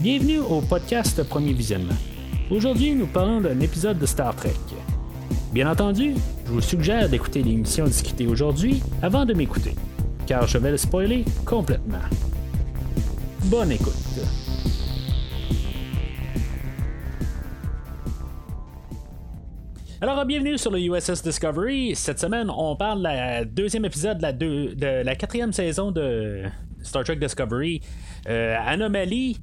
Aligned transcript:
Bienvenue 0.00 0.38
au 0.38 0.60
podcast 0.60 1.22
Premier 1.24 1.52
Visionnement. 1.52 1.94
Aujourd'hui, 2.50 2.94
nous 2.94 3.06
parlons 3.06 3.40
d'un 3.40 3.58
épisode 3.60 3.98
de 3.98 4.06
Star 4.06 4.34
Trek. 4.36 4.52
Bien 5.52 5.70
entendu, 5.70 6.14
je 6.46 6.52
vous 6.52 6.60
suggère 6.60 7.08
d'écouter 7.08 7.42
l'émission 7.42 7.84
discutée 7.84 8.26
aujourd'hui 8.26 8.82
avant 9.02 9.24
de 9.24 9.34
m'écouter, 9.34 9.74
car 10.26 10.46
je 10.46 10.58
vais 10.58 10.70
le 10.70 10.76
spoiler 10.76 11.24
complètement. 11.44 11.98
Bonne 13.44 13.72
écoute. 13.72 13.94
Alors, 20.00 20.24
bienvenue 20.24 20.56
sur 20.58 20.70
le 20.70 20.78
USS 20.80 21.22
Discovery. 21.24 21.94
Cette 21.96 22.20
semaine, 22.20 22.50
on 22.50 22.76
parle 22.76 23.02
de 23.02 23.44
deuxième 23.44 23.84
épisode 23.84 24.18
de 24.18 24.22
la, 24.22 24.32
deux- 24.32 24.74
de 24.76 25.02
la 25.02 25.16
quatrième 25.16 25.52
saison 25.52 25.90
de 25.90 26.44
Star 26.82 27.02
Trek 27.04 27.16
Discovery, 27.16 27.80
euh, 28.28 28.56
Anomalie. 28.64 29.38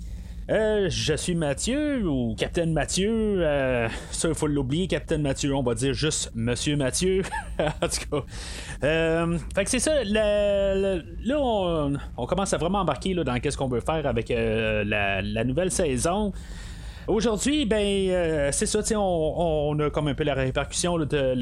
Euh, 0.48 0.90
je 0.92 1.16
suis 1.16 1.34
Mathieu 1.34 2.08
ou 2.08 2.36
Capitaine 2.36 2.72
Mathieu. 2.72 3.38
Euh, 3.40 3.90
ça, 4.12 4.28
il 4.28 4.36
faut 4.36 4.46
l'oublier, 4.46 4.88
Capitaine 4.88 5.24
Mathieu. 5.24 5.56
On 5.56 5.64
va 5.64 5.74
dire 5.74 5.94
juste 5.94 6.32
Monsieur 6.36 6.78
Mathieu. 6.78 7.24
en 7.60 7.88
tout 7.88 8.10
cas. 8.12 8.26
Euh, 8.84 9.38
fait 9.56 9.64
que 9.64 9.70
c'est 9.72 9.80
ça. 9.80 10.04
là, 10.04 11.00
on, 11.40 12.26
commence 12.28 12.54
à 12.54 12.58
vraiment 12.58 12.82
embarquer 12.82 13.16
là, 13.16 13.24
dans 13.24 13.40
qu'est-ce 13.40 13.58
qu'on 13.58 13.68
veut 13.68 13.80
faire 13.80 14.06
avec 14.06 14.30
euh, 14.30 14.84
la, 14.84 15.24
la 15.24 15.44
nouvelle 15.44 15.72
saison. 15.72 16.32
Aujourd'hui, 17.08 17.66
ben, 17.66 17.84
euh, 18.10 18.50
c'est 18.52 18.66
ça, 18.68 18.80
on, 18.98 19.74
on 19.76 19.80
a 19.80 19.90
comme 19.90 20.08
un 20.08 20.16
peu 20.16 20.24
la 20.24 20.34
répercussion 20.36 20.98
de 20.98 21.34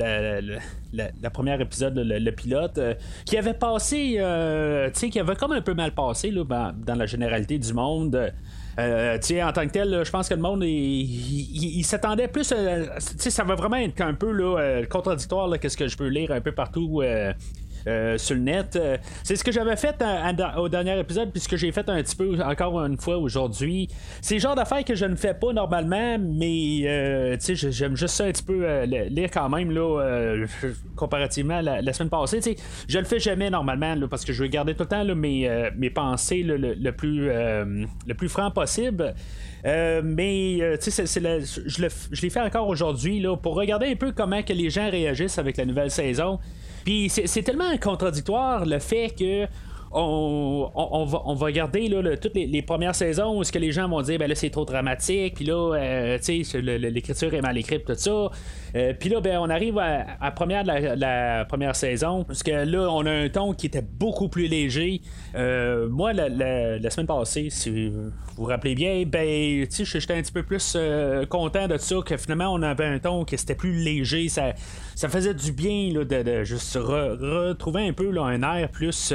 la, 0.94 1.30
première 1.30 1.60
épisode, 1.60 1.98
le, 1.98 2.20
le 2.20 2.32
pilote, 2.32 2.80
qui 3.26 3.38
avait 3.38 3.54
passé, 3.54 4.20
qui 4.94 5.20
avait 5.20 5.36
comme 5.36 5.54
un 5.54 5.62
peu 5.62 5.74
mal 5.74 5.92
passé 5.92 6.32
là, 6.32 6.44
ben, 6.46 6.74
dans 6.86 6.96
la 6.96 7.06
généralité 7.06 7.60
du 7.60 7.74
monde. 7.74 8.32
Euh, 8.80 9.18
en 9.44 9.52
tant 9.52 9.68
que 9.68 9.72
tel, 9.72 10.04
je 10.04 10.10
pense 10.10 10.30
que 10.30 10.34
le 10.34 10.42
monde, 10.42 10.64
il, 10.64 11.84
s'attendait 11.84 12.28
plus. 12.28 12.52
euh, 12.52 12.86
ça 13.00 13.44
va 13.44 13.56
vraiment 13.56 13.78
être 13.78 14.02
un 14.02 14.14
peu 14.14 14.32
euh, 14.32 14.86
contradictoire, 14.86 15.60
qu'est-ce 15.60 15.78
que 15.78 15.88
je 15.88 15.98
peux 15.98 16.08
lire 16.08 16.32
un 16.32 16.42
peu 16.42 16.52
partout. 16.52 17.02
euh, 17.04 17.34
euh, 17.88 18.18
sur 18.18 18.36
le 18.36 18.42
net. 18.42 18.76
Euh, 18.76 18.98
c'est 19.24 19.36
ce 19.36 19.44
que 19.44 19.52
j'avais 19.52 19.76
fait 19.76 20.02
à- 20.02 20.60
au 20.62 20.70
dernier 20.70 21.00
épisode, 21.00 21.32
puis 21.32 21.40
ce 21.42 21.50
que 21.50 21.58
j'ai 21.58 21.72
fait 21.72 21.88
un 21.90 22.02
petit 22.02 22.16
peu 22.16 22.40
encore 22.42 22.80
une 22.82 22.98
fois 22.98 23.18
aujourd'hui. 23.18 23.88
C'est 24.22 24.36
le 24.36 24.40
genre 24.40 24.56
d'affaires 24.56 24.84
que 24.84 24.96
je 24.96 25.06
ne 25.06 25.16
fais 25.16 25.34
pas 25.34 25.54
normalement, 25.54 26.18
mais 26.20 26.82
euh, 26.86 27.38
j'aime 27.40 27.96
juste 27.96 28.16
ça 28.16 28.26
un 28.26 28.32
petit 28.32 28.44
peu 28.44 28.62
euh, 28.64 28.86
lire 28.86 29.30
quand 29.32 29.50
même, 29.50 29.72
là, 29.72 30.02
euh, 30.02 30.48
comparativement 30.96 31.58
à 31.58 31.62
la, 31.62 31.94
semaine 31.94 32.10
passée. 32.10 32.38
Tu 32.38 32.54
sais, 32.54 32.56
je 32.88 33.00
le 33.00 33.06
fais 33.06 33.20
jamais 33.20 33.50
normalement, 33.50 33.96
là, 33.96 34.08
parce 34.08 34.26
que 34.26 34.34
je 34.34 34.44
veux 34.44 34.50
garder 34.50 34.74
tout 34.74 34.84
le 34.84 34.90
temps 34.90 35.16
mes, 35.16 35.48
euh, 35.48 35.70
mes 35.78 35.90
pensées 35.90 36.44
le, 36.44 36.58
le 36.58 36.92
plus, 36.92 37.30
euh, 37.30 37.86
le 38.08 38.14
plus 38.14 38.30
franc 38.30 38.52
possible. 38.52 39.14
Euh, 39.66 40.02
mais 40.04 40.58
euh, 40.62 40.76
je 40.86 42.22
l'ai 42.22 42.30
fait 42.30 42.42
encore 42.42 42.68
aujourd'hui 42.68 43.26
pour 43.42 43.56
regarder 43.56 43.88
un 43.88 43.96
peu 43.96 44.12
comment 44.12 44.44
que 44.44 44.54
les 44.54 44.70
gens 44.70 44.90
réagissent 44.90 45.38
avec 45.38 45.58
la 45.58 45.66
nouvelle 45.66 45.92
saison. 45.92 46.40
Puis 46.84 47.10
c'est 47.10 47.28
c'est 47.28 47.44
tellement 47.44 47.76
contradictoire 47.78 48.66
le 48.66 48.80
fait 48.80 49.14
que 49.18 49.48
on, 49.94 51.06
va, 51.06 51.22
on 51.26 51.36
va 51.36 51.46
regarder 51.46 51.88
là, 51.88 52.18
toutes 52.18 52.36
les, 52.36 52.62
premières 52.62 52.96
saisons 52.96 53.38
où 53.38 53.44
ce 53.44 53.52
que 53.52 53.60
les 53.60 53.72
gens 53.72 53.88
vont 53.88 54.02
dire 54.02 54.18
ben 54.18 54.28
là 54.28 54.36
c'est 54.36 54.50
trop 54.50 54.66
dramatique 54.66 55.36
puis 55.36 55.46
là 55.46 55.76
euh, 55.76 56.18
l'écriture 56.54 57.34
est 57.34 57.42
mal 57.42 57.58
écrite 57.58 57.86
tout 57.86 57.94
ça. 57.96 58.32
Euh, 58.76 58.94
puis 59.00 59.10
là 59.10 59.22
ben 59.22 59.38
on 59.40 59.50
arrive 59.50 59.78
à, 59.78 60.32
première 60.32 60.64
de 60.64 61.00
la, 61.00 61.46
première 61.46 61.76
saison 61.76 62.24
parce 62.24 62.42
que 62.42 62.52
là 62.52 62.88
on 62.90 63.06
a 63.06 63.12
un 63.12 63.30
ton 63.30 63.54
qui 63.54 63.68
était 63.68 63.82
beaucoup 63.84 64.30
plus 64.30 64.48
léger. 64.48 65.02
Euh, 65.36 65.88
moi 65.90 66.14
la, 66.14 66.90
semaine 66.90 67.08
passée 67.08 67.48
si 67.50 67.90
vous 67.90 68.12
vous 68.36 68.46
rappelez 68.46 68.76
bien 68.76 69.04
ben 69.06 69.68
tu 69.68 69.86
sais 69.86 70.00
j'étais 70.00 70.14
un 70.14 70.22
petit 70.22 70.32
peu 70.32 70.44
plus 70.44 70.78
content 71.30 71.68
de 71.68 71.78
ça 71.78 71.96
que 72.06 72.18
finalement 72.18 72.54
on 72.54 72.62
avait 72.62 72.86
un 72.86 73.00
ton 73.00 73.26
qui 73.26 73.38
c'était 73.38 73.56
plus 73.56 73.74
léger. 73.74 74.30
Ça, 74.30 74.54
ça 74.96 75.10
faisait 75.10 75.34
du 75.34 75.52
bien 75.52 75.92
là, 75.92 76.06
de, 76.06 76.24
de 76.24 76.44
juste 76.44 76.76
re- 76.76 77.18
retrouver 77.18 77.88
un 77.88 77.94
peu 77.94 78.10
là, 78.12 78.24
un 78.24 78.42
air 78.42 78.70
plus 78.70 79.14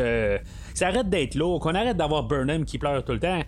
ça 0.78 0.89
arrête 0.89 1.09
d'être 1.09 1.34
lourd, 1.34 1.59
qu'on 1.61 1.75
arrête 1.75 1.97
d'avoir 1.97 2.22
Burnham 2.22 2.65
qui 2.65 2.78
pleure 2.78 3.05
tout 3.05 3.12
le 3.12 3.19
temps. 3.19 3.41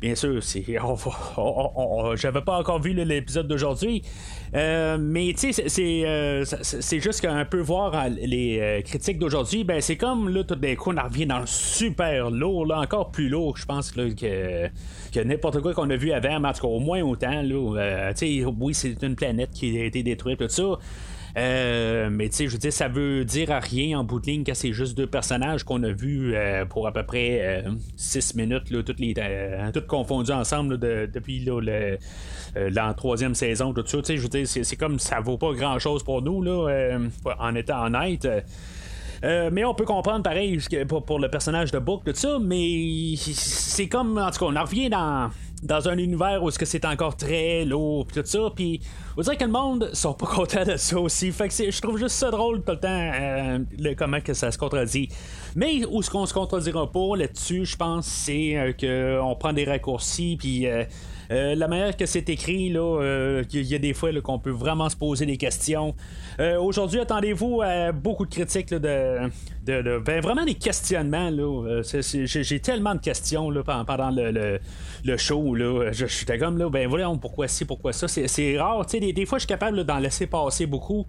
Bien 0.00 0.16
sûr, 0.16 0.40
j'avais 2.16 2.40
pas 2.40 2.58
encore 2.58 2.80
vu 2.80 2.92
l'épisode 2.92 3.46
d'aujourd'hui, 3.46 4.02
Euh, 4.54 4.98
mais 5.00 5.32
tu 5.32 5.52
sais, 5.52 5.68
c'est, 5.68 6.02
euh, 6.04 6.44
juste 7.00 7.20
qu'un 7.22 7.44
peu 7.46 7.60
voir 7.60 8.08
les 8.10 8.58
euh, 8.60 8.82
critiques 8.82 9.18
d'aujourd'hui, 9.18 9.64
ben 9.64 9.80
c'est 9.80 9.96
comme 9.96 10.28
là 10.28 10.44
tout 10.44 10.56
d'un 10.56 10.74
coup 10.74 10.90
on 10.90 10.98
en 10.98 11.04
revient 11.04 11.24
dans 11.24 11.38
le 11.38 11.46
super 11.46 12.30
lourd, 12.30 12.66
là, 12.66 12.80
encore 12.80 13.12
plus 13.12 13.30
lourd, 13.30 13.56
je 13.56 13.64
pense 13.64 13.92
que, 13.92 14.68
n'importe 15.24 15.60
quoi 15.60 15.72
qu'on 15.72 15.88
a 15.88 15.96
vu 15.96 16.12
avant, 16.12 16.40
mais 16.40 16.48
en 16.48 16.52
tout 16.52 16.62
cas 16.62 16.68
au 16.68 16.80
moins 16.80 17.00
autant. 17.00 17.40
Là, 17.42 18.12
tu 18.12 18.26
sais, 18.26 18.44
oui, 18.44 18.74
c'est 18.74 19.00
une 19.02 19.14
planète 19.14 19.52
qui 19.52 19.80
a 19.80 19.84
été 19.84 20.02
détruite, 20.02 20.40
tout 20.40 20.48
ça. 20.48 20.64
Euh, 21.36 22.10
mais 22.10 22.28
tu 22.28 22.36
sais, 22.36 22.46
je 22.46 22.52
veux 22.52 22.58
dire, 22.58 22.72
ça 22.72 22.88
veut 22.88 23.24
dire 23.24 23.50
à 23.50 23.60
rien 23.60 23.98
en 23.98 24.04
bout 24.04 24.20
de 24.20 24.26
ligne 24.26 24.44
que 24.44 24.54
c'est 24.54 24.72
juste 24.72 24.96
deux 24.96 25.06
personnages 25.06 25.64
qu'on 25.64 25.82
a 25.82 25.90
vus 25.90 26.34
euh, 26.34 26.64
pour 26.64 26.86
à 26.86 26.92
peu 26.92 27.04
près 27.04 27.64
6 27.96 28.34
minutes, 28.34 28.70
là, 28.70 28.82
toutes 28.82 29.00
les 29.00 29.14
euh, 29.18 29.70
toutes 29.72 29.86
confondues 29.86 30.32
ensemble 30.32 30.78
depuis 30.78 31.40
le, 31.44 31.98
euh, 32.56 32.70
la 32.70 32.94
troisième 32.94 33.34
saison, 33.34 33.72
tout 33.72 33.86
ça. 33.86 33.98
Tu 33.98 34.04
sais, 34.04 34.16
je 34.16 34.22
veux 34.22 34.28
dire, 34.28 34.46
c'est, 34.46 34.76
comme 34.76 34.98
ça 34.98 35.20
vaut 35.20 35.38
pas 35.38 35.52
grand 35.52 35.78
chose 35.78 36.02
pour 36.02 36.22
nous, 36.22 36.42
là, 36.42 36.68
euh, 36.68 37.08
en 37.38 37.54
étant 37.54 37.84
honnête. 37.86 38.28
Euh, 39.24 39.50
mais 39.52 39.64
on 39.64 39.74
peut 39.74 39.84
comprendre 39.84 40.22
pareil 40.22 40.60
ce 40.60 40.84
pour, 40.84 41.18
le 41.18 41.28
personnage 41.28 41.70
de 41.70 41.78
Book, 41.78 42.02
tout 42.04 42.12
ça, 42.14 42.38
mais 42.40 43.14
c'est 43.16 43.88
comme, 43.88 44.18
en 44.18 44.30
tout 44.30 44.40
cas, 44.40 44.46
on 44.46 44.56
en 44.56 44.64
revient 44.64 44.90
dans, 44.90 45.30
dans 45.62 45.88
un 45.88 45.96
univers 45.96 46.42
où 46.42 46.48
est-ce 46.48 46.58
que 46.58 46.64
c'est 46.64 46.84
encore 46.84 47.16
très 47.16 47.64
lourd, 47.64 48.06
tout 48.12 48.22
ça, 48.24 48.50
puis 48.54 48.80
on 49.16 49.22
dirait 49.22 49.36
que 49.36 49.44
le 49.44 49.50
monde 49.50 49.90
sont 49.92 50.14
pas 50.14 50.26
contents 50.34 50.64
de 50.64 50.76
ça 50.76 50.98
aussi. 50.98 51.30
Fait 51.30 51.48
que 51.48 51.54
je 51.70 51.80
trouve 51.80 51.98
juste 51.98 52.16
ça 52.16 52.30
drôle 52.32 52.62
tout 52.64 52.72
le 52.72 52.80
temps, 52.80 52.88
euh, 53.14 53.58
le- 53.78 53.94
comment 53.94 54.20
que 54.20 54.34
ça 54.34 54.50
se 54.50 54.58
contredit. 54.58 55.08
Mais 55.54 55.84
où 55.88 56.02
ce 56.02 56.10
qu'on 56.10 56.26
se 56.26 56.34
contredira 56.34 56.90
pas 56.90 57.16
là-dessus, 57.16 57.64
je 57.64 57.76
pense, 57.76 58.06
c'est 58.06 58.56
euh, 58.56 58.72
qu'on 58.72 59.36
prend 59.36 59.52
des 59.52 59.64
raccourcis, 59.64 60.36
puis 60.36 60.66
euh, 61.30 61.54
la 61.54 61.68
manière 61.68 61.96
que 61.96 62.06
c'est 62.06 62.28
écrit, 62.28 62.72
euh, 62.76 63.42
il 63.52 63.62
y 63.62 63.74
a 63.74 63.78
des 63.78 63.94
fois 63.94 64.10
qu'on 64.20 64.38
peut 64.38 64.50
vraiment 64.50 64.88
se 64.88 64.96
poser 64.96 65.26
des 65.26 65.36
questions. 65.36 65.94
Euh, 66.40 66.58
Aujourd'hui, 66.58 67.00
attendez-vous 67.00 67.62
à 67.62 67.92
beaucoup 67.92 68.26
de 68.26 68.30
critiques 68.30 68.70
de, 68.70 69.28
ben, 69.66 70.20
vraiment 70.20 70.44
des 70.44 70.54
questionnements. 70.54 71.30
J'ai, 71.82 72.60
tellement 72.60 72.94
de 72.94 73.00
questions 73.00 73.52
pendant 73.64 74.10
le, 74.10 75.16
show. 75.16 75.56
Je, 75.92 76.06
suis 76.06 76.26
comme 76.38 76.58
là, 76.58 76.68
ben 76.68 76.88
voyons 76.88 77.18
pourquoi 77.18 77.48
ci, 77.48 77.64
pourquoi 77.64 77.92
ça? 77.92 78.08
C'est, 78.08 78.58
rare. 78.58 78.84
Des, 78.86 79.26
fois, 79.26 79.38
je 79.38 79.42
suis 79.42 79.48
capable 79.48 79.84
d'en 79.84 79.98
laisser 79.98 80.26
passer 80.26 80.66
beaucoup. 80.66 81.06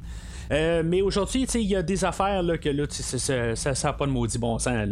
Mais 0.49 1.01
aujourd'hui, 1.01 1.45
il 1.55 1.61
y 1.67 1.75
a 1.75 1.81
des 1.81 2.05
affaires 2.05 2.43
que 2.61 2.85
ça- 2.89 3.55
ça 3.55 3.75
ça 3.75 3.87
n'a 3.87 3.93
pas 3.93 4.05
de 4.05 4.11
maudit 4.11 4.37
bon 4.37 4.59
sens. 4.59 4.87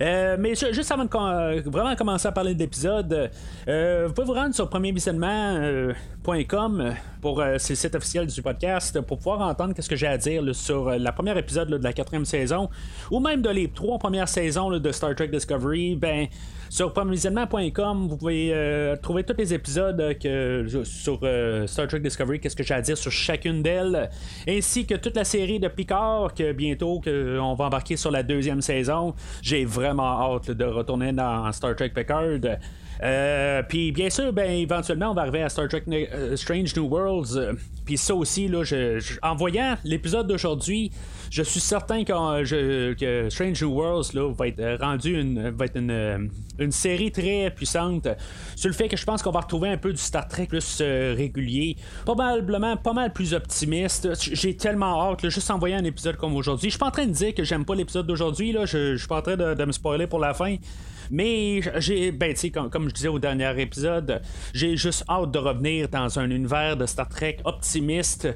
Euh, 0.00 0.36
mais 0.38 0.54
ju- 0.54 0.72
juste 0.72 0.90
avant 0.92 1.04
de 1.04 1.10
euh, 1.14 1.62
vraiment 1.66 1.94
commencer 1.96 2.28
à 2.28 2.32
parler 2.32 2.54
de 2.54 2.58
l'épisode, 2.58 3.30
euh, 3.68 4.04
vous 4.08 4.14
pouvez 4.14 4.26
vous 4.26 4.32
rendre 4.34 4.54
sur 4.54 4.68
premiervisionnement.com 4.68 6.94
pour 7.24 7.40
euh, 7.40 7.54
c'est 7.56 7.72
le 7.72 7.76
site 7.76 7.94
officiel 7.94 8.26
du 8.26 8.42
podcast 8.42 9.00
pour 9.00 9.16
pouvoir 9.16 9.40
entendre 9.40 9.72
ce 9.78 9.88
que 9.88 9.96
j'ai 9.96 10.06
à 10.06 10.18
dire 10.18 10.42
sur 10.54 10.88
euh, 10.88 10.98
la 10.98 11.10
première 11.10 11.38
épisode 11.38 11.70
de 11.70 11.82
la 11.82 11.94
quatrième 11.94 12.26
saison 12.26 12.68
ou 13.10 13.18
même 13.18 13.40
de 13.40 13.48
les 13.48 13.68
trois 13.68 13.98
premières 13.98 14.28
saisons 14.28 14.68
de 14.68 14.92
Star 14.92 15.14
Trek 15.14 15.28
Discovery. 15.28 15.96
Ben, 15.96 16.26
sur 16.68 16.92
premiervisionnement.com, 16.92 18.08
vous 18.08 18.16
pouvez 18.18 18.50
euh, 18.52 18.94
trouver 18.96 19.24
tous 19.24 19.36
les 19.38 19.54
épisodes 19.54 20.18
que, 20.20 20.66
sur 20.84 21.20
Star 21.66 21.88
Trek 21.88 22.00
Discovery, 22.00 22.40
qu'est-ce 22.40 22.56
que 22.56 22.62
j'ai 22.62 22.74
à 22.74 22.82
dire 22.82 22.98
sur 22.98 23.10
chacune 23.10 23.62
d'elles, 23.62 24.10
ainsi 24.46 24.84
que 24.84 24.96
toute 24.96 25.16
la 25.16 25.24
série 25.24 25.58
de 25.58 25.68
Picard 25.68 26.34
que 26.34 26.52
bientôt 26.52 27.00
que 27.00 27.38
on 27.40 27.54
va 27.54 27.66
embarquer 27.66 27.96
sur 27.96 28.10
la 28.10 28.22
deuxième 28.22 28.60
saison. 28.60 29.14
J'ai 29.40 29.64
vraiment 29.64 30.34
hâte 30.34 30.50
de 30.50 30.64
retourner 30.66 31.12
dans 31.14 31.50
Star 31.52 31.74
Trek 31.74 31.92
Picard. 31.94 32.58
Euh, 33.02 33.62
puis 33.68 33.92
bien 33.92 34.08
sûr, 34.10 34.32
ben 34.32 34.50
éventuellement 34.50 35.10
on 35.10 35.14
va 35.14 35.22
arriver 35.22 35.42
à 35.42 35.48
Star 35.48 35.68
Trek 35.68 35.82
euh, 35.88 36.36
Strange 36.36 36.74
New 36.76 36.86
Worlds. 36.88 37.36
Euh, 37.36 37.52
Puis 37.84 37.98
ça 37.98 38.14
aussi, 38.14 38.48
là, 38.48 38.64
je- 38.64 39.18
en 39.20 39.34
voyant 39.36 39.76
l'épisode 39.84 40.26
d'aujourd'hui, 40.26 40.90
je 41.30 41.42
suis 41.42 41.60
certain 41.60 42.02
que, 42.02 42.12
je- 42.44 42.94
que 42.94 43.28
Strange 43.28 43.62
New 43.62 43.72
Worlds 43.74 44.14
là, 44.14 44.32
va 44.32 44.48
être 44.48 44.80
rendu 44.80 45.20
une, 45.20 45.50
va 45.50 45.66
être 45.66 45.76
une, 45.76 46.30
une 46.58 46.72
série 46.72 47.12
très 47.12 47.50
puissante. 47.54 48.08
Sur 48.56 48.68
le 48.70 48.74
fait 48.74 48.88
que 48.88 48.96
je 48.96 49.04
pense 49.04 49.22
qu'on 49.22 49.32
va 49.32 49.40
retrouver 49.40 49.68
un 49.68 49.76
peu 49.76 49.90
du 49.92 49.98
Star 50.00 50.26
Trek 50.28 50.46
plus 50.46 50.80
régulier, 50.80 51.76
probablement 52.06 52.76
pas 52.78 52.94
mal 52.94 53.12
plus 53.12 53.34
optimiste. 53.34 54.08
J'ai 54.32 54.56
tellement 54.56 55.10
hâte, 55.10 55.22
là, 55.22 55.28
juste 55.28 55.50
en 55.50 55.58
voyant 55.58 55.76
un 55.78 55.84
épisode 55.84 56.16
comme 56.16 56.34
aujourd'hui. 56.36 56.68
Je 56.70 56.74
suis 56.76 56.78
pas 56.80 56.86
en 56.86 56.90
train 56.90 57.06
de 57.06 57.12
dire 57.12 57.34
que 57.34 57.44
j'aime 57.44 57.66
pas 57.66 57.74
l'épisode 57.74 58.06
d'aujourd'hui, 58.06 58.56
je, 58.64 58.92
je 58.92 58.96
suis 58.96 59.08
pas 59.08 59.18
en 59.18 59.22
train 59.22 59.36
de, 59.36 59.52
de 59.52 59.64
me 59.66 59.72
spoiler 59.72 60.06
pour 60.06 60.20
la 60.20 60.32
fin. 60.32 60.56
Mais 61.10 61.60
j'ai, 61.78 62.12
ben, 62.12 62.34
comme, 62.52 62.70
comme 62.70 62.88
je 62.88 62.94
disais 62.94 63.08
au 63.08 63.18
dernier 63.18 63.60
épisode, 63.60 64.22
j'ai 64.52 64.76
juste 64.76 65.04
hâte 65.08 65.30
de 65.30 65.38
revenir 65.38 65.88
dans 65.88 66.18
un 66.18 66.30
univers 66.30 66.76
de 66.76 66.86
Star 66.86 67.08
Trek 67.08 67.38
optimiste. 67.44 68.28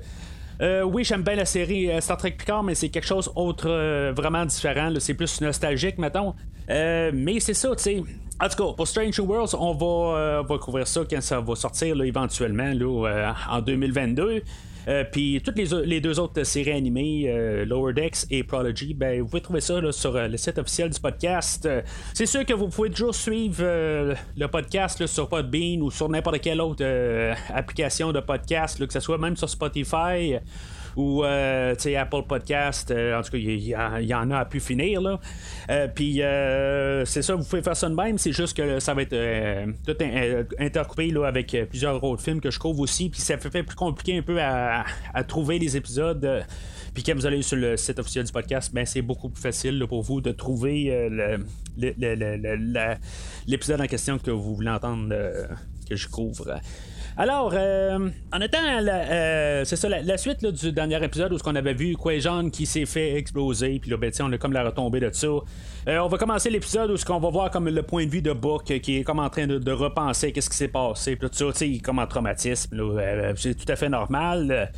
Euh, 0.61 0.83
oui, 0.83 1.05
j'aime 1.05 1.23
bien 1.23 1.37
la 1.37 1.45
série 1.45 1.91
euh, 1.91 2.01
Star 2.01 2.17
Trek 2.17 2.33
Picard, 2.33 2.63
mais 2.65 2.75
c'est 2.75 2.89
quelque 2.89 3.07
chose 3.07 3.31
autre 3.37 3.69
euh, 3.71 4.13
vraiment 4.15 4.45
différent. 4.45 4.93
C'est 4.99 5.15
plus 5.15 5.41
nostalgique, 5.41 5.99
mettons. 5.99 6.35
mais 6.69 7.41
c'est 7.41 7.55
ça, 7.55 7.75
tu 7.77 7.83
sais. 7.83 8.03
En 8.41 8.49
tout 8.49 8.57
cas, 8.57 8.73
pour 8.77 8.87
Strange 8.87 9.19
Worlds, 9.19 9.57
on 9.59 9.75
va, 9.75 10.43
va 10.43 10.59
couvrir 10.59 10.87
ça 10.87 11.01
quand 11.09 11.21
ça 11.21 11.41
va 11.41 11.57
sortir 11.57 12.01
éventuellement 12.03 12.73
en 13.51 13.61
2022. 13.61 14.43
Euh, 14.89 15.05
puis 15.05 15.41
toutes 15.45 15.59
les, 15.59 16.01
deux 16.01 16.19
autres 16.19 16.43
séries 16.45 16.73
animées, 16.73 17.25
euh, 17.27 17.67
Lower 17.67 17.93
Decks 17.93 18.25
et 18.31 18.43
Prodigy, 18.43 18.95
ben, 18.95 19.21
vous 19.21 19.29
pouvez 19.29 19.43
trouver 19.43 19.61
ça 19.61 19.81
sur 19.93 20.17
euh, 20.17 20.29
le 20.29 20.37
site 20.39 20.57
officiel 20.57 20.89
du 20.89 20.99
podcast. 20.99 21.69
c'est 22.15 22.27
sûr 22.27 22.47
que 22.47 22.55
vous 22.55 22.69
pouvez 22.69 22.91
toujours 22.91 23.15
suivre 23.15 23.63
le 23.63 24.47
podcast 24.47 25.07
sur 25.07 25.29
Podbean 25.29 25.83
ou 25.83 25.91
sur 25.91 26.09
n'importe 26.09 26.41
quelle 26.41 26.61
autre 26.61 26.85
application 27.55 28.13
de 28.13 28.21
podcast, 28.21 28.85
que 28.87 28.93
ce 28.93 29.01
soit 29.01 29.19
même 29.19 29.37
sur 29.37 29.49
Spotify 29.49 30.37
ou 30.99 31.25
euh, 31.25 31.75
Apple 31.97 32.25
Podcast. 32.27 32.91
Euh, 32.91 33.17
en 33.17 33.23
tout 33.23 33.31
cas, 33.31 33.39
il 33.39 33.63
y, 33.63 34.15
en 34.15 34.31
a 34.33 34.39
à 34.39 34.45
pu 34.45 34.59
finir. 34.59 35.01
Là. 35.01 35.21
Euh, 35.71 35.87
puis 35.87 36.21
c'est 37.07 37.23
ça, 37.23 37.37
vous 37.37 37.45
pouvez 37.45 37.63
faire 37.63 37.77
ça 37.77 37.89
de 37.89 37.95
même. 37.95 38.19
C'est 38.19 38.33
juste 38.33 38.57
que 38.57 38.81
ça 38.81 38.95
va 38.95 39.03
être 39.03 39.17
tout 39.87 39.97
intercoupé 40.59 41.11
là, 41.11 41.27
avec 41.27 41.57
plusieurs 41.71 42.03
autres 42.03 42.23
films 42.23 42.41
que 42.41 42.51
je 42.51 42.59
trouve 42.59 42.81
aussi. 42.81 43.09
Puis 43.09 43.21
ça 43.21 43.39
fait 43.39 43.63
plus 43.63 43.77
compliqué 43.77 44.19
un 44.19 44.23
peu 44.23 44.39
à, 44.43 44.85
trouver 45.29 45.61
les 45.61 45.77
épisodes. 45.77 46.45
Puis 46.93 47.05
quand 47.05 47.15
vous 47.15 47.27
allez 47.27 47.43
sur 47.43 47.57
le 47.57 47.77
site 47.77 48.01
officiel 48.01 48.25
du 48.25 48.33
podcast, 48.33 48.75
ben, 48.75 48.85
c'est 48.85 49.03
beaucoup 49.03 49.29
plus 49.29 49.41
facile 49.41 49.85
pour 49.89 50.03
vous 50.03 50.21
de 50.21 50.33
trouver 50.33 51.09
l'épisode 53.47 53.81
en 53.81 53.87
question 53.87 54.19
que 54.19 54.33
vous 54.33 54.57
voulez 54.57 54.71
entendre 54.71 55.15
que 55.89 55.95
je 55.95 56.09
couvre. 56.09 56.61
Alors, 57.21 57.51
euh, 57.53 58.11
en 58.33 58.41
étant 58.41 58.59
euh, 58.63 59.65
la, 60.05 60.19
suite 60.19 60.47
du 60.47 60.71
dernier 60.71 61.03
épisode 61.05 61.33
où 61.33 61.39
ce 61.39 61.43
qu'on 61.43 61.57
avait 61.57 61.75
vu 61.75 61.97
Quajon 61.97 62.49
qui 62.49 62.65
s'est 62.65 62.87
fait 62.87 63.17
exploser, 63.17 63.81
puis 63.81 63.91
là, 63.91 63.97
ben, 63.97 64.13
on 64.21 64.33
a 64.33 64.39
comme 64.39 64.53
la 64.53 64.63
retombée 64.63 65.01
de 65.01 65.11
ça. 65.13 65.27
Euh, 65.27 65.99
on 65.99 66.07
va 66.07 66.17
commencer 66.17 66.49
l'épisode 66.49 66.93
où 66.93 66.97
ce 66.97 67.05
qu'on 67.05 67.19
va 67.19 67.29
voir 67.31 67.51
comme 67.51 67.69
le 67.69 67.83
point 67.83 68.07
de 68.07 68.11
vue 68.11 68.23
de 68.23 68.33
Buck 68.33 68.67
qui 68.67 68.99
est 68.99 69.03
comme 69.03 69.19
en 69.19 69.29
train 69.31 69.49
de, 69.49 69.73
repenser 69.73 70.31
qu'est-ce 70.31 70.49
qui 70.49 70.57
s'est 70.57 70.69
passé, 70.69 71.17
puis 71.17 71.29
tout 71.29 71.35
ça, 71.35 71.47
tu 71.47 71.75
sais, 71.75 71.81
comme 71.81 71.99
en 71.99 72.07
traumatisme, 72.07 72.81
c'est 73.35 73.57
tout 73.57 73.73
à 73.73 73.75
fait 73.75 73.89
normal. 73.89 74.71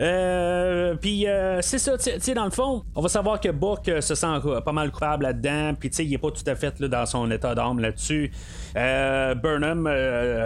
Euh, 0.00 0.94
puis 0.94 1.26
euh, 1.26 1.60
c'est 1.60 1.78
ça, 1.78 1.98
tu 1.98 2.10
sais, 2.18 2.34
dans 2.34 2.44
le 2.44 2.52
fond, 2.52 2.84
on 2.94 3.00
va 3.00 3.08
savoir 3.08 3.40
que 3.40 3.48
Buck 3.48 3.88
euh, 3.88 4.00
se 4.00 4.14
sent 4.14 4.26
pas 4.64 4.72
mal 4.72 4.92
coupable 4.92 5.24
là-dedans, 5.24 5.74
puis 5.78 5.90
tu 5.90 5.96
sais, 5.96 6.04
il 6.04 6.14
est 6.14 6.18
pas 6.18 6.30
tout 6.30 6.48
à 6.48 6.54
fait 6.54 6.78
là, 6.78 6.86
dans 6.86 7.06
son 7.06 7.28
état 7.30 7.54
d'âme 7.54 7.80
là-dessus. 7.80 8.30
Burnham, 8.74 9.90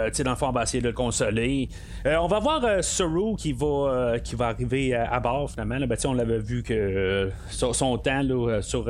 tu 0.07 0.13
sais, 0.13 0.23
dans 0.23 0.31
le 0.31 0.37
fond, 0.37 0.47
on 0.47 0.51
va 0.51 0.63
essayer 0.63 0.81
de 0.81 0.87
le 0.87 0.93
consoler. 0.93 1.69
on 2.05 2.27
va 2.27 2.39
voir 2.39 2.83
Saru 2.83 3.35
qui 3.35 3.53
va, 3.53 4.15
qui 4.23 4.35
va 4.35 4.47
arriver 4.47 4.95
à, 4.95 5.19
bord 5.19 5.51
finalement. 5.51 5.77
Là, 5.77 5.85
ben, 5.85 5.97
on 6.05 6.13
l'avait 6.13 6.39
vu 6.39 6.63
que 6.63 7.29
son 7.49 7.97
temps 7.97 8.23
là, 8.23 8.61
sur 8.61 8.89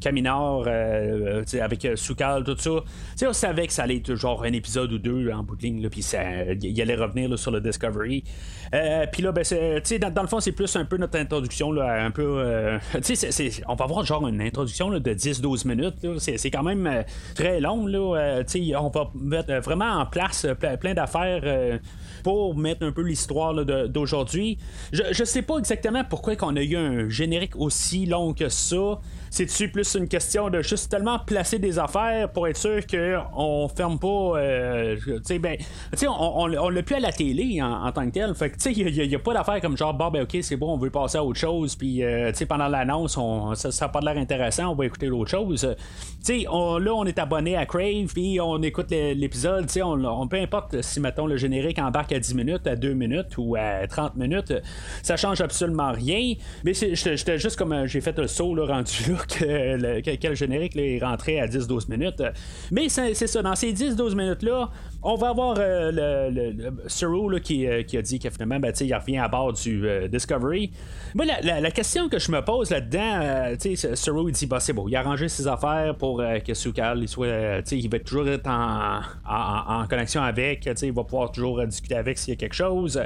Caminard 0.00 0.64
euh, 0.66 1.42
euh, 1.54 1.62
avec 1.62 1.84
euh, 1.84 1.94
Soukal, 1.96 2.42
tout 2.42 2.56
ça. 2.58 2.70
on 3.28 3.32
savait 3.32 3.66
que 3.66 3.72
ça 3.72 3.82
allait 3.82 3.96
être 3.96 4.14
genre 4.14 4.42
un 4.42 4.52
épisode 4.52 4.92
ou 4.92 4.98
deux 4.98 5.30
en 5.30 5.42
bout 5.42 5.56
de 5.56 5.62
ligne, 5.62 5.88
puis 5.88 6.00
il 6.62 6.82
allait 6.82 6.94
revenir 6.94 7.38
sur 7.38 7.50
le 7.50 7.60
Discovery. 7.60 8.24
puis 9.12 9.22
là, 9.22 9.32
ben, 9.32 9.44
dans, 10.00 10.10
dans, 10.10 10.22
le 10.22 10.28
fond, 10.28 10.40
c'est 10.40 10.52
plus 10.52 10.74
un 10.76 10.84
peu 10.84 10.96
notre 10.96 11.18
introduction, 11.18 11.72
là, 11.72 12.04
un 12.04 12.10
peu. 12.10 12.78
on 13.68 13.74
va 13.74 13.84
avoir 13.84 14.04
genre 14.04 14.26
une 14.26 14.40
introduction 14.40 14.90
de 14.90 15.12
10-12 15.12 15.68
minutes. 15.68 15.94
C'est 16.18 16.50
quand 16.50 16.62
même 16.62 17.04
très 17.34 17.60
long. 17.60 17.86
Là, 17.86 18.42
on 18.78 18.88
va 18.88 19.10
mettre 19.14 19.52
vraiment 19.62 19.92
en 19.92 20.06
place 20.06 20.46
plein, 20.80 20.94
d'affaires 20.94 21.78
pour 22.24 22.56
mettre 22.56 22.84
un 22.84 22.92
peu 22.92 23.02
l'histoire 23.02 23.54
d'aujourd'hui. 23.64 24.58
Je, 24.92 25.02
je 25.12 25.24
sais 25.24 25.42
pas 25.42 25.58
exactement 25.58 26.04
pourquoi 26.04 26.36
qu'on 26.36 26.56
a 26.56 26.62
eu 26.62 26.76
un 26.76 27.08
générique 27.08 27.56
aussi 27.56 28.06
long 28.06 28.32
que 28.32 28.48
ça. 28.48 28.98
C'est-tu 29.30 29.68
plus 29.68 29.94
une 29.94 30.08
question 30.08 30.50
de 30.50 30.60
juste 30.60 30.90
tellement 30.90 31.18
placer 31.20 31.58
des 31.60 31.78
affaires 31.78 32.30
pour 32.32 32.48
être 32.48 32.56
sûr 32.56 32.80
qu'on 32.86 33.68
ferme 33.68 33.98
pas. 33.98 34.32
Euh, 34.36 34.96
tu 34.96 35.12
sais, 35.22 35.38
ben, 35.38 35.56
on, 36.02 36.50
on, 36.58 36.68
l'a 36.68 36.82
plus 36.82 36.96
à 36.96 37.00
la 37.00 37.12
télé 37.12 37.62
en, 37.62 37.90
tant 37.92 38.06
que 38.06 38.10
tel. 38.10 38.34
Fait 38.34 38.50
que, 38.50 38.56
tu 38.56 38.62
sais, 38.62 38.72
il 38.72 39.08
n'y 39.08 39.14
a, 39.14 39.18
pas 39.20 39.32
d'affaire 39.32 39.60
comme 39.60 39.76
genre, 39.76 39.94
bon, 39.94 40.10
ben, 40.10 40.22
ok, 40.22 40.38
c'est 40.42 40.56
bon, 40.56 40.74
on 40.74 40.78
veut 40.78 40.90
passer 40.90 41.18
à 41.18 41.24
autre 41.24 41.38
chose. 41.38 41.76
Puis, 41.76 42.02
euh, 42.02 42.32
tu 42.32 42.38
sais, 42.38 42.46
pendant 42.46 42.66
l'annonce, 42.66 43.18
ça 43.54 43.86
n'a 43.86 43.88
pas 43.88 44.00
l'air 44.00 44.16
intéressant, 44.16 44.72
on 44.72 44.74
va 44.74 44.86
écouter 44.86 45.06
l'autre 45.06 45.30
chose. 45.30 45.76
Tu 46.24 46.40
sais, 46.40 46.44
là, 46.44 46.92
on 46.94 47.04
est 47.04 47.18
abonné 47.18 47.56
à 47.56 47.66
Crave, 47.66 48.12
puis 48.12 48.40
on 48.40 48.60
écoute 48.62 48.90
l'épisode. 48.90 49.66
Tu 49.66 49.74
sais, 49.74 49.82
on, 49.82 50.26
peu 50.26 50.38
importe 50.38 50.82
si, 50.82 50.98
mettons, 50.98 51.26
le 51.26 51.36
générique 51.36 51.78
embarque 51.78 52.12
à 52.12 52.18
10 52.18 52.34
minutes, 52.34 52.66
à 52.66 52.74
2 52.74 52.94
minutes 52.94 53.38
ou 53.38 53.54
à 53.56 53.86
30 53.86 54.16
minutes, 54.16 54.54
ça 55.02 55.16
change 55.16 55.40
absolument 55.40 55.92
rien. 55.92 56.34
Mais 56.64 56.74
j'étais 56.74 57.38
juste 57.38 57.56
comme 57.56 57.72
euh, 57.72 57.86
j'ai 57.86 58.00
fait 58.00 58.18
le 58.18 58.26
saut 58.26 58.54
là, 58.54 58.66
rendu 58.66 59.12
là 59.12 59.19
que 59.26 59.44
le, 59.44 60.34
générique 60.34 60.76
est 60.76 60.98
rentré 61.02 61.40
à 61.40 61.46
10-12 61.46 61.90
minutes. 61.90 62.22
Mais 62.70 62.88
c'est 62.88 63.14
ça, 63.14 63.42
dans 63.42 63.54
ces 63.54 63.72
10-12 63.72 64.14
minutes-là, 64.14 64.70
on 65.02 65.14
va 65.14 65.30
avoir 65.30 65.56
euh, 65.58 66.30
le, 66.30 66.50
le, 66.50 67.38
qui, 67.38 67.66
euh, 67.66 67.82
qui, 67.82 67.96
a 67.96 68.02
dit 68.02 68.18
qu'il 68.18 68.30
finalement, 68.30 68.60
ben, 68.60 68.72
il 68.78 68.94
revient 68.94 69.18
à 69.18 69.28
bord 69.28 69.52
du 69.52 69.86
euh, 69.86 70.08
Discovery. 70.08 70.70
Moi, 71.14 71.24
la, 71.42 71.70
question 71.70 72.08
que 72.08 72.18
je 72.18 72.30
me 72.30 72.42
pose 72.42 72.70
là-dedans, 72.70 73.56
tu 73.58 73.76
sais, 73.76 73.88
il 73.94 74.32
dit, 74.32 74.46
bah, 74.46 74.60
c'est 74.60 74.72
bon, 74.72 74.86
il 74.88 74.96
a 74.96 75.00
arrangé 75.00 75.28
ses 75.28 75.46
affaires 75.46 75.94
pour 75.96 76.22
que 76.44 76.54
Sukal, 76.54 77.02
il, 77.02 77.62
il 77.72 77.90
va 77.90 77.98
toujours 77.98 78.28
être 78.28 78.46
en, 78.46 79.00
en, 79.26 79.86
connexion 79.86 80.22
avec, 80.22 80.68
il 80.82 80.92
va 80.92 81.04
pouvoir 81.04 81.32
toujours 81.32 81.64
discuter 81.66 81.96
avec 81.96 82.18
s'il 82.18 82.34
y 82.34 82.36
a 82.36 82.36
quelque 82.36 82.54
chose. 82.54 83.00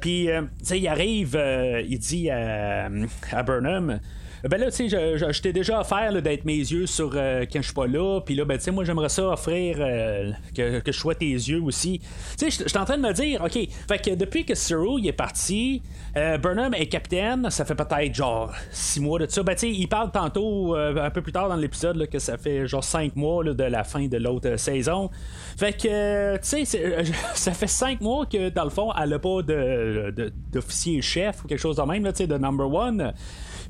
Puis, 0.00 0.28
il 0.70 0.88
arrive, 0.88 1.40
il 1.88 1.98
dit 1.98 2.30
à, 2.30 2.88
à 3.32 3.42
Burnham, 3.42 4.00
ben 4.48 4.58
là, 4.58 4.70
tu 4.70 4.88
sais, 4.88 5.18
je, 5.18 5.40
t'ai 5.40 5.52
déjà 5.52 5.80
offert 5.80 6.22
d'être 6.22 6.44
mes 6.44 6.56
yeux 6.56 6.86
sur 6.86 7.12
euh, 7.14 7.44
quand 7.50 7.60
je 7.60 7.66
suis 7.66 7.74
pas 7.74 7.86
là. 7.86 8.20
Puis 8.20 8.34
là, 8.34 8.44
ben, 8.44 8.56
tu 8.56 8.64
sais, 8.64 8.70
moi, 8.70 8.84
j'aimerais 8.84 9.08
ça 9.10 9.28
offrir 9.28 9.76
euh, 9.80 10.32
que, 10.54 10.80
je 10.86 10.92
sois 10.92 11.14
tes 11.14 11.30
yeux 11.30 11.62
aussi. 11.62 12.00
Tu 12.38 12.50
sais, 12.50 12.62
je 12.64 12.68
suis 12.68 12.78
en 12.78 12.84
train 12.84 12.96
de 12.96 13.02
me 13.02 13.12
dire, 13.12 13.42
OK, 13.42 13.52
fait 13.52 13.98
que 13.98 14.14
depuis 14.14 14.44
que 14.44 14.54
Cyril 14.54 15.06
est 15.06 15.12
parti, 15.12 15.82
euh, 16.16 16.38
Burnham 16.38 16.72
est 16.74 16.86
capitaine, 16.86 17.50
ça 17.50 17.64
fait 17.64 17.74
peut-être 17.74 18.14
genre 18.14 18.52
six 18.70 19.00
mois 19.00 19.18
de 19.18 19.26
ça. 19.28 19.42
Ben, 19.42 19.54
tu 19.54 19.60
sais, 19.60 19.70
il 19.70 19.88
parle 19.88 20.10
tantôt, 20.10 20.74
un 20.74 21.10
peu 21.10 21.20
plus 21.20 21.32
tard 21.32 21.48
dans 21.48 21.56
l'épisode, 21.56 22.08
que 22.08 22.18
ça 22.18 22.38
fait 22.38 22.66
genre 22.66 22.84
cinq 22.84 23.16
mois 23.16 23.44
de 23.44 23.64
la 23.64 23.84
fin 23.84 24.06
de 24.06 24.16
l'autre 24.16 24.56
saison. 24.56 25.10
Fait 25.58 25.74
que, 25.74 26.36
tu 26.36 26.64
sais, 26.64 27.04
ça 27.34 27.52
fait 27.52 27.66
cinq 27.66 28.00
mois 28.00 28.24
que, 28.24 28.48
dans 28.48 28.64
le 28.64 28.70
fond, 28.70 28.90
elle 29.00 29.12
a 29.12 29.18
pas 29.18 29.42
d'officier 29.42 30.96
de, 30.96 31.02
chef 31.02 31.44
ou 31.44 31.48
quelque 31.48 31.58
chose 31.58 31.76
de 31.76 31.82
même, 31.82 32.04
tu 32.04 32.16
sais, 32.16 32.26
de 32.26 32.38
number 32.38 32.72
one. 32.72 33.12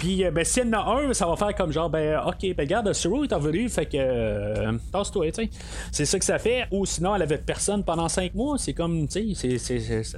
Puis, 0.00 0.24
euh, 0.24 0.30
ben, 0.30 0.46
s'il 0.46 0.64
y 0.64 0.66
en 0.66 0.72
a 0.72 0.98
un, 0.98 1.12
ça 1.12 1.26
va 1.26 1.36
faire 1.36 1.54
comme 1.54 1.72
genre, 1.72 1.90
ben, 1.90 2.22
ok, 2.26 2.54
ben, 2.56 2.60
regarde, 2.60 2.90
Suru 2.94 3.26
est 3.26 3.34
revenu, 3.34 3.68
fait 3.68 3.84
que, 3.84 3.98
euh, 3.98 4.72
passe-toi, 4.90 5.30
tu 5.30 5.44
sais. 5.44 5.50
C'est 5.92 6.06
ça 6.06 6.18
que 6.18 6.24
ça 6.24 6.38
fait. 6.38 6.64
Ou 6.70 6.86
sinon, 6.86 7.14
elle 7.14 7.20
avait 7.20 7.36
personne 7.36 7.84
pendant 7.84 8.08
5 8.08 8.34
mois. 8.34 8.56
C'est 8.56 8.72
comme, 8.72 9.06
tu 9.06 9.34
sais, 9.34 9.58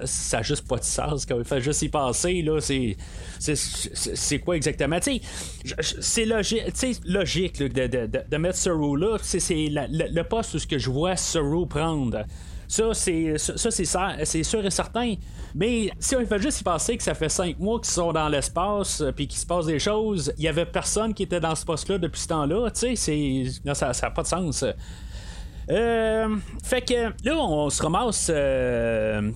ça 0.04 0.36
n'a 0.36 0.42
juste 0.44 0.68
pas 0.68 0.76
de 0.76 0.84
sens. 0.84 1.26
Quand 1.26 1.36
il 1.36 1.44
fait 1.44 1.60
juste 1.60 1.82
y 1.82 1.88
passer, 1.88 2.42
là, 2.42 2.60
c'est. 2.60 2.96
C'est 3.40 4.38
quoi 4.38 4.54
exactement? 4.54 5.00
Tu 5.00 5.20
sais, 5.20 5.92
c'est 6.00 6.26
logique, 6.26 6.62
logique 7.04 7.58
de, 7.58 7.86
de, 7.86 8.36
mettre 8.36 8.56
Suru 8.56 8.96
là. 8.96 9.16
C'est 9.20 9.40
le, 9.48 10.14
le 10.14 10.22
poste 10.22 10.54
où 10.54 10.58
que 10.68 10.78
je 10.78 10.90
vois 10.90 11.16
Suru 11.16 11.66
prendre. 11.66 12.24
Ça, 12.72 12.94
c'est 12.94 13.36
ça, 13.36 14.14
c'est 14.24 14.42
sûr 14.42 14.64
et 14.64 14.70
certain. 14.70 15.14
Mais 15.54 15.90
si 15.98 16.16
on 16.16 16.24
fait 16.24 16.40
juste 16.40 16.62
y 16.62 16.64
passer 16.64 16.96
que 16.96 17.02
ça 17.02 17.12
fait 17.12 17.28
cinq 17.28 17.58
mois 17.58 17.78
qu'ils 17.78 17.92
sont 17.92 18.14
dans 18.14 18.30
l'espace 18.30 19.02
euh, 19.02 19.12
puis 19.12 19.28
qu'il 19.28 19.38
se 19.38 19.44
passe 19.44 19.66
des 19.66 19.78
choses, 19.78 20.32
il 20.38 20.44
y 20.44 20.48
avait 20.48 20.64
personne 20.64 21.12
qui 21.12 21.24
était 21.24 21.38
dans 21.38 21.54
ce 21.54 21.66
poste-là 21.66 21.98
depuis 21.98 22.22
ce 22.22 22.28
temps-là. 22.28 22.70
Tu 22.70 22.96
sais, 22.96 23.44
ça 23.74 23.92
n'a 24.02 24.10
pas 24.10 24.22
de 24.22 24.26
sens. 24.26 24.64
Euh, 25.70 26.36
fait 26.64 26.80
que 26.80 27.12
là, 27.28 27.36
on 27.36 27.68
se 27.68 27.82
ramasse 27.82 28.30
euh, 28.34 29.30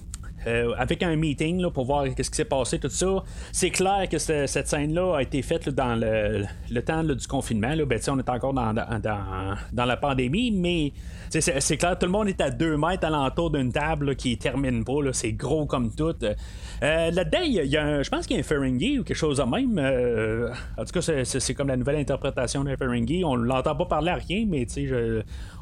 euh, 0.47 0.75
avec 0.79 1.03
un 1.03 1.17
meeting 1.17 1.61
là, 1.61 1.71
pour 1.71 1.87
voir 1.87 2.07
ce 2.07 2.15
qui 2.15 2.37
s'est 2.37 2.45
passé, 2.45 2.79
tout 2.79 2.89
ça. 2.89 3.25
C'est 3.53 3.71
clair 3.71 4.09
que 4.09 4.19
cette 4.19 4.69
scène-là 4.69 5.17
a 5.17 5.23
été 5.23 5.43
faite 5.43 5.69
dans 5.69 5.99
le, 5.99 6.83
temps 6.83 7.03
du 7.03 7.27
confinement. 7.27 7.75
Ben, 7.87 7.99
on 8.09 8.19
est 8.19 8.29
encore 8.29 8.55
dans, 8.55 9.87
la 9.87 9.97
pandémie, 9.97 10.51
mais 10.53 10.93
c'est 11.31 11.77
clair, 11.77 11.99
tout 11.99 12.07
le 12.07 12.13
monde 12.13 12.29
est 12.29 12.41
à 12.41 12.51
deux 12.51 12.77
mètres 12.77 13.05
alentour 13.05 13.51
d'une 13.51 13.73
table 13.73 14.15
qui 14.15 14.39
termine 14.39 14.85
pas. 14.85 14.93
C'est 15.13 15.33
gros 15.33 15.67
comme 15.67 15.95
tout. 15.95 16.15
Euh, 16.23 17.11
là-dedans, 17.11 17.41
il 17.45 17.53
y 17.53 17.77
a, 17.77 18.03
je 18.03 18.11
pense 18.11 18.27
qu'il 18.27 18.37
y 18.37 18.39
a 18.39 18.41
un 18.41 18.45
Ferengi 18.45 18.99
ou 19.01 19.05
quelque 19.05 19.17
chose 19.17 19.39
de 19.39 19.43
même. 19.43 19.79
Euh, 19.79 20.53
en 20.79 20.85
tout 20.85 20.93
cas, 21.01 21.25
c'est 21.25 21.55
comme 21.55 21.69
la 21.69 21.77
nouvelle 21.77 21.97
interprétation 21.97 22.63
d'un 22.63 22.77
Ferengi. 22.77 23.25
On 23.25 23.35
l'entend 23.35 23.75
pas 23.75 23.87
parler 23.87 24.11
à 24.11 24.17
rien, 24.17 24.45
mais 24.47 24.67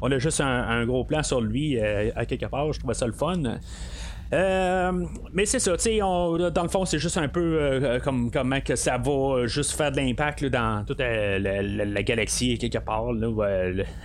on 0.01 0.11
a 0.11 0.19
juste 0.19 0.41
un, 0.41 0.45
un, 0.45 0.85
gros 0.85 1.05
plan 1.05 1.23
sur 1.23 1.41
lui 1.41 1.79
à 1.79 2.25
quelque 2.25 2.45
part. 2.45 2.71
Je 2.71 2.79
trouvais 2.79 2.93
ça 2.93 3.07
le 3.07 3.13
fun. 3.13 3.57
Euh, 4.33 4.91
mais 5.33 5.45
c'est 5.45 5.59
ça, 5.59 5.75
tu 5.77 5.83
sais, 5.83 5.99
dans 5.99 6.63
le 6.63 6.67
fond, 6.69 6.85
c'est 6.85 6.99
juste 6.99 7.17
un 7.17 7.27
peu 7.27 7.57
euh, 7.59 7.99
comme 7.99 8.31
comment 8.31 8.59
que 8.59 8.75
ça 8.75 8.97
va 8.97 9.45
juste 9.45 9.71
faire 9.71 9.91
de 9.91 9.97
l'impact 9.97 10.45
dans 10.45 10.83
toute 10.85 10.99
euh, 10.99 11.37
la, 11.39 12.03
galaxie 12.03 12.57
quelque 12.57 12.79
part, 12.79 13.05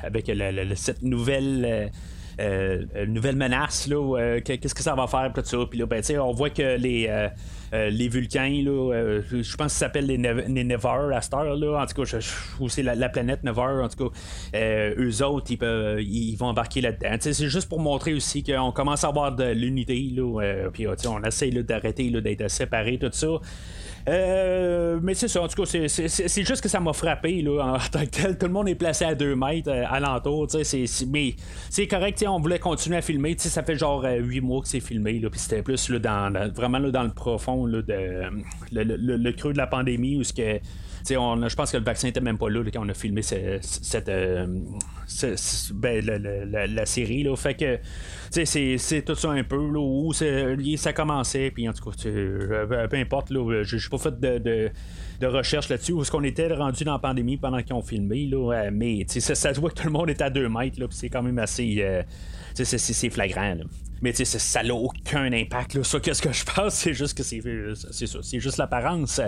avec 0.02 0.30
cette 0.74 1.02
nouvelle 1.02 1.90
une 2.40 3.12
nouvelle 3.12 3.36
menace, 3.36 3.86
là, 3.86 4.40
qu'est-ce 4.40 4.74
que 4.74 4.82
ça 4.82 4.94
va 4.94 5.06
faire, 5.06 5.32
tout 5.34 5.42
ça. 5.44 5.58
Puis 5.68 5.78
là, 5.78 5.86
ben, 5.86 6.02
on 6.20 6.32
voit 6.32 6.50
que 6.50 6.76
les. 6.76 7.28
les 7.72 8.08
Vulcains, 8.08 8.62
là, 8.64 9.20
je 9.30 9.56
pense 9.56 9.72
qu'ils 9.72 9.78
s'appellent 9.78 10.06
les, 10.06 10.16
les 10.16 10.64
Never 10.64 11.14
à 11.14 11.20
Star, 11.20 11.44
là, 11.44 11.82
en 11.82 11.86
tout 11.86 12.02
cas, 12.02 12.18
ou 12.60 12.68
c'est 12.68 12.82
la, 12.82 13.08
planète 13.08 13.42
Never, 13.44 13.82
en 13.82 13.88
tout 13.88 14.08
cas, 14.08 14.16
eux 14.96 15.22
autres, 15.22 15.52
ils, 15.52 16.02
ils 16.02 16.36
vont 16.36 16.46
embarquer 16.46 16.80
là-dedans. 16.80 17.16
C'est 17.20 17.48
juste 17.48 17.68
pour 17.68 17.80
montrer 17.80 18.14
aussi 18.14 18.42
qu'on 18.42 18.72
commence 18.72 19.04
à 19.04 19.08
avoir 19.08 19.34
de 19.34 19.52
l'unité, 19.52 20.12
puis 20.72 20.86
on 21.06 21.22
essaie 21.24 21.50
d'arrêter 21.50 22.10
d'être 22.10 22.48
séparés, 22.48 22.98
tout 22.98 23.10
ça. 23.12 23.28
Euh, 24.08 24.98
mais 25.02 25.14
c'est 25.14 25.28
ça, 25.28 25.42
en 25.42 25.48
tout 25.48 25.62
cas, 25.62 25.68
c'est 25.88 26.44
juste 26.44 26.60
que 26.60 26.68
ça 26.68 26.80
m'a 26.80 26.92
frappé 26.92 27.42
là, 27.42 27.74
en 27.74 27.78
tant 27.78 28.04
que 28.04 28.10
tel. 28.10 28.38
Tout 28.38 28.46
le 28.46 28.52
monde 28.52 28.68
est 28.68 28.74
placé 28.74 29.04
à 29.04 29.14
2 29.14 29.36
mètres 29.36 29.70
euh, 29.70 29.84
alentour. 29.88 30.48
mais 31.08 31.34
c'est 31.68 31.86
correct, 31.86 32.24
on 32.26 32.40
voulait 32.40 32.58
continuer 32.58 32.96
à 32.96 33.02
filmer. 33.02 33.36
Ça 33.38 33.62
fait 33.62 33.76
genre 33.76 34.04
8 34.04 34.38
euh, 34.38 34.42
mois 34.42 34.62
que 34.62 34.68
c'est 34.68 34.80
filmé. 34.80 35.20
Puis 35.20 35.40
c'était 35.40 35.62
plus 35.62 35.88
là, 35.90 35.98
dans, 35.98 36.52
vraiment 36.54 36.78
là, 36.78 36.90
dans 36.90 37.04
le 37.04 37.10
profond 37.10 37.66
là, 37.66 37.82
de, 37.82 38.22
le, 38.72 39.32
creux 39.32 39.52
de 39.52 39.58
la 39.58 39.66
pandémie 39.66 40.16
où 40.16 40.24
ce 40.24 40.32
que 40.32 40.60
on, 41.16 41.48
je 41.48 41.54
pense 41.54 41.70
que 41.70 41.76
le 41.76 41.84
vaccin 41.84 42.08
n'était 42.08 42.20
même 42.20 42.38
pas 42.38 42.48
là, 42.48 42.62
quand 42.72 42.84
on 42.84 42.88
a 42.88 42.94
filmé 42.94 43.22
cette, 43.22 44.08
euh, 44.08 44.46
ben, 45.74 46.04
la, 46.04 46.86
série. 46.86 47.22
Là. 47.22 47.36
Fait 47.36 47.54
que 47.54 47.78
c'est 48.30 49.02
tout 49.04 49.14
ça 49.14 49.30
un 49.30 49.44
peu 49.44 49.56
là, 49.56 49.80
où 49.80 50.12
ça 50.12 50.92
commençait. 50.92 51.50
Puis 51.50 51.68
en 51.68 51.72
tout 51.72 51.90
cas, 51.90 51.96
euh, 52.06 52.86
peu 52.88 52.96
importe, 52.96 53.28
je 53.30 53.76
n'ai 53.76 53.82
pas 53.90 53.98
fait 53.98 54.20
de, 54.20 54.70
recherche 55.26 55.68
là-dessus 55.68 55.92
où 55.92 56.02
est-ce 56.02 56.10
qu'on 56.10 56.24
était 56.24 56.52
rendu 56.52 56.84
dans 56.84 56.92
la 56.92 56.98
pandémie 56.98 57.36
pendant 57.36 57.62
qu'ils 57.62 57.74
ont 57.74 57.82
filmé. 57.82 58.26
Là, 58.26 58.70
mais 58.72 59.04
ça, 59.08 59.34
ça 59.34 59.54
se 59.54 59.60
voit 59.60 59.70
que 59.70 59.76
tout 59.76 59.86
le 59.86 59.92
monde 59.92 60.10
est 60.10 60.22
à 60.22 60.30
deux 60.30 60.48
mètres. 60.48 60.78
c'est 60.90 61.08
quand 61.08 61.22
même 61.22 61.38
assez. 61.38 61.76
Euh, 61.80 62.02
c'est 62.54 63.10
flagrant. 63.10 63.56
Mais 64.02 64.12
ça 64.12 64.62
n'a 64.62 64.74
aucun 64.74 65.30
impact 65.32 65.82
sur 65.82 66.02
ce 66.02 66.22
que 66.22 66.32
je 66.32 66.44
pense. 66.44 66.74
C'est 66.74 66.94
juste 66.94 67.16
que 67.16 67.22
c'est 67.22 68.06
ça. 68.06 68.18
C'est 68.22 68.40
juste 68.40 68.56
l'apparence. 68.56 69.20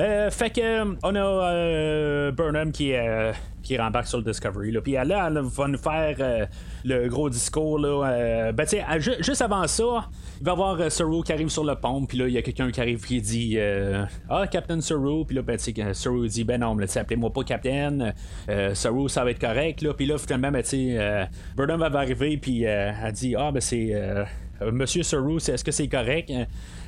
Euh, 0.00 0.30
fait 0.30 0.50
que 0.50 0.96
on 1.02 1.14
a 1.16 1.52
euh, 1.52 2.30
Burnham 2.30 2.70
qui, 2.70 2.94
euh, 2.94 3.32
qui 3.64 3.76
rembarque 3.76 4.06
sur 4.06 4.18
le 4.18 4.24
Discovery. 4.24 4.70
Là. 4.70 4.80
Puis 4.80 4.92
là, 4.92 5.26
elle 5.26 5.40
va 5.40 5.68
nous 5.68 5.78
faire 5.78 6.48
le 6.84 7.08
gros 7.08 7.28
discours. 7.28 7.80
Là, 7.80 8.52
ben, 8.52 8.66
juste 9.00 9.42
avant 9.42 9.66
ça, 9.66 10.08
il 10.40 10.44
va 10.44 10.52
y 10.52 10.54
avoir 10.54 10.92
Saru 10.92 11.22
qui 11.24 11.32
arrive 11.32 11.48
sur 11.48 11.64
le 11.64 11.74
pont. 11.74 12.06
Puis 12.06 12.16
là, 12.16 12.28
il 12.28 12.34
y 12.34 12.38
a 12.38 12.42
quelqu'un 12.42 12.70
qui 12.70 12.80
arrive 12.80 13.04
qui 13.04 13.20
dit 13.20 13.58
Ah, 14.28 14.46
Captain 14.46 14.80
Saru. 14.80 15.24
Puis 15.26 15.34
là, 15.34 15.42
ben, 15.42 15.58
Saru 15.58 16.28
dit 16.28 16.44
Ben 16.44 16.60
non, 16.60 16.78
appelez-moi 16.78 17.32
pas 17.32 17.42
Captain. 17.42 18.12
Saru, 18.74 19.08
ça 19.08 19.24
va 19.24 19.32
être 19.32 19.40
correct. 19.40 19.82
Là. 19.82 19.94
Puis 19.94 20.06
là, 20.06 20.16
finalement, 20.16 20.52
ben, 20.52 21.28
Burnham 21.56 21.80
va 21.80 21.98
arriver. 21.98 22.36
Puis 22.36 22.62
elle 22.62 23.12
dit 23.12 23.34
Ah, 23.36 23.50
ben 23.50 23.60
c'est. 23.60 23.92
Monsieur 24.60 25.02
Saru, 25.02 25.36
est-ce 25.36 25.64
que 25.64 25.70
c'est 25.70 25.88
correct? 25.88 26.32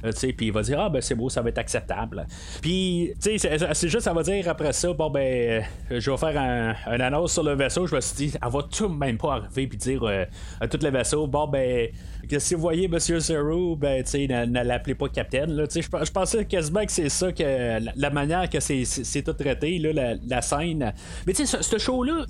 Euh, 0.05 0.11
puis 0.37 0.47
il 0.47 0.53
va 0.53 0.63
dire 0.63 0.81
Ah, 0.81 0.89
ben 0.89 1.01
c'est 1.01 1.15
beau, 1.15 1.29
ça 1.29 1.43
va 1.43 1.51
être 1.51 1.59
acceptable. 1.59 2.27
Puis, 2.61 3.13
tu 3.23 3.39
sais, 3.39 3.59
c'est 3.75 3.89
juste, 3.89 4.03
ça 4.03 4.13
va 4.13 4.23
dire 4.23 4.49
après 4.49 4.73
ça 4.73 4.93
Bon, 4.93 5.11
ben, 5.11 5.63
euh, 5.91 6.01
je 6.01 6.11
vais 6.11 6.17
faire 6.17 6.41
un, 6.41 7.01
annonce 7.01 7.33
sur 7.33 7.43
le 7.43 7.55
vaisseau. 7.55 7.87
Je 7.87 7.95
me 7.95 8.01
suis 8.01 8.17
dit 8.17 8.35
Elle 8.43 8.51
va 8.51 8.63
tout 8.63 8.89
même 8.89 9.19
pas 9.19 9.35
arriver, 9.35 9.67
puis 9.67 9.79
dire 9.79 10.03
euh, 10.05 10.25
à 10.61 10.69
tous 10.69 10.83
les 10.83 10.91
vaisseaux 10.91 11.27
Bon, 11.27 11.47
ben, 11.47 11.89
que 12.31 12.39
si 12.39 12.55
vous 12.55 12.61
voyez 12.61 12.87
Monsieur 12.87 13.19
Zero, 13.19 13.75
ben, 13.75 14.05
tu 14.05 14.11
sais, 14.11 14.27
ne, 14.29 14.63
l'appelez 14.63 14.95
pas 14.95 15.09
Capitaine. 15.09 15.67
Je 15.75 16.11
pensais 16.11 16.45
quasiment 16.45 16.87
que 16.87 16.93
c'est 16.93 17.09
ça, 17.09 17.33
que 17.33 17.81
la, 17.97 18.11
manière 18.11 18.49
que 18.49 18.61
c'est 18.61 19.23
tout 19.23 19.33
traité, 19.33 19.79
là, 19.79 20.15
la, 20.27 20.43
scène. 20.43 20.93
Mais 21.27 21.33
tu 21.33 21.45
sais, 21.45 21.63
ce, 21.63 21.79
show-là, 21.79 22.25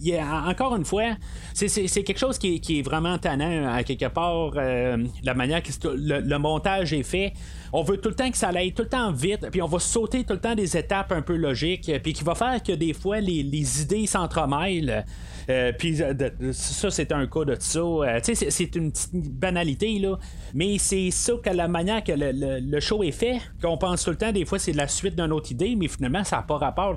encore 0.47 0.75
une 0.76 0.87
fois, 0.87 1.16
c'est 1.54 1.69
quelque 2.02 2.19
chose 2.19 2.38
qui 2.38 2.62
est, 2.69 2.83
vraiment 2.83 3.19
tannant 3.19 3.73
à 3.73 3.85
quelque 3.85 4.07
part. 4.07 4.54
la 4.54 5.35
manière 5.35 5.62
que 5.62 5.71
le 5.85 6.38
montage 6.38 6.92
est 6.95 7.02
fait 7.02 7.35
on 7.73 7.83
veut 7.83 7.99
tout 7.99 8.09
le 8.09 8.14
temps 8.14 8.30
que 8.30 8.37
ça 8.37 8.49
aille 8.49 8.73
tout 8.73 8.83
le 8.83 8.88
temps 8.88 9.12
vite, 9.12 9.49
puis 9.50 9.62
on 9.62 9.66
va 9.66 9.78
sauter 9.78 10.25
tout 10.25 10.33
le 10.33 10.40
temps 10.40 10.54
des 10.54 10.76
étapes 10.76 11.12
un 11.12 11.23
peu 11.23 11.37
logiques, 11.37 11.90
puis 12.02 12.12
qui 12.12 12.25
va 12.25 12.35
faire 12.35 12.62
que 12.62 12.73
des 12.73 12.92
fois 12.92 13.21
les, 13.21 13.83
idées 13.83 14.07
s'entremêlent. 14.07 15.04
Euh, 15.50 15.73
puis 15.76 16.00
ça, 16.52 16.90
c'est 16.90 17.12
un 17.12 17.26
cas 17.26 17.45
de 17.45 17.57
ça. 17.59 17.80
Euh, 17.80 18.21
c'est 18.23 18.76
une 18.76 18.92
petite 18.92 19.12
banalité, 19.12 19.99
là. 19.99 20.19
Mais 20.54 20.78
c'est 20.78 21.11
ça 21.11 21.33
que 21.42 21.50
la 21.50 21.69
manière 21.69 22.04
que 22.04 22.12
le, 22.16 22.80
show 22.80 23.02
est 23.02 23.11
fait, 23.11 23.38
qu'on 23.61 23.76
pense 23.76 24.04
tout 24.04 24.11
le 24.11 24.16
temps, 24.16 24.33
des 24.33 24.45
fois, 24.45 24.59
c'est 24.59 24.73
la 24.73 24.88
suite 24.88 25.16
d'une 25.16 25.33
autre 25.33 25.50
idée, 25.50 25.75
mais 25.76 25.88
finalement, 25.88 26.25
ça 26.25 26.37
n'a 26.37 26.42
pas 26.42 26.57
rapport. 26.57 26.97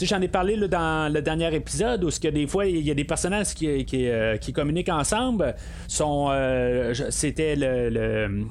J'en 0.00 0.20
ai 0.20 0.28
parlé 0.28 0.56
là, 0.56 0.68
dans 0.68 1.12
le 1.12 1.20
dernier 1.20 1.54
épisode 1.54 2.04
où 2.04 2.10
ce 2.10 2.20
que 2.20 2.28
des 2.28 2.46
fois, 2.46 2.66
il 2.66 2.86
y 2.86 2.90
a 2.90 2.94
des 2.94 3.04
personnages 3.04 3.54
qui, 3.54 4.08
euh, 4.08 4.36
communiquent 4.54 4.88
ensemble. 4.88 5.54
C'était 5.88 7.56
le, 7.56 8.46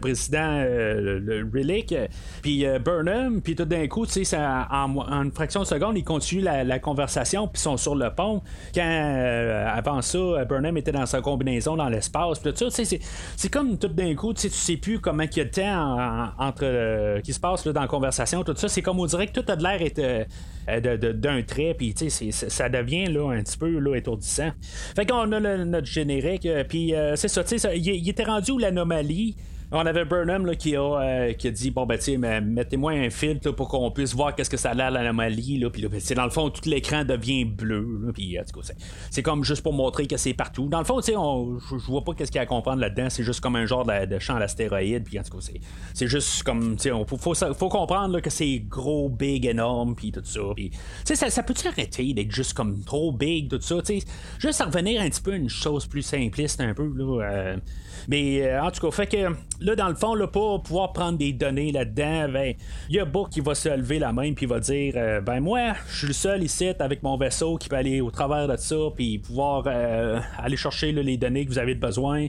président 0.00 0.38
euh, 0.64 1.20
le, 1.20 1.48
Relic, 1.52 1.94
puis 2.42 2.66
euh, 2.66 2.78
Burnham, 2.78 3.40
puis 3.42 3.56
tout 3.56 3.64
d'un 3.64 3.86
coup, 3.88 4.06
tu 4.06 4.24
sais, 4.24 4.36
en, 4.36 4.96
en, 4.96 5.22
une 5.22 5.32
fraction 5.32 5.60
de 5.60 5.66
seconde, 5.66 5.96
ils 5.96 6.04
continuent 6.04 6.44
la, 6.44 6.78
conversation, 6.78 7.48
puis 7.48 7.60
sont 7.60 7.76
sur 7.76 7.94
le 7.94 8.10
pont. 8.10 8.42
Quand 8.74 8.82
euh, 8.82 9.66
avant 9.68 10.02
ça, 10.02 10.44
Burnham 10.48 10.76
était 10.76 10.92
dans 10.92 11.06
sa 11.06 11.20
combinaison 11.20 11.76
dans 11.76 11.88
l'espace, 11.88 12.40
tout 12.42 12.52
ça, 12.54 12.84
c'est 13.36 13.48
comme 13.48 13.78
tout 13.78 13.88
d'un 13.88 14.14
coup, 14.14 14.32
tu 14.34 14.48
sais 14.48 14.76
plus 14.76 15.00
comment 15.00 15.24
il 15.24 15.36
y 15.36 15.40
a 15.40 15.44
de 15.44 15.50
temps 15.50 16.30
entre 16.38 17.20
qui 17.22 17.32
se 17.32 17.40
passe 17.40 17.66
dans 17.66 17.80
la 17.80 17.88
conversation, 17.88 18.44
tout 18.44 18.54
ça. 18.56 18.68
C'est 18.68 18.82
comme 18.82 19.00
on 19.00 19.06
dirait 19.06 19.26
que 19.26 19.40
tout 19.40 19.50
a 19.50 19.56
de 19.56 19.62
l'air 19.62 19.80
d'un 21.14 21.42
trait, 21.42 21.74
puis 21.76 21.94
ça 22.30 22.68
devient 22.68 23.06
là, 23.06 23.32
un 23.32 23.42
petit 23.42 23.58
peu 23.58 23.78
là, 23.78 23.96
étourdissant. 23.96 24.50
Fait 24.94 25.06
qu'on 25.06 25.32
a 25.32 25.40
notre 25.40 25.86
générique, 25.86 26.48
puis 26.68 26.94
c'est 27.14 27.28
ça, 27.28 27.42
tu 27.42 27.58
sais, 27.58 27.78
il 27.78 28.08
était 28.08 28.24
rendu 28.24 28.52
où 28.52 28.58
l'anomalie? 28.58 29.36
On 29.72 29.84
avait 29.84 30.04
Burnham 30.04 30.46
là, 30.46 30.54
qui, 30.54 30.76
a, 30.76 30.80
euh, 30.80 31.32
qui 31.32 31.48
a 31.48 31.50
dit 31.50 31.72
bon 31.72 31.86
ben 31.86 31.98
tu 31.98 32.16
mettez-moi 32.16 32.92
un 32.92 33.10
filtre 33.10 33.50
pour 33.50 33.68
qu'on 33.68 33.90
puisse 33.90 34.14
voir 34.14 34.34
qu'est-ce 34.34 34.48
que 34.48 34.56
ça 34.56 34.70
a 34.70 34.74
l'air 34.74 34.92
l'anomalie 34.92 35.58
là 35.58 35.70
puis 35.70 35.82
là, 35.82 35.88
ben, 35.88 36.00
dans 36.14 36.24
le 36.24 36.30
fond 36.30 36.50
tout 36.50 36.68
l'écran 36.68 37.04
devient 37.04 37.44
bleu 37.44 38.12
puis 38.14 38.38
c'est 39.10 39.22
comme 39.22 39.42
juste 39.42 39.62
pour 39.62 39.72
montrer 39.72 40.06
que 40.06 40.16
c'est 40.16 40.34
partout. 40.34 40.68
Dans 40.68 40.78
le 40.78 40.84
fond 40.84 41.00
tu 41.00 41.12
sais 41.12 41.14
je 41.14 41.86
vois 41.86 42.04
pas 42.04 42.14
qu'est-ce 42.14 42.30
qu'il 42.30 42.38
y 42.38 42.40
a 42.40 42.42
à 42.42 42.46
comprendre 42.46 42.80
là-dedans. 42.80 43.10
C'est 43.10 43.24
juste 43.24 43.40
comme 43.40 43.56
un 43.56 43.66
genre 43.66 43.84
de, 43.84 44.18
champ 44.20 44.38
d'astéroïdes 44.38 45.02
puis 45.04 45.18
en 45.18 45.24
tout 45.24 45.36
cas 45.36 45.50
c'est 45.94 46.06
juste 46.06 46.44
comme 46.44 46.76
tu 46.76 46.84
sais 46.84 46.90
faut, 47.06 47.16
faut, 47.16 47.68
comprendre 47.68 48.20
que 48.20 48.30
c'est 48.30 48.60
gros 48.68 49.08
big 49.08 49.46
énorme 49.46 49.96
puis 49.96 50.12
tout 50.12 50.22
ça 50.22 50.40
puis 50.54 50.70
ça, 51.04 51.16
ça 51.16 51.42
peut-tu 51.42 51.66
arrêter 51.66 52.14
d'être 52.14 52.30
juste 52.30 52.54
comme 52.54 52.84
trop 52.84 53.10
big 53.10 53.48
tout 53.48 53.60
ça 53.60 53.82
tu 53.84 53.98
sais? 53.98 54.06
Juste 54.38 54.62
revenir 54.62 55.00
un 55.00 55.08
petit 55.08 55.22
peu 55.22 55.32
à 55.32 55.36
une 55.36 55.48
chose 55.48 55.86
plus 55.86 56.02
simpliste 56.02 56.60
un 56.60 56.72
peu 56.72 56.88
là 56.94 57.24
euh, 57.24 57.56
mais 58.08 58.42
euh, 58.42 58.62
en 58.62 58.70
tout 58.70 58.80
cas, 58.80 58.90
fait 58.90 59.06
que 59.06 59.34
là, 59.60 59.76
dans 59.76 59.88
le 59.88 59.94
fond, 59.94 60.14
là, 60.14 60.26
pour 60.26 60.62
pouvoir 60.62 60.92
prendre 60.92 61.18
des 61.18 61.32
données 61.32 61.72
là-dedans, 61.72 62.28
ben, 62.32 62.54
il 62.88 62.96
y 62.96 62.98
a 62.98 63.04
Book 63.04 63.30
qui 63.30 63.40
va 63.40 63.54
se 63.54 63.68
lever 63.68 63.98
la 63.98 64.12
main 64.12 64.32
puis 64.32 64.46
va 64.46 64.60
dire 64.60 64.94
euh, 64.96 65.20
Ben, 65.20 65.40
moi, 65.40 65.74
je 65.90 65.98
suis 65.98 66.06
le 66.08 66.12
seul 66.12 66.42
ici 66.42 66.68
avec 66.78 67.02
mon 67.02 67.16
vaisseau 67.16 67.56
qui 67.56 67.68
peut 67.68 67.76
aller 67.76 68.00
au 68.00 68.10
travers 68.10 68.48
de 68.48 68.56
ça 68.56 68.76
puis 68.94 69.18
pouvoir 69.18 69.64
euh, 69.66 70.20
aller 70.38 70.56
chercher 70.56 70.92
les 70.92 71.16
données 71.16 71.44
que 71.44 71.50
vous 71.50 71.58
avez 71.58 71.74
besoin. 71.74 72.26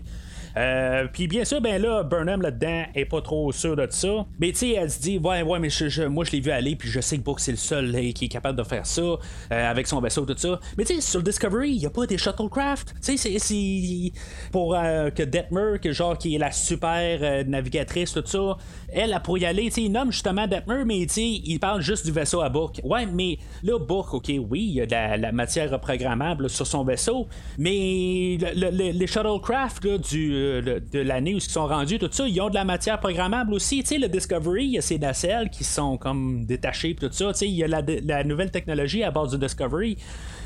Euh, 0.57 1.07
puis 1.11 1.27
bien 1.27 1.45
sûr, 1.45 1.61
ben 1.61 1.79
là, 1.79 2.03
Burnham 2.03 2.41
là-dedans 2.41 2.85
est 2.95 3.05
pas 3.05 3.21
trop 3.21 3.51
sûr 3.51 3.75
de 3.75 3.87
ça. 3.89 4.25
Mais 4.39 4.51
tu 4.51 4.59
sais, 4.59 4.71
elle 4.71 4.89
se 4.89 4.99
dit, 4.99 5.19
ouais, 5.19 5.43
ouais, 5.43 5.59
mais 5.59 5.69
moi 6.09 6.25
je 6.25 6.31
l'ai 6.31 6.39
vu 6.39 6.51
aller, 6.51 6.75
puis 6.75 6.89
je 6.89 6.99
sais 6.99 7.17
que 7.17 7.21
Book 7.21 7.39
c'est 7.39 7.51
le 7.51 7.57
seul 7.57 7.91
qui 8.13 8.25
est 8.25 8.29
capable 8.29 8.57
de 8.57 8.63
faire 8.63 8.85
ça 8.85 9.01
euh, 9.01 9.17
avec 9.51 9.87
son 9.87 10.01
vaisseau, 10.01 10.25
tout 10.25 10.35
ça. 10.35 10.59
Mais 10.77 10.85
tu 10.85 10.95
sais, 10.95 11.01
sur 11.01 11.19
le 11.19 11.25
Discovery, 11.25 11.69
il 11.71 11.79
n'y 11.79 11.85
a 11.85 11.91
pas 11.91 12.07
des 12.07 12.17
shuttlecraft. 12.17 12.95
Tu 13.03 13.17
sais, 13.17 13.37
c'est 13.39 14.11
pour 14.51 14.75
euh, 14.75 15.11
que 15.11 15.23
Detmer, 15.23 15.79
que 15.81 15.91
genre 15.91 16.17
qui 16.17 16.35
est 16.35 16.39
la 16.39 16.51
super 16.51 17.45
navigatrice, 17.45 18.13
tout 18.13 18.23
ça, 18.25 18.57
elle, 18.89 19.13
a 19.13 19.19
pour 19.19 19.37
y 19.37 19.45
aller, 19.45 19.69
il 19.77 19.91
nomme 19.91 20.11
justement 20.11 20.47
Detmer, 20.47 20.83
mais 20.85 20.99
il 20.99 21.59
parle 21.59 21.81
juste 21.81 22.05
du 22.05 22.11
vaisseau 22.11 22.41
à 22.41 22.49
Book. 22.49 22.79
Ouais, 22.83 23.05
mais 23.05 23.37
là, 23.63 23.77
Book, 23.79 24.13
ok, 24.13 24.31
oui, 24.49 24.61
il 24.61 24.73
y 24.75 24.81
a 24.81 24.85
de 24.85 25.21
la, 25.21 25.31
matière 25.31 25.71
reprogrammable 25.71 26.49
sur 26.49 26.65
son 26.65 26.83
vaisseau, 26.83 27.27
mais 27.57 28.37
les 28.37 29.07
shuttlecraft 29.07 29.87
du 30.09 30.29
de, 30.61 30.99
l'année 30.99 31.33
où 31.33 31.37
ils 31.37 31.41
sont 31.41 31.67
rendus, 31.67 31.99
tout 31.99 32.09
ça, 32.11 32.27
ils 32.27 32.39
ont 32.41 32.49
de 32.49 32.55
la 32.55 32.65
matière 32.65 32.99
programmable 32.99 33.53
aussi. 33.53 33.83
Le 33.89 34.07
Discovery, 34.07 34.65
il 34.65 34.71
y 34.71 34.77
a 34.77 34.81
ces 34.81 34.99
nacelles 34.99 35.49
qui 35.49 35.63
sont 35.63 35.97
comme 35.97 36.45
détachées, 36.45 36.95
tout 36.95 37.09
ça. 37.11 37.31
Il 37.41 37.49
y 37.49 37.63
a 37.63 37.67
la, 37.67 38.23
nouvelle 38.23 38.51
technologie 38.51 39.03
à 39.03 39.11
base 39.11 39.31
du 39.31 39.37
Discovery. 39.37 39.97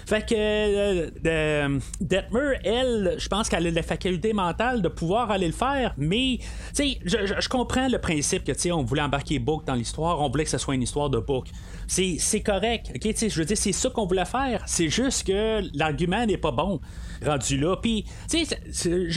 Fait 0.05 0.27
que 0.27 0.35
euh, 0.35 1.09
euh, 1.25 1.79
Detmer, 2.01 2.57
elle, 2.63 3.15
je 3.17 3.27
pense 3.27 3.49
qu'elle 3.49 3.67
a 3.67 3.71
la 3.71 3.83
faculté 3.83 4.33
mentale 4.33 4.81
de 4.81 4.87
pouvoir 4.87 5.31
aller 5.31 5.47
le 5.47 5.53
faire, 5.53 5.93
mais 5.97 6.39
je, 6.75 7.47
comprends 7.47 7.87
le 7.87 7.99
principe 7.99 8.30
que 8.39 8.51
tu 8.51 8.59
sais, 8.59 8.71
on 8.71 8.83
voulait 8.83 9.01
embarquer 9.01 9.39
Book 9.39 9.65
dans 9.65 9.75
l'histoire, 9.75 10.19
on 10.19 10.29
voulait 10.29 10.43
que 10.43 10.49
ce 10.49 10.57
soit 10.57 10.75
une 10.75 10.83
histoire 10.83 11.09
de 11.09 11.19
Book. 11.19 11.47
C'est 11.87 12.41
correct, 12.43 12.91
ok, 12.95 13.01
tu 13.01 13.13
sais, 13.15 13.29
je 13.29 13.39
veux 13.39 13.45
dire, 13.45 13.57
c'est 13.57 13.71
ça 13.71 13.89
qu'on 13.89 14.05
voulait 14.05 14.25
faire. 14.25 14.63
C'est 14.65 14.89
juste 14.89 15.27
que 15.27 15.61
l'argument 15.73 16.25
n'est 16.25 16.37
pas 16.37 16.51
bon 16.51 16.79
rendu 17.25 17.57
là. 17.57 17.75
Puis, 17.75 18.05
tu 18.29 18.45
sais, 18.45 18.57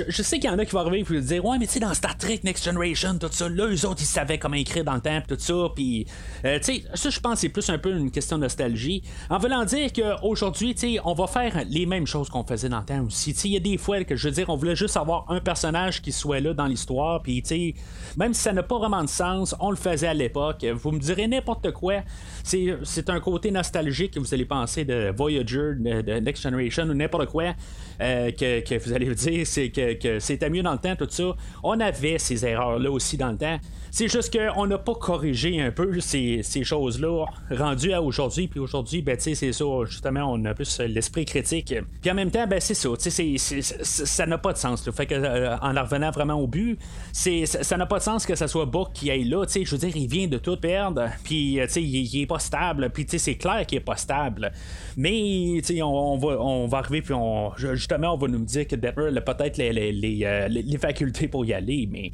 je, 0.09 0.23
sais 0.23 0.39
qu'il 0.39 0.51
y 0.51 0.53
en 0.53 0.59
a 0.59 0.65
qui 0.65 0.73
va 0.73 0.81
arriver 0.81 1.05
et 1.17 1.21
dire 1.21 1.45
Ouais, 1.45 1.59
mais 1.59 1.67
tu 1.67 1.75
sais, 1.75 1.81
dans 1.81 1.95
Star 1.95 2.17
Trek 2.17 2.41
Next 2.45 2.65
Generation, 2.65 3.19
tout 3.19 3.29
ça, 3.31 3.49
là, 3.49 3.67
eux 3.67 3.87
autres, 3.87 4.01
ils 4.03 4.07
savaient 4.07 4.39
comment 4.39 4.57
écrire 4.57 4.85
dans 4.85 4.95
le 4.95 5.01
temps, 5.01 5.21
tout 5.27 5.37
ça. 5.39 5.55
Puis, 5.75 6.07
euh, 6.45 6.59
tu 6.59 6.77
sais, 6.77 6.85
ça, 6.95 7.11
je 7.11 7.21
pense, 7.21 7.41
c'est 7.41 7.49
plus 7.49 7.69
un 7.71 7.79
peu 7.79 7.97
une 7.97 8.11
question 8.11 8.37
de 8.37 8.43
nostalgie. 8.43 9.03
En 9.31 9.39
voulant 9.39 9.65
dire 9.65 9.91
qu'aujourd'hui, 9.93 10.75
tu 10.75 10.95
sais, 10.95 11.01
on 11.05 11.15
va 11.15 11.27
faire 11.27 11.63
les 11.69 11.87
mêmes 11.87 12.07
choses 12.07 12.29
qu'on 12.29 12.45
faisait 12.45 12.69
dans 12.69 12.81
le 12.81 12.87
temps 12.87 13.05
aussi. 13.05 13.35
Tu 13.35 13.41
sais, 13.41 13.49
il 13.49 13.55
y 13.55 13.57
a 13.57 13.61
des 13.61 13.79
fois 13.79 14.05
que 14.05 14.17
je 14.17 14.29
veux 14.29 14.35
dire, 14.35 14.49
on 14.49 14.57
voulait 14.57 14.77
juste 14.77 14.97
avoir 14.97 15.31
un 15.31 15.41
personnage 15.41 16.03
qui 16.03 16.13
soit 16.13 16.41
là 16.41 16.55
dans 16.55 16.67
l'histoire. 16.67 17.23
Puis, 17.23 17.43
tu 17.43 17.49
sais, 17.49 17.75
même 18.17 18.35
si 18.35 18.43
ça 18.43 18.53
n'a 18.53 18.63
pas 18.63 18.79
vraiment 18.79 19.03
de 19.03 19.09
sens, 19.09 19.55
on 19.61 19.71
le 19.71 19.77
faisait 19.77 20.09
à 20.09 20.15
l'époque. 20.15 20.65
Vous 20.65 20.93
me 20.93 20.99
direz 20.99 21.27
n'importe 21.27 21.73
quoi. 21.73 22.03
C'est 22.43 23.11
un 23.11 23.21
côté 23.21 23.51
nostalgique 23.51 24.13
que 24.13 24.21
vous 24.21 24.35
allez 24.35 24.45
penser 24.45 24.85
de 24.85 25.13
Voyager, 25.17 25.75
de, 25.77 26.21
Next 26.21 26.43
Generation 26.43 26.85
ou 26.85 26.95
n'importe 26.95 27.27
quoi. 27.27 27.55
Euh, 28.01 28.31
que, 28.33 28.79
vous 28.85 28.93
allez 28.93 29.15
dire, 29.15 29.47
c'est 29.47 29.71
que, 29.71 29.95
que 29.95 30.19
c'était 30.19 30.51
mieux 30.51 30.63
dans 30.63 30.73
le 30.73 30.79
temps, 30.79 30.97
tout 30.97 31.09
ça. 31.09 31.35
On 31.63 31.79
avait 31.81 32.19
ces 32.19 32.45
erreurs-là 32.45 32.91
aussi 32.91 33.17
dans 33.17 33.31
le 33.31 33.39
temps. 33.39 33.59
C'est 33.97 34.09
juste 34.09 34.37
qu'on 34.37 34.67
n'a 34.67 34.77
pas 34.77 34.97
corrigé 34.97 35.63
un 35.63 35.71
peu 35.71 36.01
ces, 36.01 36.43
choses-là 36.65 37.27
rendues 37.49 37.93
à 37.93 38.03
aujourd'hui. 38.03 38.49
Puis 38.49 38.59
aujourd'hui, 38.59 39.03
ben, 39.03 39.15
c'est 39.21 39.37
ça, 39.37 39.65
justement, 39.85 40.33
on 40.33 40.45
a 40.47 40.53
plus 40.53 40.81
l'esprit 40.81 41.25
critique. 41.25 41.73
Puis 42.03 42.11
en 42.11 42.15
même 42.15 42.33
temps, 42.33 42.45
ben, 42.49 42.59
c'est 42.59 42.75
ça. 42.75 42.89
ça 42.99 44.27
n'a 44.27 44.39
pas 44.39 44.53
de 44.53 44.59
sens. 44.59 44.91
Fait 44.91 45.07
que, 45.07 45.15
euh, 45.15 45.57
en 45.59 45.81
revenant 45.81 46.11
vraiment 46.11 46.35
au 46.35 46.49
but, 46.49 46.77
ça 47.13 47.77
n'a 47.77 47.87
pas 47.87 47.99
de 47.99 48.03
sens 48.03 48.27
que 48.27 48.35
ce 48.35 48.49
soit 48.49 48.65
Book 48.65 48.89
qui 48.95 49.13
aille 49.13 49.29
là. 49.29 49.45
Je 49.47 49.71
veux 49.71 49.79
dire, 49.79 49.97
il 49.97 50.09
vient 50.09 50.27
de 50.27 50.39
tout 50.39 50.57
perdre. 50.57 51.09
Puis 51.23 51.61
euh, 51.61 51.67
il, 51.77 52.15
il 52.15 52.23
est 52.23 52.27
pas 52.27 52.41
stable. 52.41 52.91
Puis 52.91 53.07
c'est 53.17 53.37
clair 53.37 53.65
qu'il 53.65 53.79
est 53.79 53.81
pas 53.81 53.97
stable. 53.97 54.51
Mais 54.97 55.63
on, 55.81 55.85
on, 55.85 56.19
va, 56.19 56.41
on 56.41 56.67
va 56.67 56.79
arriver. 56.79 57.01
Puis 57.01 57.15
on, 57.15 57.53
justement, 57.85 58.15
on 58.15 58.17
va 58.17 58.29
nous 58.29 58.45
dire 58.45 58.67
que 58.67 58.77
Depper 58.77 59.11
a 59.15 59.21
peut-être 59.21 59.59
les, 59.59 60.25
euh, 60.25 60.49
les, 60.49 60.63
les, 60.63 60.79
facultés 60.79 61.29
pour 61.29 61.45
y 61.45 61.53
aller. 61.53 61.87
Mais 61.91 62.13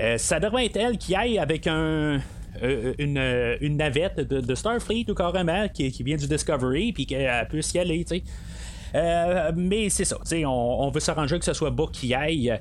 euh, 0.00 0.18
ça 0.18 0.40
devrait 0.40 0.66
être 0.66 0.76
elle 0.76 0.98
qui 0.98 1.14
aille 1.14 1.38
avec 1.38 1.66
un. 1.66 2.20
Euh, 2.62 2.92
une, 2.98 3.18
une, 3.62 3.78
navette 3.78 4.20
de, 4.20 4.54
Starfleet 4.54 5.06
ou 5.08 5.14
carrément 5.14 5.68
qui, 5.68 5.90
qui, 5.90 6.02
vient 6.02 6.18
du 6.18 6.26
Discovery 6.28 6.92
puis 6.92 7.06
qu'elle 7.06 7.48
puisse 7.48 7.72
y 7.72 7.78
aller, 7.78 8.04
tu 8.04 8.16
sais. 8.16 9.52
Mais 9.56 9.88
c'est 9.88 10.04
ça, 10.04 10.18
on, 10.44 10.46
on 10.46 10.90
veut 10.90 11.00
s'arranger 11.00 11.38
que 11.38 11.46
ce 11.46 11.54
soit 11.54 11.70
Book 11.70 11.92
qui 11.92 12.12
aille. 12.12 12.52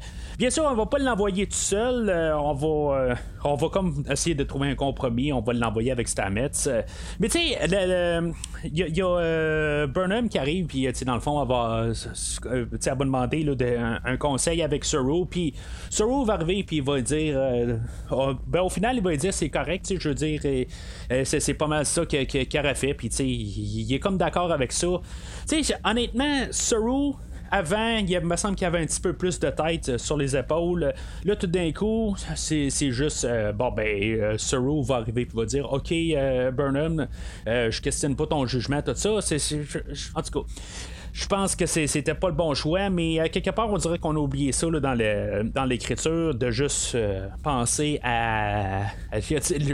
Bien 0.41 0.50
sûr, 0.50 0.63
on 0.67 0.74
va 0.74 0.88
pas 0.88 0.98
l'envoyer 0.98 1.45
tout 1.45 1.53
seul. 1.53 2.10
Euh, 2.10 2.36
on 2.36 2.55
va 2.55 2.98
euh, 2.98 3.15
on 3.43 3.53
va 3.53 3.69
comme 3.69 4.03
essayer 4.10 4.33
de 4.33 4.43
trouver 4.43 4.69
un 4.69 4.75
compromis. 4.75 5.31
On 5.31 5.41
va 5.41 5.53
l'envoyer 5.53 5.91
avec 5.91 6.07
Stamets. 6.07 6.50
mais 7.19 7.29
tu 7.29 7.38
sais, 7.38 7.60
il 8.63 8.98
y 8.98 9.01
a, 9.03 9.86
Burnham 9.86 10.29
qui 10.29 10.39
arrive, 10.39 10.65
puis 10.65 10.91
dans 11.05 11.13
le 11.13 11.19
fond, 11.19 11.39
elle 11.43 11.48
va, 11.48 11.91
elle 12.51 12.67
va 12.71 13.05
demander 13.05 13.43
là, 13.43 14.00
un, 14.03 14.17
conseil 14.17 14.63
avec 14.63 14.83
Saru. 14.83 15.27
Puis 15.29 15.53
va 16.25 16.33
arriver, 16.33 16.63
puis 16.63 16.77
il 16.77 16.83
va 16.83 17.00
dire 17.01 17.39
oh, 18.10 18.31
ben, 18.48 18.62
au 18.62 18.69
final, 18.69 18.98
il 18.98 19.03
va 19.03 19.15
dire 19.15 19.36
c'est 19.36 19.50
correct, 19.50 19.93
je 19.95 20.10
veux 20.10 20.15
dire, 20.15 20.41
c'est 21.24 21.53
pas 21.53 21.67
mal 21.67 21.86
ça 21.86 22.03
qu'il 22.07 22.48
aurait 22.57 22.74
fait. 22.74 22.95
Puis 22.95 23.10
il 23.10 23.93
est 23.93 24.00
comme 24.00 24.17
d'accord 24.17 24.51
avec 24.51 24.71
ça. 24.71 24.88
Tu 25.48 25.63
sais, 25.63 25.75
honnêtement, 25.86 26.48
Saru, 26.50 27.13
avant, 27.51 27.98
il 27.98 28.20
me 28.22 28.36
semble 28.38 28.55
qu'il 28.55 28.63
y 28.63 28.67
avait 28.67 28.79
un 28.79 28.86
petit 28.86 29.01
peu 29.01 29.13
plus 29.13 29.39
de 29.39 29.50
tête 29.50 29.89
euh, 29.89 29.98
sur 29.98 30.17
les 30.17 30.36
épaules. 30.36 30.93
Là, 31.25 31.36
tout 31.36 31.48
d'un 31.48 31.72
coup, 31.74 32.15
c'est, 32.36 32.70
juste, 32.91 33.25
euh, 33.25 33.51
bon, 33.51 33.72
ben, 33.72 33.86
euh, 33.86 34.38
Saru 34.38 34.81
va 34.84 34.96
arriver 34.96 35.24
et 35.24 35.27
va 35.36 35.46
dire, 35.46 35.72
OK, 35.72 35.93
Burnham, 36.53 37.08
je 37.46 37.81
questionne 37.81 38.15
pas 38.15 38.25
ton 38.25 38.46
jugement, 38.46 38.81
tout 38.81 38.96
ça. 38.96 39.10
En 40.15 40.22
tout 40.22 40.39
cas 40.39 40.48
je 41.13 41.25
pense 41.25 41.56
que 41.56 41.65
c'était 41.65 42.13
pas 42.13 42.30
le 42.30 42.36
bon 42.36 42.53
choix, 42.53 42.89
mais 42.89 43.20
euh, 43.20 43.27
quelque 43.32 43.50
part, 43.50 43.70
on 43.70 43.77
dirait 43.77 44.00
qu'on 44.00 44.15
a 44.15 44.20
oublié 44.20 44.51
ça 44.51 44.68
dans, 44.70 45.65
l'écriture, 45.65 46.34
de 46.34 46.51
juste 46.51 46.96
euh, 46.96 47.27
penser 47.44 48.00
à, 48.03 48.84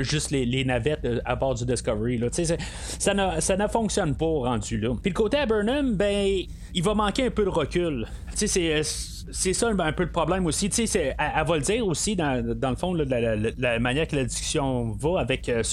juste 0.02 0.32
les, 0.32 0.66
navettes 0.66 1.06
euh, 1.06 1.20
à 1.26 1.36
bord 1.36 1.56
du 1.56 1.66
Discovery. 1.66 2.20
Ça, 3.00 3.14
ne, 3.14 3.68
fonctionne 3.68 4.16
pas 4.16 4.26
rendu 4.26 4.80
là. 4.80 4.96
Puis 5.02 5.12
le 5.12 5.16
côté 5.16 5.38
à 5.38 5.46
Burnham, 5.46 5.96
ben, 5.96 6.44
il 6.74 6.84
va 6.84 6.94
manquer 6.94 7.26
un 7.26 7.32
peu 7.32 7.44
de 7.44 7.50
recul. 7.50 8.08
C'est 8.34 8.82
c'est 9.32 9.54
ça 9.54 9.70
un 9.70 9.92
peu 9.92 10.04
le 10.04 10.12
problème 10.12 10.46
aussi. 10.46 10.70
Tu 10.70 10.88
sais, 10.88 11.16
elle, 11.18 11.46
va 11.46 11.56
le 11.56 11.62
dire 11.62 11.86
aussi 11.86 12.16
dans, 12.16 12.44
le 12.46 12.76
fond, 12.76 12.94
la, 12.94 13.80
manière 13.80 14.08
que 14.08 14.16
la 14.16 14.24
discussion 14.24 14.92
va 14.92 15.20
avec 15.20 15.50
euh, 15.50 15.64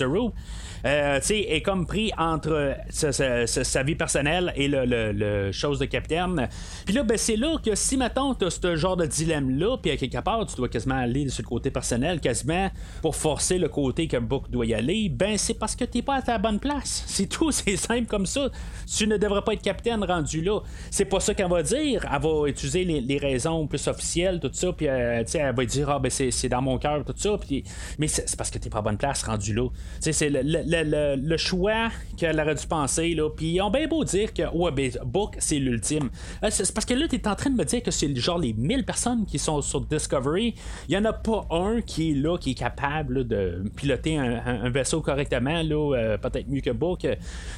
euh, 0.84 1.20
est 1.28 1.62
comme 1.62 1.86
pris 1.86 2.12
entre 2.18 2.74
sa, 2.90 3.82
vie 3.82 3.94
personnelle 3.94 4.52
et 4.56 4.68
le, 4.68 5.50
chose 5.52 5.78
de 5.78 5.86
capitaine. 5.86 6.48
Puis 6.84 6.94
là, 6.94 7.02
ben, 7.02 7.16
c'est 7.16 7.36
là 7.36 7.56
que 7.64 7.74
si, 7.74 7.96
maintenant 7.96 8.34
tu 8.34 8.44
as 8.44 8.50
ce 8.50 8.76
genre 8.76 8.96
de 8.96 9.06
dilemme-là, 9.06 9.78
puis 9.78 9.90
à 9.90 9.96
quelque 9.96 10.20
part, 10.20 10.44
tu 10.46 10.56
dois 10.56 10.68
quasiment 10.68 10.96
aller 10.96 11.28
sur 11.28 11.42
le 11.42 11.48
côté 11.48 11.70
personnel, 11.70 12.20
quasiment 12.20 12.70
pour 13.02 13.16
forcer 13.16 13.58
le 13.58 13.68
côté 13.68 14.08
que 14.08 14.16
Book 14.16 14.50
doit 14.50 14.66
y 14.66 14.74
aller, 14.74 15.08
ben 15.08 15.38
c'est 15.38 15.54
parce 15.54 15.76
que 15.76 15.84
t'es 15.84 16.02
pas 16.02 16.16
à 16.16 16.22
ta 16.22 16.38
bonne 16.38 16.58
place. 16.58 17.04
C'est 17.14 17.26
tout, 17.26 17.52
c'est 17.52 17.76
simple 17.76 18.06
comme 18.06 18.26
ça. 18.26 18.48
Tu 18.86 19.06
ne 19.06 19.16
devrais 19.16 19.42
pas 19.42 19.52
être 19.52 19.62
capitaine 19.62 20.02
rendu 20.02 20.42
là. 20.42 20.60
C'est 20.90 21.04
pas 21.04 21.20
ça 21.20 21.32
qu'elle 21.32 21.48
va 21.48 21.62
dire. 21.62 22.04
Elle 22.12 22.20
va 22.20 22.48
utiliser 22.48 22.84
les, 22.84 23.18
raisons 23.18 23.43
plus 23.68 23.86
officielles, 23.88 24.40
tout 24.40 24.50
ça, 24.52 24.72
puis 24.72 24.88
euh, 24.88 25.22
elle 25.34 25.54
va 25.54 25.64
dire, 25.64 25.90
ah 25.90 25.98
ben 25.98 26.10
c'est 26.10 26.48
dans 26.48 26.62
mon 26.62 26.78
cœur, 26.78 27.04
tout 27.04 27.14
ça, 27.16 27.36
puis 27.38 27.64
mais 27.98 28.08
c'est 28.08 28.36
parce 28.36 28.50
que 28.50 28.58
t'es 28.58 28.70
pas 28.70 28.78
à 28.78 28.82
bonne 28.82 28.96
place 28.96 29.22
rendu 29.22 29.54
là. 29.54 29.68
C'est 30.00 30.28
le, 30.30 31.16
le, 31.16 31.36
choix 31.36 31.90
qu'elle 32.16 32.40
aurait 32.40 32.54
dû 32.54 32.66
penser. 32.66 33.14
Là. 33.14 33.28
Puis 33.30 33.52
ils 33.52 33.60
ont 33.60 33.70
bien 33.70 33.86
beau 33.86 34.04
dire 34.04 34.32
que 34.32 34.42
ouais, 34.54 34.70
ben, 34.70 34.90
Book, 35.04 35.36
c'est 35.38 35.58
l'ultime. 35.58 36.10
Euh, 36.42 36.48
c'est 36.50 36.72
parce 36.72 36.86
que 36.86 36.94
là, 36.94 37.06
tu 37.08 37.16
es 37.16 37.28
en 37.28 37.34
train 37.34 37.50
de 37.50 37.56
me 37.56 37.64
dire 37.64 37.82
que 37.82 37.90
c'est 37.90 38.14
genre 38.16 38.38
les 38.38 38.52
1000 38.52 38.84
personnes 38.84 39.26
qui 39.26 39.38
sont 39.38 39.60
sur 39.62 39.80
Discovery. 39.80 40.54
Il 40.88 40.92
n'y 40.92 40.96
en 40.96 41.04
a 41.04 41.12
pas 41.12 41.46
un 41.50 41.80
qui 41.80 42.10
est 42.10 42.14
là, 42.14 42.38
qui 42.38 42.52
est 42.52 42.54
capable 42.54 43.26
de 43.26 43.64
piloter 43.76 44.16
un, 44.16 44.70
vaisseau 44.70 45.00
correctement, 45.00 45.62
là, 45.62 45.96
euh, 45.96 46.18
peut-être 46.18 46.48
mieux 46.48 46.60
que 46.60 46.70
Book. 46.70 47.06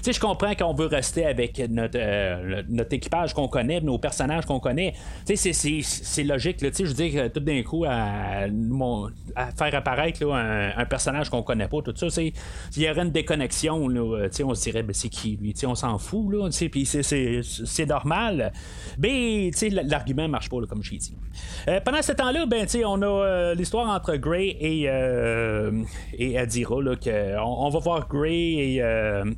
Tu 0.03 0.13
je 0.13 0.21
comprends 0.21 0.55
qu'on 0.55 0.75
veut 0.75 0.87
rester 0.87 1.27
avec 1.27 1.59
notre, 1.71 1.99
euh, 1.99 2.63
notre 2.69 2.95
équipage 2.95 3.35
qu'on 3.35 3.49
connaît, 3.49 3.81
nos 3.81 3.99
personnages 3.99 4.47
qu'on 4.47 4.61
connaît. 4.61 4.95
Tu 5.27 5.37
sais, 5.37 5.53
c'est 5.53 5.76
logique. 6.25 6.61
Là. 6.61 6.71
Je 6.77 6.85
veux 6.85 6.95
dire, 6.95 7.33
tout 7.33 7.41
d'un 7.41 7.63
coup, 7.63 7.85
à, 7.85 8.47
faire 9.57 9.75
apparaître 9.75 10.27
un, 10.27 10.85
personnage 10.87 11.31
qu'on 11.31 11.43
connaît 11.43 11.69
pas, 11.69 11.83
tout 11.83 11.95
ça, 11.97 12.23
il 12.23 12.33
y 12.77 12.91
aurait 12.91 13.03
une 13.03 13.11
déconnexion. 13.11 13.89
Là, 13.89 14.01
euh, 14.01 14.45
on 14.45 14.55
se 14.55 14.63
dirait, 14.63 14.83
ben, 14.83 14.95
c'est 14.95 15.09
qui 15.09 15.37
lui? 15.41 15.55
on 15.67 15.75
s'en 15.75 15.99
fout, 15.99 16.33
là, 16.33 16.49
puis 16.71 16.87
c'est 16.87 17.87
normal. 17.87 18.53
Mais 18.99 19.51
l'argument 19.71 20.29
marche 20.29 20.49
pas, 20.49 20.59
comme 20.69 20.83
je 20.83 20.93
l'ai 20.93 20.99
dit. 20.99 21.17
Euh, 21.69 21.81
pendant 21.85 22.03
ce 22.03 22.13
temps-là, 22.13 22.47
ben, 22.47 22.67
on 22.85 23.03
a 23.03 23.07
euh, 23.07 23.55
l'histoire 23.55 23.89
entre 23.89 24.17
Gray 24.17 24.57
et, 24.61 24.89
et 26.19 26.39
Adira. 26.39 26.83
Là, 26.83 26.97
que 26.97 27.39
on, 27.39 27.69
va 27.69 27.79
voir 27.79 28.09
Gray 28.09 28.77
et 28.77 28.81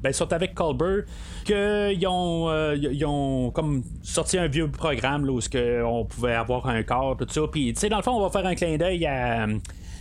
ben, 0.02 0.12
sont 0.12 0.32
avec 0.32 0.54
Colbert 0.54 1.04
qu'ils 1.44 2.06
ont, 2.06 2.74
ils 2.74 3.04
ont 3.04 3.50
comme 3.50 3.82
sorti 4.02 4.38
un 4.38 4.48
vieux 4.48 4.68
programme 4.68 5.26
là, 5.26 5.32
où 5.32 5.40
on 5.86 6.04
pouvait 6.04 6.27
avoir 6.34 6.66
un 6.66 6.82
corps, 6.82 7.16
tout 7.16 7.26
ça. 7.28 7.42
Puis, 7.50 7.72
dans 7.72 7.96
le 7.96 8.02
fond, 8.02 8.12
on 8.12 8.22
va 8.22 8.30
faire 8.30 8.46
un 8.46 8.54
clin 8.54 8.76
d'œil 8.76 9.06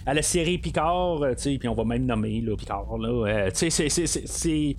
à 0.07 0.13
la 0.13 0.21
série 0.21 0.57
Picard, 0.57 1.21
euh, 1.21 1.33
puis 1.35 1.67
on 1.67 1.73
va 1.73 1.83
même 1.83 2.05
nommer 2.05 2.39
là, 2.41 2.55
Picard. 2.55 2.97
Là, 2.97 3.09
euh, 3.09 3.49
c'est, 3.53 3.69
c'est, 3.69 4.75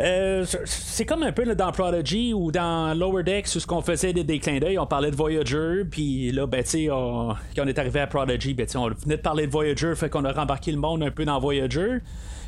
euh, 0.00 0.44
c'est 0.64 1.06
comme 1.06 1.22
un 1.22 1.30
peu 1.30 1.54
dans 1.54 1.70
Prodigy 1.70 2.34
ou 2.34 2.50
dans 2.50 2.92
Lower 2.98 3.22
Decks 3.22 3.46
où 3.54 3.60
ce 3.60 3.66
qu'on 3.66 3.82
faisait 3.82 4.12
des, 4.12 4.38
clins 4.40 4.58
d'œil, 4.58 4.76
on 4.76 4.86
parlait 4.86 5.12
de 5.12 5.16
Voyager, 5.16 5.84
puis 5.88 6.32
là, 6.32 6.48
ben, 6.48 6.64
tu 6.64 6.90
on, 6.90 7.36
quand 7.54 7.62
on 7.62 7.68
est 7.68 7.78
arrivé 7.78 8.00
à 8.00 8.08
Prodigy, 8.08 8.52
ben, 8.52 8.66
on 8.74 8.88
venait 8.88 9.16
de 9.16 9.22
parler 9.22 9.46
de 9.46 9.52
Voyager, 9.52 9.94
fait 9.94 10.10
qu'on 10.10 10.24
a 10.24 10.32
rembarqué 10.32 10.72
le 10.72 10.78
monde 10.78 11.04
un 11.04 11.12
peu 11.12 11.24
dans 11.24 11.38
Voyager, 11.38 11.98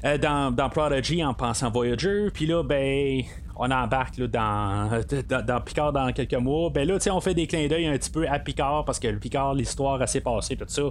dans, 0.03 0.53
dans 0.53 0.69
Prodigy 0.69 1.25
en 1.25 1.33
pensant 1.33 1.71
Voyager, 1.71 2.31
puis 2.35 2.47
là, 2.47 2.65
ben, 2.65 3.23
on 3.59 3.71
embarque 3.71 4.21
dans, 4.21 5.01
dans, 5.29 5.61
Picard 5.61 5.93
dans 5.93 6.13
quelques 6.13 6.35
mois, 6.35 6.71
ben 6.71 6.87
là, 6.87 6.99
on 7.11 7.21
fait 7.21 7.35
des 7.35 7.47
clins 7.47 7.67
d'œil 7.69 7.87
un 7.87 7.97
petit 7.97 8.11
peu 8.11 8.29
à 8.29 8.39
Picard 8.39 8.85
parce 8.85 8.99
que 8.99 9.09
le 9.09 9.19
Picard, 9.19 9.55
l'histoire 9.55 10.01
assez 10.01 10.21
passée, 10.21 10.57
tout 10.57 10.65
ça. 10.69 10.83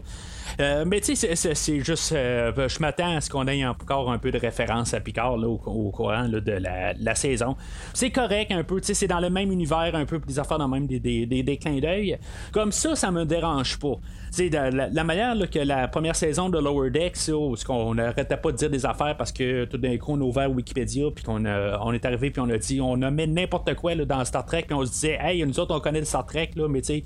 Euh, 0.59 0.85
mais 0.85 1.01
tu 1.01 1.15
sais, 1.15 1.35
c'est 1.35 1.79
juste. 1.81 2.11
Euh, 2.13 2.67
je 2.67 2.79
m'attends 2.79 3.17
à 3.17 3.21
ce 3.21 3.29
qu'on 3.29 3.47
ait 3.47 3.65
encore 3.65 4.11
un 4.11 4.17
peu 4.17 4.31
de 4.31 4.37
référence 4.37 4.93
à 4.93 4.99
Picard 4.99 5.35
au, 5.35 5.57
courant 5.91 6.27
de 6.27 6.51
la, 6.51 7.15
saison. 7.15 7.55
C'est 7.93 8.11
correct 8.11 8.51
un 8.51 8.63
peu, 8.63 8.79
tu 8.81 8.87
sais, 8.87 8.93
c'est 8.93 9.07
dans 9.07 9.19
le 9.19 9.29
même 9.29 9.51
univers 9.51 9.91
un 9.93 10.05
peu, 10.05 10.19
des 10.19 10.39
affaires 10.39 10.57
dans 10.57 10.67
même 10.67 10.87
des, 10.87 10.99
des, 10.99 11.25
des, 11.25 11.57
clins 11.57 11.79
d'œil. 11.79 12.17
Comme 12.51 12.71
ça, 12.71 12.95
ça 12.95 13.11
me 13.11 13.25
dérange 13.25 13.79
pas. 13.79 13.95
Sais, 14.35 14.49
la, 14.49 15.03
manière 15.05 15.33
que 15.49 15.59
la 15.59 15.87
première 15.87 16.17
saison 16.17 16.49
de 16.49 16.59
Lower 16.59 16.89
Decks, 16.89 17.29
où 17.29 17.55
on 17.69 17.95
n'arrêtait 17.95 18.35
pas 18.35 18.51
de 18.51 18.57
dire 18.57 18.69
des 18.69 18.85
affaires 18.85 19.15
parce 19.15 19.31
que 19.31 19.63
tout 19.63 19.77
d'un 19.77 19.97
coup, 19.97 20.11
on 20.11 20.19
a 20.19 20.25
ouvert 20.25 20.51
Wikipédia, 20.51 21.05
puis 21.15 21.23
qu'on 21.23 21.45
on 21.45 21.93
est 21.93 22.03
arrivé, 22.03 22.31
puis 22.31 22.41
on 22.41 22.49
a 22.49 22.57
dit, 22.57 22.81
on 22.81 22.97
nommait 22.97 23.27
n'importe 23.27 23.73
quoi 23.75 23.95
dans 23.95 24.25
Star 24.25 24.45
Trek, 24.45 24.65
puis 24.67 24.75
on 24.75 24.85
se 24.85 24.91
disait, 24.91 25.17
hey, 25.21 25.45
nous 25.45 25.57
autres, 25.57 25.73
on 25.73 25.79
connaît 25.79 25.99
le 25.99 26.05
Star 26.05 26.25
Trek, 26.25 26.51
là, 26.57 26.67
mais 26.67 26.81
tu 26.81 26.87
sais, 26.87 27.03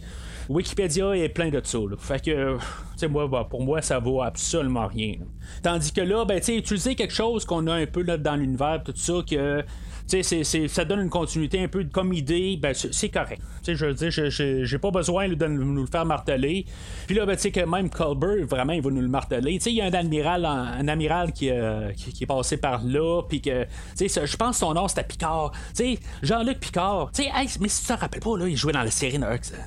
Wikipédia 0.49 1.15
est 1.15 1.29
plein 1.29 1.49
de 1.49 1.61
ça. 1.63 1.77
Fait 1.99 2.19
que, 2.19 2.57
bah, 3.27 3.47
pour 3.47 3.61
moi, 3.61 3.83
ça 3.83 3.99
vaut 3.99 4.23
absolument 4.23 4.87
rien. 4.87 5.13
Tandis 5.61 5.93
que 5.93 6.01
là, 6.01 6.25
ben, 6.25 6.41
tu 6.41 6.53
utiliser 6.53 6.95
quelque 6.95 7.13
chose 7.13 7.45
qu'on 7.45 7.67
a 7.67 7.75
un 7.75 7.85
peu 7.85 8.03
dans 8.03 8.35
l'univers, 8.35 8.81
tout 8.83 8.93
ça, 8.95 9.21
que 9.29 9.63
ça 10.10 10.86
donne 10.86 11.02
une 11.02 11.10
continuité 11.10 11.63
un 11.63 11.67
peu 11.67 11.86
comme 11.86 12.13
idée, 12.13 12.58
ben, 12.62 12.74
c'est 12.74 13.10
correct. 13.10 13.41
je 13.65 13.86
veux 13.86 13.93
dire, 13.93 14.10
j'ai 14.12 14.78
pas 14.80 14.91
besoin 14.91 15.30
de 15.30 15.48
nous 15.48 15.82
le 15.82 15.88
faire 15.88 16.06
marteler. 16.06 16.65
Puis 17.08 17.15
là, 17.15 17.26
ben, 17.26 17.36
tu 17.36 17.43
sais 17.43 17.52
que 17.52 17.62
même 17.62 17.89
Colbert, 17.89 18.45
vraiment, 18.45 18.74
il 18.74 18.82
va 18.82 18.89
nous 18.89 19.02
le 19.02 19.08
marteler. 19.08 19.60
Il 19.65 19.74
y 19.74 19.82
a 19.82 19.86
un 19.86 19.93
amiral, 19.93 20.45
un 20.45 21.32
qui, 21.32 21.50
euh, 21.50 21.91
qui, 21.93 22.24
est 22.24 22.28
passé 22.28 22.58
par 22.58 22.84
là, 22.84 23.22
puis 23.28 23.41
que, 23.41 23.65
je 24.00 24.38
pense 24.38 24.52
que 24.52 24.60
son 24.60 24.74
nom 24.74 24.88
c'était 24.88 25.04
Picard. 25.04 25.52
Jean-Luc 26.24 26.60
Picard. 26.60 27.12
mais 27.60 27.69
si 27.69 27.82
tu 27.82 27.88
te 27.88 28.00
rappelles 28.00 28.22
pas, 28.22 28.38
là, 28.38 28.48
il 28.48 28.58
jouait 28.58 28.74
dans 28.74 28.84
la 28.84 28.91
série 28.91 29.19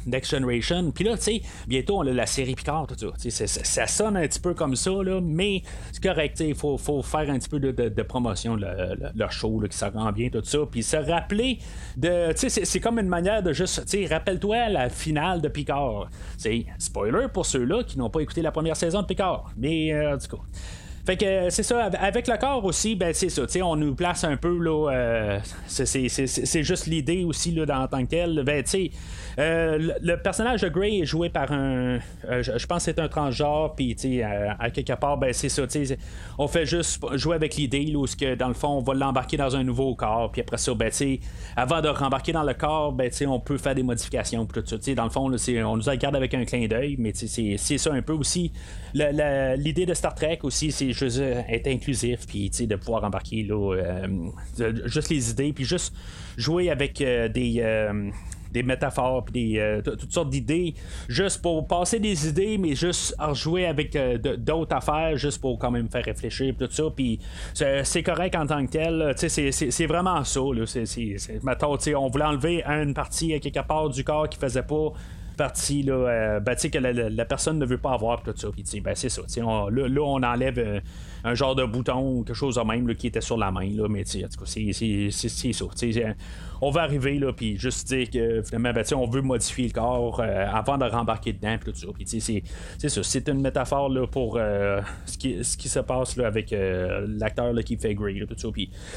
Next 0.06 0.30
Generation. 0.30 0.90
Puis 0.92 1.04
là, 1.04 1.16
tu 1.16 1.22
sais, 1.22 1.42
bientôt, 1.66 1.98
on 1.98 2.06
a 2.06 2.12
la 2.12 2.26
série 2.26 2.54
Picard, 2.54 2.88
ça. 2.96 3.46
Ça 3.46 3.86
sonne 3.86 4.16
un 4.16 4.26
petit 4.26 4.40
peu 4.40 4.54
comme 4.54 4.76
ça, 4.76 4.90
là, 4.90 5.20
mais 5.22 5.62
c'est 5.92 6.02
correct. 6.02 6.40
Il 6.40 6.54
faut, 6.54 6.78
faut, 6.78 7.02
faire 7.02 7.30
un 7.30 7.38
petit 7.38 7.48
peu 7.48 7.60
de, 7.60 7.70
de, 7.70 8.02
promotion 8.02 8.56
leur 8.56 9.32
show 9.32 9.62
qui 9.70 9.76
ça 9.76 9.90
rend 9.90 10.12
bien, 10.12 10.28
tout 10.40 10.44
ça. 10.44 10.58
Puis 10.70 10.82
se 10.82 10.96
rappeler 10.96 11.58
de. 11.96 12.32
Tu 12.32 12.50
sais, 12.50 12.64
c'est 12.64 12.80
comme 12.80 12.98
une 12.98 13.08
manière 13.08 13.42
de 13.42 13.52
juste. 13.52 13.84
Tu 13.86 14.06
sais, 14.06 14.14
rappelle-toi 14.14 14.68
la 14.68 14.88
finale 14.88 15.40
de 15.40 15.48
Picard. 15.48 16.08
C'est 16.36 16.66
spoiler 16.78 17.26
pour 17.32 17.46
ceux-là 17.46 17.84
qui 17.84 17.98
n'ont 17.98 18.10
pas 18.10 18.20
écouté 18.20 18.42
la 18.42 18.52
première 18.52 18.76
saison 18.76 19.02
de 19.02 19.06
Picard. 19.06 19.50
Mais, 19.56 19.92
euh, 19.92 20.14
en 20.14 20.18
tout 20.18 20.36
cas. 20.36 20.42
Fait 21.04 21.16
que 21.16 21.24
euh, 21.24 21.50
c'est 21.50 21.64
ça, 21.64 21.86
avec 21.86 22.28
le 22.28 22.36
corps 22.36 22.64
aussi, 22.64 22.94
ben 22.94 23.12
c'est 23.12 23.28
ça, 23.28 23.42
on 23.64 23.74
nous 23.74 23.94
place 23.94 24.22
un 24.22 24.36
peu 24.36 24.56
là, 24.56 24.90
euh, 24.92 25.38
c'est 25.66 26.62
juste 26.62 26.86
l'idée 26.86 27.24
aussi 27.24 27.50
là, 27.50 27.66
dans, 27.66 27.82
en 27.82 27.88
tant 27.88 28.04
que 28.04 28.10
tel. 28.10 28.42
Ben, 28.44 28.62
tu 28.62 28.70
sais, 28.70 28.90
euh, 29.38 29.94
le, 30.00 30.16
personnage 30.16 30.60
de 30.62 30.68
Grey 30.68 30.98
est 30.98 31.04
joué 31.04 31.28
par 31.28 31.50
un. 31.50 31.98
Euh, 32.28 32.42
je, 32.42 32.66
pense 32.66 32.84
que 32.84 32.92
c'est 32.92 33.00
un 33.00 33.08
transgenre, 33.08 33.74
puis 33.74 34.22
à, 34.22 34.56
à 34.58 34.70
quelque 34.70 34.92
part, 34.92 35.16
ben, 35.16 35.32
c'est 35.32 35.48
ça. 35.48 35.64
On 36.38 36.46
fait 36.46 36.66
juste 36.66 37.04
jouer 37.16 37.34
avec 37.34 37.56
l'idée 37.56 37.92
où, 37.96 38.04
que, 38.04 38.34
dans 38.34 38.48
le 38.48 38.54
fond, 38.54 38.68
on 38.68 38.82
va 38.82 38.94
l'embarquer 38.94 39.36
dans 39.36 39.56
un 39.56 39.64
nouveau 39.64 39.94
corps, 39.94 40.30
puis 40.30 40.42
après 40.42 40.58
ça, 40.58 40.72
ben, 40.74 40.90
avant 41.56 41.80
de 41.80 41.88
rembarquer 41.88 42.32
dans 42.32 42.44
le 42.44 42.54
corps, 42.54 42.92
ben, 42.92 43.10
on 43.26 43.40
peut 43.40 43.58
faire 43.58 43.74
des 43.74 43.82
modifications. 43.82 44.46
Tout 44.46 44.62
ça, 44.64 44.94
dans 44.94 45.04
le 45.04 45.10
fond, 45.10 45.32
on 45.32 45.76
nous 45.76 45.82
regarde 45.84 46.14
avec 46.14 46.34
un 46.34 46.44
clin 46.44 46.66
d'œil, 46.66 46.96
mais 46.98 47.12
c'est 47.14 47.78
ça 47.78 47.92
un 47.92 48.02
peu 48.02 48.12
aussi. 48.12 48.52
L'idée 48.94 49.86
de 49.86 49.94
Star 49.94 50.14
Trek 50.14 50.40
aussi, 50.42 50.70
c'est 50.70 50.91
juste 50.92 51.18
être 51.20 51.66
inclusif, 51.66 52.26
puis 52.26 52.50
de 52.50 52.76
pouvoir 52.76 53.04
embarquer 53.04 53.42
là, 53.42 53.74
euh, 53.74 54.06
juste 54.86 55.08
les 55.10 55.30
idées, 55.30 55.52
puis 55.52 55.64
juste 55.64 55.94
jouer 56.36 56.70
avec 56.70 56.98
des 56.98 57.62
des 58.52 58.62
métaphores, 58.62 59.24
puis 59.24 59.58
euh, 59.58 59.80
toutes 59.80 60.12
sortes 60.12 60.30
d'idées, 60.30 60.74
juste 61.08 61.40
pour 61.42 61.66
passer 61.66 61.98
des 61.98 62.28
idées, 62.28 62.58
mais 62.58 62.74
juste 62.74 63.14
rejouer 63.18 63.66
avec 63.66 63.96
euh, 63.96 64.18
d'autres 64.18 64.76
affaires, 64.76 65.16
juste 65.16 65.40
pour 65.40 65.58
quand 65.58 65.70
même 65.70 65.88
faire 65.88 66.04
réfléchir, 66.04 66.54
tout 66.58 66.68
ça. 66.70 66.84
Puis 66.94 67.18
c'est 67.54 68.02
correct 68.02 68.34
en 68.36 68.46
tant 68.46 68.64
que 68.66 68.70
tel. 68.70 69.14
C'est 69.16 69.86
vraiment 69.86 70.22
ça. 70.24 70.40
Là, 70.40 70.64
on 71.96 72.08
voulait 72.08 72.24
enlever 72.24 72.62
une 72.64 72.94
partie 72.94 73.38
quelque 73.40 73.66
part 73.66 73.88
du 73.88 74.04
corps 74.04 74.28
qui 74.28 74.38
faisait 74.38 74.62
pas 74.62 74.92
partie 75.42 75.82
là, 75.82 75.94
euh, 75.94 76.40
ben, 76.40 76.54
que 76.70 76.78
la, 76.78 77.24
personne 77.24 77.58
ne 77.58 77.66
veut 77.66 77.78
pas 77.78 77.92
avoir 77.92 78.22
tout 78.22 78.32
ça. 78.36 78.48
ben, 78.80 78.94
c'est 78.94 79.08
ça. 79.08 79.22
là, 79.42 80.00
on 80.02 80.22
enlève 80.22 80.80
un 81.24 81.34
genre 81.34 81.54
de 81.54 81.64
bouton 81.64 82.18
ou 82.18 82.24
quelque 82.24 82.36
chose 82.36 82.56
de 82.56 82.62
même 82.62 82.94
qui 82.94 83.06
était 83.06 83.20
sur 83.20 83.36
la 83.36 83.50
main. 83.50 83.68
Là, 83.74 83.88
mais 83.88 84.02
en 84.02 84.28
tout 84.28 84.40
cas, 84.40 84.46
c'est 84.46 85.52
ça. 85.52 85.64
On 86.64 86.70
va 86.70 86.82
arriver 86.82 87.18
là, 87.18 87.32
puis 87.32 87.58
juste 87.58 87.88
dire 87.88 88.08
que 88.08 88.40
finalement, 88.42 88.72
ben, 88.72 88.84
on 88.94 89.06
veut 89.06 89.20
modifier 89.20 89.66
le 89.66 89.72
corps 89.72 90.20
euh, 90.20 90.46
avant 90.48 90.78
de 90.78 90.84
rembarquer 90.84 91.32
dedans. 91.32 91.56
C'est 91.74 92.88
ça. 92.88 93.02
C'est 93.02 93.28
une 93.28 93.40
métaphore 93.40 93.88
là, 93.88 94.06
pour 94.06 94.36
euh, 94.36 94.80
ce, 95.06 95.18
qui, 95.18 95.42
ce 95.42 95.56
qui 95.56 95.68
se 95.68 95.80
passe 95.80 96.16
là, 96.16 96.28
avec 96.28 96.52
euh, 96.52 97.04
l'acteur 97.18 97.52
qui 97.64 97.76
fait 97.76 97.94
Grey. 97.94 98.14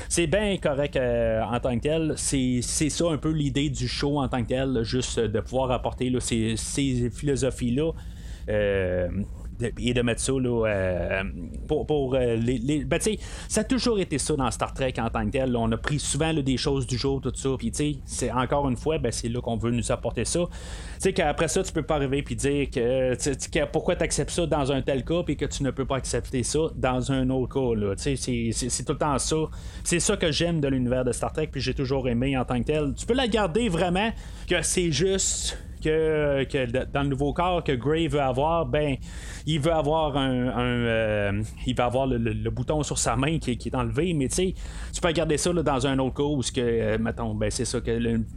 c'est 0.10 0.28
bien 0.28 0.56
correct 0.58 0.96
en 0.98 1.60
tant 1.60 1.76
que 1.76 1.82
tel. 1.82 2.14
C'est 2.18 2.62
ça 2.62 3.06
un 3.10 3.18
peu 3.18 3.32
l'idée 3.32 3.70
du 3.70 3.88
show 3.88 4.20
en 4.20 4.28
tant 4.28 4.44
que 4.44 4.50
tel, 4.50 4.84
juste 4.84 5.20
de 5.20 5.40
pouvoir 5.40 5.72
apporter 5.72 6.14
ces, 6.20 6.56
ces 6.58 7.10
philosophies-là 7.10 7.92
et 9.62 9.94
de 9.94 10.02
mettre 10.02 10.22
ça 10.22 10.34
là, 10.34 10.68
euh, 10.68 11.24
pour, 11.68 11.86
pour 11.86 12.16
euh, 12.16 12.36
les. 12.36 12.84
ben, 12.86 13.00
ça 13.48 13.62
a 13.62 13.64
toujours 13.64 14.00
été 14.00 14.18
ça 14.18 14.36
dans 14.36 14.50
Star 14.52 14.74
Trek 14.74 14.94
en 14.98 15.10
tant 15.10 15.26
que 15.26 15.32
tel. 15.32 15.56
On 15.56 15.72
a 15.72 15.78
pris 15.78 16.00
souvent 16.00 16.34
des 16.34 16.58
choses 16.58 16.86
du 16.86 16.98
jour, 16.98 17.22
tout 17.22 17.32
ça. 17.34 17.50
Puis, 17.58 17.72
c'est 18.06 18.32
encore 18.32 18.70
une 18.70 18.78
fois, 18.78 18.98
ben, 18.98 19.12
c'est 19.12 19.30
là 19.30 19.42
qu'on 19.42 19.58
veut 19.58 19.72
nous 19.72 19.92
apporter 19.92 20.26
ça. 20.26 20.42
Tu 20.42 20.56
sais, 21.00 21.14
qu'après 21.14 21.48
ça, 21.48 21.64
tu 21.64 21.72
peux 21.72 21.84
pas 21.84 21.96
arriver 21.96 22.22
puis 22.24 22.36
dire 22.36 22.70
que, 22.70 23.66
pourquoi 23.66 23.96
tu 23.96 24.04
acceptes 24.04 24.32
ça 24.32 24.46
dans 24.46 24.72
un 24.72 24.82
tel 24.82 25.04
cas, 25.04 25.24
puis 25.24 25.38
que 25.38 25.46
tu 25.46 25.64
ne 25.64 25.72
peux 25.72 25.86
pas 25.86 25.98
accepter 25.98 26.44
ça 26.44 26.60
dans 26.76 27.12
un 27.12 27.30
autre 27.30 27.54
cas. 27.54 27.94
C'est, 27.98 28.16
c'est 28.16 28.84
tout 28.84 28.94
le 28.94 29.00
temps 29.00 29.18
ça. 29.18 29.38
C'est 29.84 30.00
ça 30.00 30.18
que 30.18 30.32
j'aime 30.32 30.60
de 30.62 30.68
l'univers 30.68 31.06
de 31.06 31.12
Star 31.12 31.32
Trek, 31.32 31.48
puis 31.52 31.62
j'ai 31.62 31.74
toujours 31.74 32.08
aimé 32.08 32.38
en 32.38 32.46
tant 32.46 32.60
que 32.60 32.66
tel. 32.66 32.94
Tu 32.96 33.06
peux 33.06 33.14
la 33.14 33.28
garder 33.28 33.70
vraiment 33.70 34.12
que 34.48 34.62
c'est 34.62 34.92
juste 34.92 35.58
que, 35.82 36.86
dans 36.92 37.04
le 37.04 37.10
nouveau 37.10 37.34
corps 37.34 37.64
que 37.64 37.72
Gray 37.72 38.08
veut 38.08 38.22
avoir, 38.22 38.66
ben, 38.66 38.96
il 39.46 39.60
veut 39.60 39.74
avoir 39.74 40.18
un, 40.18 40.32
euh, 40.32 41.44
il 41.66 41.76
va 41.76 41.86
avoir 41.86 42.08
le, 42.08 42.50
bouton 42.50 42.84
sur 42.84 42.98
sa 42.98 43.16
main 43.16 43.40
qui, 43.40 43.52
est 43.52 43.76
enlevé, 43.76 44.14
mais 44.14 44.28
tu 44.28 44.36
sais, 44.36 44.54
tu 44.94 45.02
peux 45.02 45.08
regarder 45.08 45.38
ça 45.38 45.52
dans 45.52 45.88
un 45.88 46.00
autre 46.00 46.16
cas 46.16 46.24
où 46.24 46.42
que, 46.42 46.62
euh, 46.62 46.98
ben, 46.98 47.50
c'est 47.50 47.66
ça 47.66 47.82
que 47.82 47.92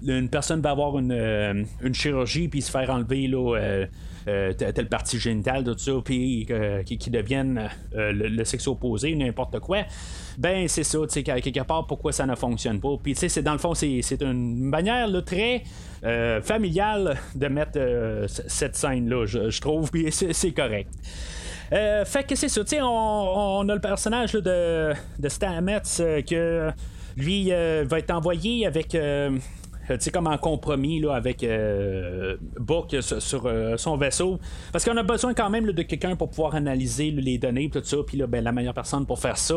une 0.07 0.29
personne 0.29 0.61
va 0.61 0.71
avoir 0.71 0.99
une, 0.99 1.13
euh, 1.13 1.65
une 1.83 1.95
chirurgie 1.95 2.49
puis 2.49 2.63
se 2.63 2.71
faire 2.71 2.91
enlever 2.91 3.27
là 3.29 3.87
euh, 4.27 4.53
telle 4.53 4.89
partie 4.89 5.19
génitale, 5.19 5.65
tout 5.65 5.79
ça, 5.79 5.93
puis 6.05 6.47
euh, 6.51 6.83
qui, 6.83 7.11
deviennent 7.11 7.71
euh, 7.95 8.13
le, 8.13 8.45
sexe 8.45 8.67
opposé, 8.67 9.15
n'importe 9.15 9.59
quoi, 9.61 9.85
ben 10.37 10.69
c'est 10.69 10.85
ça, 10.85 10.99
tu 11.03 11.09
sais, 11.09 11.23
quelque 11.23 11.63
part, 11.63 11.87
pourquoi 11.87 12.13
ça 12.13 12.27
ne 12.27 12.35
fonctionne 12.35 12.81
pas. 12.81 12.97
Puis, 13.03 13.15
tu 13.15 13.29
sais, 13.29 13.43
dans 13.43 13.53
le 13.53 13.59
fond, 13.59 13.75
c'est, 13.75 14.03
une 14.21 14.61
manière 14.61 15.09
très 15.25 15.63
familiale 16.43 17.17
de 17.35 17.49
mettre 17.49 17.79
cette 18.29 18.77
scène-là, 18.77 19.27
je, 19.27 19.61
trouve, 19.61 19.91
puis 19.91 20.11
c'est, 20.11 20.53
correct. 20.53 20.91
fait 21.71 22.27
que 22.27 22.35
c'est 22.35 22.49
ça, 22.49 22.63
tu 22.65 22.71
sais, 22.77 22.81
on, 22.83 23.69
a 23.69 23.75
le 23.75 23.81
personnage 23.81 24.33
de, 24.33 24.93
de 25.19 25.29
Stamets 25.29 25.83
que 26.29 26.71
lui 27.17 27.51
va 27.51 27.99
être 27.99 28.11
envoyé 28.11 28.67
avec 28.67 28.97
sais, 29.99 30.11
comme 30.11 30.27
en 30.27 30.39
compromis 30.39 31.01
là, 31.01 31.15
avec 31.15 31.43
euh, 31.43 32.37
Book 32.59 32.95
sur, 33.01 33.47
euh, 33.47 33.77
son 33.77 33.97
vaisseau. 33.97 34.39
Parce 34.73 34.85
qu'on 34.85 34.97
a 34.97 35.03
besoin 35.03 35.35
quand 35.35 35.51
même 35.51 35.71
de 35.71 35.83
quelqu'un 35.83 36.17
pour 36.17 36.31
pouvoir 36.31 36.55
analyser 36.55 37.11
les 37.11 37.39
données, 37.39 37.71
tout 37.71 37.83
ça. 37.83 37.99
Puis 38.07 38.23
ben, 38.29 38.43
la 38.43 38.53
meilleure 38.53 38.75
personne 38.75 39.07
pour 39.07 39.19
faire 39.19 39.39
ça, 39.39 39.57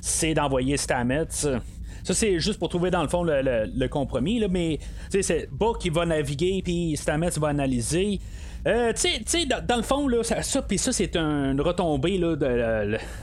c'est 0.00 0.34
d'envoyer 0.34 0.76
Stamets. 0.76 1.26
Ça, 2.04 2.14
c'est 2.14 2.40
juste 2.40 2.58
pour 2.58 2.68
trouver 2.68 2.90
dans 2.90 3.02
le 3.02 3.08
fond 3.08 3.22
le, 3.22 3.86
compromis, 3.86 4.40
là, 4.40 4.48
mais 4.48 4.78
Book 5.52 5.78
qui 5.78 5.90
va 5.90 6.04
naviguer, 6.04 6.60
puis 6.64 6.96
Stamets 6.96 7.38
va 7.38 7.48
analyser. 7.48 8.18
Euh, 8.66 8.92
tu 8.92 9.08
sais, 9.26 9.46
dans, 9.46 9.76
le 9.76 9.82
fond, 9.82 10.06
là, 10.06 10.22
ça, 10.22 10.42
ça, 10.42 10.62
c'est 10.92 11.16
une 11.16 11.60
retombée 11.60 12.18
là, 12.18 12.36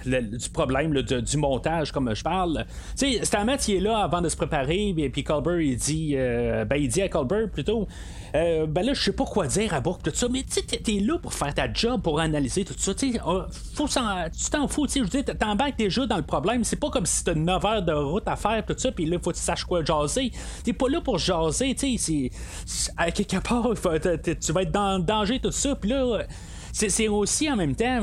du 0.03 0.49
problème 0.51 0.93
du 1.01 1.37
montage, 1.37 1.91
comme 1.91 2.13
je 2.13 2.23
parle. 2.23 2.65
Tu 2.97 3.13
sais, 3.13 3.25
Stamets, 3.25 3.55
il 3.67 3.75
est 3.75 3.79
là 3.79 3.99
avant 3.99 4.21
de 4.21 4.27
se 4.27 4.35
préparer, 4.35 4.93
puis 5.11 5.23
Colbert, 5.23 5.61
il 5.61 5.77
dit, 5.77 6.13
euh, 6.15 6.65
ben, 6.65 6.75
il 6.75 6.89
dit 6.89 7.01
à 7.01 7.07
Colbert 7.07 7.49
plutôt, 7.49 7.87
euh, 8.35 8.67
ben 8.67 8.85
là, 8.85 8.93
je 8.93 9.01
sais 9.01 9.11
pas 9.11 9.25
quoi 9.25 9.47
dire 9.47 9.73
à 9.73 9.81
Book, 9.81 10.03
tout 10.03 10.11
ça, 10.13 10.27
mais 10.29 10.43
tu 10.43 10.61
t'es 10.61 10.99
là 10.99 11.17
pour 11.17 11.33
faire 11.33 11.53
ta 11.53 11.71
job, 11.71 12.01
pour 12.01 12.19
analyser 12.19 12.65
tout 12.65 12.75
ça. 12.77 12.93
Tu 12.93 13.17
oh, 13.25 13.43
faut 13.73 13.87
tu 13.87 14.49
t'en 14.51 14.67
fous, 14.67 14.87
tu 14.87 15.07
sais, 15.07 15.23
t'embarques 15.23 15.77
déjà 15.77 16.05
dans 16.05 16.17
le 16.17 16.23
problème. 16.23 16.63
C'est 16.63 16.75
pas 16.75 16.89
comme 16.89 17.05
si 17.05 17.23
t'as 17.23 17.33
9 17.33 17.65
heures 17.65 17.81
de 17.81 17.93
route 17.93 18.27
à 18.27 18.35
faire, 18.35 18.65
tout 18.65 18.75
ça, 18.77 18.91
puis 18.91 19.05
là, 19.05 19.17
faut 19.23 19.31
que 19.31 19.37
tu 19.37 19.41
saches 19.41 19.63
quoi 19.63 19.83
jaser. 19.83 20.31
T'es 20.63 20.73
pas 20.73 20.89
là 20.89 21.01
pour 21.01 21.17
jaser, 21.17 21.75
tu 21.75 21.97
sais, 21.97 22.31
à 22.97 23.11
quelque 23.11 23.37
part, 23.37 23.71
tu 23.73 24.51
vas 24.51 24.61
être 24.61 24.71
dans 24.71 24.97
le 24.97 25.28
danger, 25.29 25.39
tout 25.39 25.51
ça, 25.51 25.75
puis 25.75 25.89
là 25.89 26.23
c'est 26.87 27.07
aussi 27.09 27.51
en 27.51 27.57
même 27.57 27.75
temps, 27.75 27.99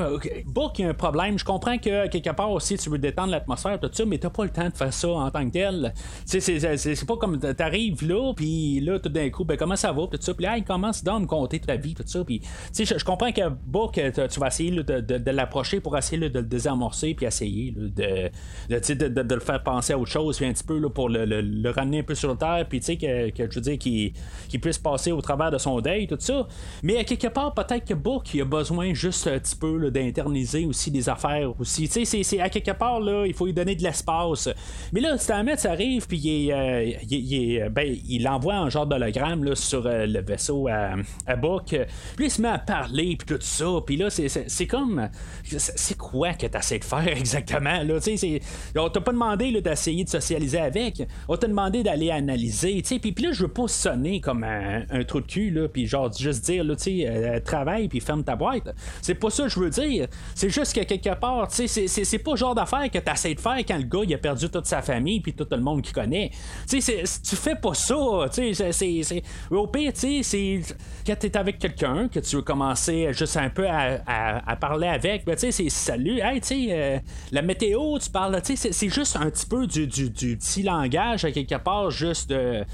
Book, 0.47 0.79
il 0.79 0.83
y 0.83 0.85
a 0.85 0.91
un 0.91 0.95
problème. 0.95 1.39
Je 1.39 1.45
comprends 1.45 1.79
que 1.79 2.09
quelque 2.09 2.31
part 2.31 2.51
aussi, 2.51 2.77
tu 2.77 2.91
veux 2.91 2.99
détendre 2.99 3.31
l'atmosphère, 3.31 3.81
tout 3.81 3.89
ça, 3.91 4.05
mais 4.05 4.19
t'as 4.19 4.29
pas 4.29 4.45
le 4.45 4.51
temps 4.51 4.69
de 4.69 4.77
faire 4.77 4.93
ça 4.93 5.09
en 5.09 5.31
tant 5.31 5.47
que 5.47 5.53
tel. 5.53 5.95
C'est 6.27 7.07
pas 7.07 7.17
comme 7.17 7.39
t'arrives 7.39 8.07
là, 8.07 8.33
puis 8.35 8.81
là, 8.81 8.99
tout 8.99 9.09
d'un 9.09 9.31
coup, 9.31 9.45
ben 9.45 9.57
comment 9.57 9.77
ça 9.77 9.93
va, 9.93 10.07
tout 10.07 10.19
ça, 10.21 10.35
puis 10.35 10.45
là, 10.45 10.59
il 10.59 10.65
commence 10.65 11.07
à 11.07 11.19
me 11.19 11.27
compter 11.27 11.61
ta 11.61 11.77
vie, 11.77 11.95
tout 11.95 12.05
ça, 12.07 12.23
puis 12.25 12.43
je 12.75 13.05
comprends 13.05 13.33
que 13.33 13.49
Book, 13.49 14.01
tu 14.31 14.41
vas 14.41 14.49
essayer 14.49 14.71
de, 14.71 15.31
l'approcher 15.31 15.81
pour 15.81 15.97
essayer 15.97 16.29
de 16.29 16.39
le 16.39 16.45
désamorcer, 16.45 17.15
puis 17.15 17.27
essayer 17.27 17.73
de, 17.73 18.31
de, 18.69 19.35
le 19.35 19.41
faire 19.41 19.63
penser 19.63 19.93
à 19.93 19.99
autre 19.99 20.11
chose, 20.11 20.37
puis 20.37 20.47
un 20.47 20.53
petit 20.53 20.65
peu 20.65 20.81
pour 20.91 21.09
le, 21.09 21.71
ramener 21.71 22.01
un 22.01 22.03
peu 22.03 22.15
sur 22.15 22.37
terre, 22.37 22.67
puis 22.69 22.81
tu 22.81 22.87
sais, 22.87 22.97
que, 22.97 23.31
que, 23.31 23.51
je 23.51 23.55
veux 23.57 23.77
dire, 23.77 23.79
qu'il 23.79 24.61
puisse 24.61 24.79
passer 24.79 25.13
au 25.13 25.21
travers 25.21 25.51
de 25.51 25.59
son 25.59 25.81
deuil, 25.81 26.07
tout 26.07 26.17
ça. 26.19 26.47
Mais 26.83 27.05
quelque 27.05 27.29
part, 27.29 27.55
peut-être 27.55 27.85
que 27.85 27.95
Book, 27.95 28.35
il 28.35 28.43
a 28.43 28.45
besoin 28.45 28.66
juste 28.93 29.27
un 29.27 29.39
petit 29.39 29.57
peu 29.57 29.91
d'interniser 29.91 30.67
aussi 30.67 30.91
des 30.91 31.09
affaires 31.09 31.53
aussi. 31.59 31.89
Tu 31.89 32.05
sais, 32.05 32.23
c'est 32.23 32.41
à 32.41 32.49
quelque 32.49 32.73
part, 32.73 33.01
là, 33.01 33.25
il 33.27 33.35
faut 33.35 33.47
lui 33.47 33.53
donner 33.53 33.75
de 33.75 33.83
l'espace. 33.83 34.49
Mais 34.93 35.01
là, 35.01 35.17
Stamets 35.19 35.67
arrive, 35.67 36.07
puis 36.07 36.19
il, 36.19 36.51
est, 36.51 36.99
il, 37.11 37.69
ben, 37.71 37.97
il 38.09 38.27
envoie 38.29 38.57
un 38.57 38.69
genre 38.71 38.87
d'hologramme 38.87 39.55
sur 39.55 39.83
le 39.85 40.21
vaisseau 40.21 40.69
à, 40.69 40.95
à 41.27 41.37
Book. 41.37 41.77
Puis 42.17 42.27
il 42.27 42.31
se 42.31 42.41
met 42.41 42.49
à 42.49 42.59
parler, 42.59 43.17
puis 43.17 43.37
tout 43.37 43.43
ça. 43.43 43.67
Puis 43.85 43.97
là, 43.97 44.09
c'est 44.11 44.67
comme. 44.67 45.09
C'est 45.45 45.97
quoi 45.97 46.33
que 46.35 46.47
tu 46.47 46.57
essaies 46.57 46.79
de 46.79 46.85
faire 46.85 47.09
exactement? 47.17 47.83
Là? 47.83 47.99
On 48.77 48.89
t'a 48.89 49.01
pas 49.01 49.13
demandé 49.13 49.61
d'essayer 49.61 50.05
de 50.05 50.09
socialiser 50.09 50.59
avec. 50.59 51.03
On 51.29 51.37
t'a 51.37 51.47
demandé 51.47 51.83
d'aller 51.83 52.11
analyser. 52.11 52.83
Puis, 52.83 53.13
puis 53.13 53.25
là, 53.25 53.33
je 53.33 53.43
veux 53.43 53.53
pas 53.53 53.69
sonner 53.69 54.21
comme 54.21 54.45
un, 54.45 55.05
trou 55.05 55.21
de 55.21 55.27
cul, 55.27 55.51
là, 55.51 55.69
puis 55.69 55.87
genre 55.87 56.13
juste 56.13 56.45
dire, 56.45 56.65
là, 56.65 56.77
tu 56.77 57.05
euh, 57.07 57.41
travaille, 57.41 57.89
puis 57.89 58.01
ferme 58.01 58.25
ta 58.25 58.37
boîte. 58.37 58.46
C'est 59.03 59.15
pas 59.15 59.31
ça 59.31 59.45
que 59.45 59.49
je 59.49 59.61
veux 59.61 59.71
dire. 59.71 60.09
C'est 60.35 60.51
juste 60.51 60.75
que 60.75 60.85
quelque 60.85 61.15
part, 61.15 61.51
sais, 61.51 61.67
c'est 61.67 62.19
pas 62.19 62.33
le 62.33 62.37
genre 62.37 62.55
d'affaire 62.55 62.91
que 62.91 62.99
tu 62.99 63.13
essaies 63.13 63.35
de 63.35 63.41
faire 63.41 63.59
quand 63.59 63.77
le 63.77 63.85
gars 63.85 64.01
il 64.05 64.15
a 64.15 64.19
perdu 64.19 64.49
toute 64.49 64.67
sa 64.67 64.83
famille, 64.83 65.21
puis 65.21 65.33
tout 65.33 65.47
le 65.51 65.61
monde 65.61 65.83
qui 65.83 65.93
connaît. 65.93 66.31
Tu 66.69 66.81
tu 66.81 67.37
fais 67.37 67.57
pas 67.57 67.75
ça. 67.75 67.95
Tu 68.33 68.55
c'est. 68.55 69.23
Au 69.51 69.67
pire, 69.67 69.93
tu 69.93 70.23
c'est. 70.23 70.61
Quand 71.07 71.17
t'es 71.17 71.37
avec 71.37 71.59
quelqu'un, 71.59 72.09
que 72.09 72.21
tu 72.21 72.37
veux 72.37 72.43
commencer 72.43 73.13
juste 73.13 73.37
un 73.37 73.51
peu 73.51 73.67
à, 73.69 74.57
parler 74.61 74.89
avec, 74.89 75.25
ben, 75.25 75.35
tu 75.35 75.41
sais, 75.41 75.53
c'est 75.53 75.69
salut, 75.69 76.21
hey, 76.21 76.41
tu 76.41 76.47
sais, 76.49 76.67
euh, 76.71 76.99
la 77.33 77.43
météo, 77.43 77.99
tu 77.99 78.11
parles, 78.11 78.41
tu 78.43 78.57
sais, 78.57 78.73
c'est 78.73 78.89
juste 78.89 79.17
un 79.17 79.31
petit 79.31 79.47
peu 79.47 79.67
du, 79.67 79.87
du, 79.87 80.11
du 80.11 80.37
petit 80.37 80.63
langage, 80.63 81.25
à 81.25 81.31
quelque 81.31 81.57
part, 81.57 81.91
juste 81.91 82.31
euh, 82.31 82.65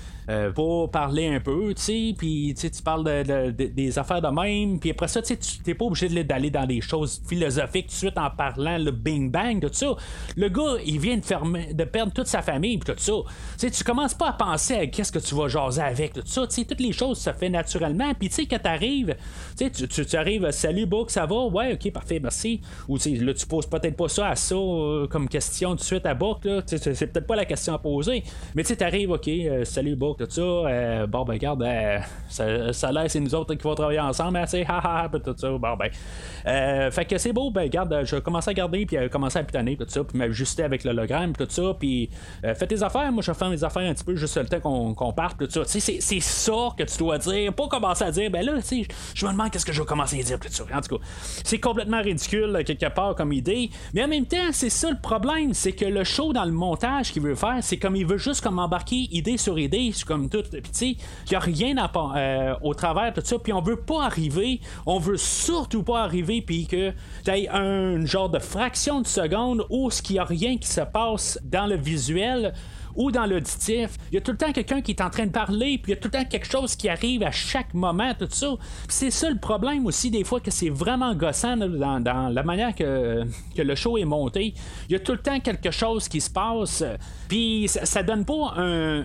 pour 0.54 0.90
parler 0.90 1.28
un 1.28 1.40
peu, 1.40 1.74
tu 1.74 1.82
sais, 1.82 2.14
puis 2.16 2.54
tu 2.54 2.82
parles 2.82 3.04
de, 3.04 3.50
des 3.50 3.98
affaires 3.98 4.22
de 4.22 4.28
même, 4.28 4.78
puis 4.78 4.90
après 4.90 5.08
ça, 5.08 5.22
tu 5.22 5.36
n'es 5.66 5.74
pas 5.74 5.84
obligé 5.84 6.08
d'aller 6.24 6.50
dans 6.50 6.66
des 6.66 6.80
choses 6.80 7.20
philosophiques 7.26 7.86
tout 7.86 7.92
de 7.92 7.96
suite 7.96 8.18
en 8.18 8.30
parlant 8.30 8.78
le 8.78 8.90
bing 8.90 9.30
bang, 9.30 9.60
tout 9.60 9.72
ça. 9.72 9.96
Le 10.36 10.48
gars, 10.48 10.76
il 10.84 10.98
vient 10.98 11.16
de, 11.16 11.84
perdre 11.84 12.12
toute 12.12 12.26
sa 12.26 12.42
famille, 12.42 12.78
puis 12.78 12.94
tout 12.94 13.00
ça. 13.00 13.12
Tu 13.58 13.70
tu 13.70 13.84
commences 13.84 14.14
pas 14.14 14.28
à 14.28 14.32
penser 14.32 14.74
à 14.74 14.86
qu'est-ce 14.86 15.12
que 15.12 15.18
tu 15.18 15.34
vas 15.34 15.48
jaser 15.48 15.82
avec, 15.82 16.12
tout 16.12 16.22
ça. 16.24 16.46
Tu 16.46 16.64
toutes 16.64 16.80
les 16.80 16.92
choses 16.92 17.18
se 17.18 17.32
fait 17.32 17.48
naturellement, 17.48 18.12
puis 18.14 18.28
tu 18.28 18.36
sais, 18.36 18.46
quand 18.46 18.58
t'arrives, 18.58 19.16
tu 19.58 19.70
sais, 19.72 20.04
tu 20.04 20.16
arrives, 20.16 20.50
salut, 20.50 20.86
Book, 20.86 21.10
ça 21.10 21.26
va? 21.26 21.46
Ouais, 21.46 21.74
ok, 21.74 21.92
parfait, 21.92 22.20
merci. 22.20 22.60
Ou 22.88 22.98
tu 22.98 23.14
là, 23.16 23.34
tu 23.34 23.46
poses 23.46 23.66
peut-être 23.66 23.96
pas 23.96 24.08
ça 24.08 24.28
à 24.28 24.36
ça 24.36 24.54
euh, 24.54 25.06
comme 25.06 25.28
question 25.28 25.70
tout 25.70 25.76
de 25.76 25.82
suite 25.82 26.06
à 26.06 26.14
Book, 26.14 26.44
là. 26.44 26.62
C'est 26.66 27.12
peut-être 27.12 27.26
pas 27.26 27.36
la 27.36 27.44
question 27.44 27.74
à 27.74 27.78
poser, 27.78 28.22
mais 28.54 28.62
tu 28.62 28.68
sais, 28.68 28.76
t'arrives, 28.76 29.10
ok, 29.10 29.28
euh, 29.28 29.64
salut, 29.64 29.96
Book, 29.96 30.11
tout 30.16 30.26
ça. 30.28 30.42
Euh, 30.42 31.06
bon, 31.06 31.24
ben, 31.24 31.34
regarde, 31.34 31.62
euh, 31.62 31.98
ça, 32.28 32.92
l'air, 32.92 33.04
c'est 33.08 33.20
nous 33.20 33.34
autres 33.34 33.54
qui 33.54 33.62
vont 33.62 33.74
travailler 33.74 34.00
ensemble, 34.00 34.40
tu 34.42 34.48
sais, 34.48 34.66
haha, 34.66 35.08
tout 35.08 35.34
ça. 35.36 35.50
Bon, 35.50 35.76
ben. 35.76 35.88
Euh, 36.46 36.90
fait 36.90 37.04
que 37.04 37.18
c'est 37.18 37.32
beau, 37.32 37.50
ben, 37.50 37.62
regarde, 37.62 38.02
je 38.04 38.16
commencer 38.16 38.50
à 38.50 38.54
garder, 38.54 38.86
puis 38.86 38.96
commencer 39.10 39.38
à 39.38 39.44
pitonner, 39.44 39.76
tout 39.76 39.86
ça, 39.88 40.04
puis 40.04 40.18
m'ajuster 40.18 40.62
avec 40.62 40.84
l'hologramme, 40.84 41.32
tout 41.34 41.46
ça, 41.48 41.74
puis 41.78 42.10
fais 42.42 42.66
tes 42.66 42.82
affaires, 42.82 43.10
moi, 43.12 43.22
je 43.22 43.30
vais 43.30 43.48
mes 43.48 43.64
affaires 43.64 43.82
un 43.82 43.94
petit 43.94 44.04
peu 44.04 44.14
juste 44.14 44.36
le 44.36 44.46
temps 44.46 44.60
qu'on, 44.60 44.94
qu'on 44.94 45.12
parte, 45.12 45.38
tout 45.38 45.50
ça. 45.50 45.64
Tu 45.64 45.80
sais, 45.80 45.98
c'est 46.00 46.20
ça 46.20 46.68
que 46.76 46.84
tu 46.84 46.98
dois 46.98 47.18
dire, 47.18 47.52
pas 47.52 47.68
commencer 47.68 48.04
à 48.04 48.10
dire, 48.10 48.30
ben 48.30 48.44
là, 48.44 48.54
tu 48.56 48.82
sais, 48.82 48.88
je 49.14 49.26
me 49.26 49.32
demande 49.32 49.50
qu'est-ce 49.50 49.66
que 49.66 49.72
je 49.72 49.80
vais 49.80 49.86
commencer 49.86 50.20
à 50.20 50.22
dire, 50.22 50.38
tout 50.38 50.48
ça. 50.48 50.64
En 50.72 50.80
tout 50.80 50.98
cas, 50.98 51.04
c'est 51.44 51.58
complètement 51.58 52.00
ridicule, 52.00 52.62
quelque 52.64 52.92
part, 52.92 53.14
comme 53.14 53.32
idée, 53.32 53.70
mais 53.94 54.04
en 54.04 54.08
même 54.08 54.26
temps, 54.26 54.52
c'est 54.52 54.70
ça 54.70 54.90
le 54.90 55.00
problème, 55.00 55.54
c'est 55.54 55.72
que 55.72 55.84
le 55.84 56.04
show 56.04 56.32
dans 56.32 56.44
le 56.44 56.52
montage 56.52 57.12
qu'il 57.12 57.22
veut 57.22 57.34
faire, 57.34 57.58
c'est 57.60 57.78
comme 57.78 57.96
il 57.96 58.06
veut 58.06 58.18
juste 58.18 58.42
comme 58.42 58.58
embarquer 58.58 59.08
idée 59.10 59.36
sur 59.36 59.58
idée, 59.58 59.92
comme 60.04 60.28
tout. 60.28 60.42
Puis 60.50 60.62
tu 60.62 60.68
sais, 60.72 60.88
il 60.90 61.30
n'y 61.30 61.36
a 61.36 61.40
rien 61.40 61.76
à, 61.78 61.90
euh, 62.16 62.54
au 62.62 62.74
travers 62.74 63.12
de 63.12 63.20
tout 63.20 63.26
ça. 63.26 63.38
Puis 63.38 63.52
on 63.52 63.60
veut 63.60 63.76
pas 63.76 64.04
arriver, 64.04 64.60
on 64.86 64.98
veut 64.98 65.16
surtout 65.16 65.82
pas 65.82 66.02
arriver, 66.02 66.42
puis 66.42 66.66
que 66.66 66.92
tu 67.24 67.30
aies 67.30 67.48
un 67.48 68.04
genre 68.06 68.28
de 68.28 68.38
fraction 68.38 69.00
de 69.00 69.06
seconde 69.06 69.66
où 69.70 69.90
ce 69.90 70.02
qu'il 70.02 70.14
n'y 70.14 70.20
a 70.20 70.24
rien 70.24 70.58
qui 70.58 70.68
se 70.68 70.80
passe 70.80 71.38
dans 71.42 71.66
le 71.66 71.76
visuel 71.76 72.52
ou 72.96 73.10
dans 73.10 73.26
l'auditif. 73.26 73.96
Il 74.10 74.14
y 74.14 74.18
a 74.18 74.20
tout 74.20 74.32
le 74.32 74.38
temps 74.38 74.52
quelqu'un 74.52 74.80
qui 74.80 74.92
est 74.92 75.00
en 75.00 75.10
train 75.10 75.26
de 75.26 75.32
parler, 75.32 75.78
puis 75.82 75.92
il 75.92 75.94
y 75.94 75.98
a 75.98 76.00
tout 76.00 76.08
le 76.12 76.18
temps 76.18 76.24
quelque 76.24 76.50
chose 76.50 76.76
qui 76.76 76.88
arrive 76.88 77.22
à 77.22 77.30
chaque 77.30 77.74
moment, 77.74 78.12
tout 78.18 78.28
ça. 78.30 78.54
c'est 78.88 79.10
ça 79.10 79.30
le 79.30 79.38
problème 79.38 79.86
aussi, 79.86 80.10
des 80.10 80.24
fois, 80.24 80.40
que 80.40 80.50
c'est 80.50 80.70
vraiment 80.70 81.14
gossant 81.14 81.56
dans, 81.56 82.32
la 82.32 82.42
manière 82.42 82.74
que, 82.74 83.24
le 83.56 83.74
show 83.74 83.96
est 83.98 84.04
monté. 84.04 84.54
Il 84.88 84.92
y 84.92 84.96
a 84.96 84.98
tout 84.98 85.12
le 85.12 85.18
temps 85.18 85.38
quelque 85.40 85.70
chose 85.70 86.08
qui 86.08 86.20
se 86.20 86.30
passe, 86.30 86.84
puis 87.28 87.68
ça, 87.68 88.02
donne 88.02 88.24
pas 88.24 88.54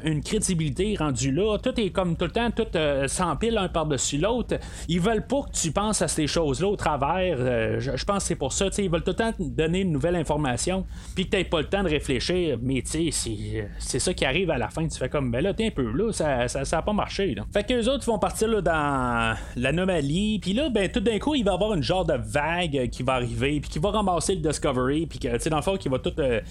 une 0.04 0.22
crédibilité 0.24 0.96
rendue 0.98 1.32
là. 1.32 1.58
Tout 1.58 1.80
est 1.80 1.92
comme 1.92 2.16
tout 2.16 2.26
le 2.26 2.32
temps, 2.32 2.52
tout 2.52 2.66
euh, 2.76 3.08
s'empile 3.08 3.58
un 3.58 3.70
par-dessus 3.70 4.18
l'autre. 4.18 4.58
Ils 4.88 5.00
veulent 5.00 5.26
pas 5.26 5.44
que 5.44 5.52
tu 5.52 5.72
penses 5.72 6.02
à 6.02 6.08
ces 6.08 6.28
choses-là 6.28 6.68
au 6.68 6.76
travers. 6.76 7.38
Euh, 7.40 7.80
je, 7.80 8.04
pense 8.06 8.24
que 8.24 8.28
c'est 8.28 8.36
pour 8.36 8.54
ça. 8.54 8.68
Ils 8.78 8.90
veulent 8.90 9.04
tout 9.04 9.12
le 9.12 9.16
temps 9.16 9.34
donner 9.40 9.82
une 9.82 9.92
nouvelle 9.92 10.16
information, 10.16 10.86
puis 11.16 11.30
que 11.30 11.38
tu 11.38 11.46
pas 11.46 11.62
le 11.62 11.68
temps 11.68 11.84
de 11.84 11.90
réfléchir. 11.90 12.58
Mais 12.62 12.82
tu 12.82 13.12
sais, 13.12 13.12
c'est 13.12 13.70
ça 13.80 14.14
qui 14.14 14.26
arrive 14.26 14.50
à 14.52 14.58
la 14.58 14.70
fin. 14.70 14.88
Tu 14.88 14.98
fais 14.98 15.10
comme, 15.10 15.32
ben 15.32 15.42
là, 15.42 15.54
t'es 15.54 15.68
un 15.68 15.72
peu 15.72 15.92
là, 15.92 16.12
ça, 16.12 16.48
ça, 16.48 16.78
a 16.78 16.82
pas 16.82 16.94
marché. 16.94 17.36
Fait 17.54 17.64
que 17.64 17.74
les 17.74 17.88
autres 17.88 18.06
vont 18.06 18.20
partir 18.20 18.62
dans 18.62 19.38
l'anomalie. 19.56 20.40
Puis 20.40 20.54
là, 20.54 20.70
ben 20.70 20.90
tout 20.90 21.00
d'un 21.00 21.20
coup, 21.20 21.36
il 21.36 21.44
va 21.44 21.52
y 21.52 21.54
avoir 21.54 21.74
une 21.74 21.84
genre 21.84 22.06
de 22.06 22.16
vague 22.16 22.90
qui 22.90 23.04
va 23.04 23.14
arriver, 23.14 23.60
puis 23.60 23.70
qui 23.70 23.80
va 23.80 23.92
ramasser 23.92 24.36
le 24.36 24.42
Discovery, 24.42 25.06
puis 25.08 25.20
que, 25.20 25.28
tu 25.28 25.40
sais, 25.40 25.50
dans 25.50 25.58
le 25.58 25.64
fond, 25.64 25.78
qui 25.78 25.90
va 25.90 26.00
tout. 26.00 26.14
Euh, 26.20 26.42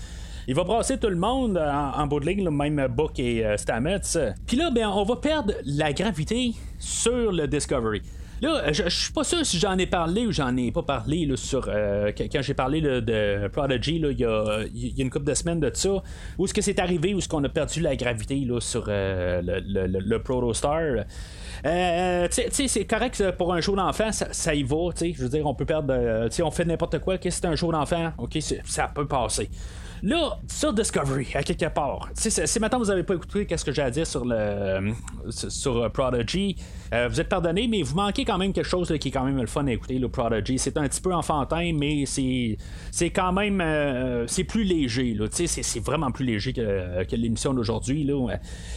il 0.48 0.54
va 0.54 0.62
brasser 0.62 0.96
tout 0.96 1.08
le 1.08 1.16
monde 1.16 1.58
en, 1.58 2.06
bout 2.06 2.20
de 2.20 2.26
ligne, 2.26 2.48
même 2.48 2.86
Book 2.88 3.18
et 3.18 3.44
euh, 3.44 3.56
Stamets. 3.56 3.98
Puis 4.46 4.56
là, 4.56 4.70
ben, 4.70 4.86
on 4.88 5.02
va 5.02 5.16
perdre 5.16 5.54
la 5.64 5.92
gravité 5.92 6.52
sur 6.78 7.32
le 7.32 7.48
Discovery. 7.48 8.02
Là, 8.42 8.70
je, 8.70 8.88
suis 8.88 9.12
pas 9.12 9.24
sûr 9.24 9.44
si 9.46 9.58
j'en 9.58 9.78
ai 9.78 9.86
parlé 9.86 10.26
ou 10.26 10.32
j'en 10.32 10.54
ai 10.56 10.70
pas 10.70 10.82
parlé 10.82 11.24
là, 11.24 11.36
sur 11.36 11.68
euh, 11.68 12.12
quand 12.16 12.42
j'ai 12.42 12.54
parlé 12.54 12.82
de 12.82 13.48
Prodigy 13.48 13.96
il 13.96 14.20
y 14.20 14.24
a, 14.24 14.64
une 14.98 15.10
couple 15.10 15.24
de 15.24 15.34
semaines 15.34 15.60
de 15.60 15.70
ça. 15.72 16.02
Où 16.38 16.44
est-ce 16.44 16.52
que 16.52 16.60
c'est 16.60 16.78
arrivé, 16.78 17.14
où 17.14 17.18
est-ce 17.18 17.28
qu'on 17.28 17.42
a 17.44 17.48
perdu 17.48 17.80
la 17.80 17.96
gravité 17.96 18.36
là, 18.36 18.60
sur 18.60 18.84
euh, 18.88 19.40
le, 19.42 19.86
le, 19.86 20.00
le, 20.00 20.22
Protostar? 20.22 21.04
Euh, 21.64 22.28
c'est 22.30 22.84
correct 22.84 23.24
pour 23.38 23.54
un 23.54 23.60
show 23.62 23.74
d'enfant, 23.74 24.10
ça, 24.12 24.54
y 24.54 24.62
va. 24.62 24.90
Je 25.00 25.22
veux 25.22 25.28
dire, 25.30 25.46
on 25.46 25.54
peut 25.54 25.64
perdre. 25.64 26.28
on 26.42 26.50
fait 26.50 26.64
n'importe 26.66 26.98
quoi. 26.98 27.16
Que 27.16 27.30
c'est 27.30 27.46
un 27.46 27.56
show 27.56 27.72
d'enfant? 27.72 28.12
Ok, 28.18 28.38
ça 28.64 28.88
peut 28.94 29.06
passer. 29.06 29.48
Là, 30.06 30.38
sur 30.46 30.72
Discovery, 30.72 31.26
à 31.34 31.42
quelque 31.42 31.66
part, 31.66 32.10
si 32.14 32.60
maintenant 32.60 32.78
vous 32.78 32.84
n'avez 32.84 33.02
pas 33.02 33.14
écouté 33.14 33.44
qu'est-ce 33.44 33.64
que 33.64 33.72
j'ai 33.72 33.82
à 33.82 33.90
dire 33.90 34.06
sur 34.06 34.24
le 34.24 34.92
sur 35.30 35.90
Prodigy, 35.90 36.54
euh, 36.94 37.08
vous 37.08 37.20
êtes 37.20 37.28
pardonné, 37.28 37.66
mais 37.66 37.82
vous 37.82 37.96
manquez 37.96 38.24
quand 38.24 38.38
même 38.38 38.52
quelque 38.52 38.68
chose 38.68 38.94
qui 39.00 39.08
est 39.08 39.10
quand 39.10 39.24
même 39.24 39.40
le 39.40 39.48
fun 39.48 39.66
à 39.66 39.72
écouter, 39.72 39.98
le 39.98 40.08
Prodigy. 40.08 40.60
C'est 40.60 40.76
un 40.76 40.86
petit 40.86 41.00
peu 41.00 41.12
enfantin, 41.12 41.72
mais 41.74 42.06
c'est 42.06 42.56
c'est 42.92 43.10
quand 43.10 43.32
même 43.32 43.60
euh, 43.60 44.28
c'est 44.28 44.44
plus 44.44 44.62
léger. 44.62 45.16
C'est 45.32 45.82
vraiment 45.84 46.12
plus 46.12 46.24
léger 46.24 46.52
que, 46.52 47.02
que 47.02 47.16
l'émission 47.16 47.52
d'aujourd'hui. 47.52 48.08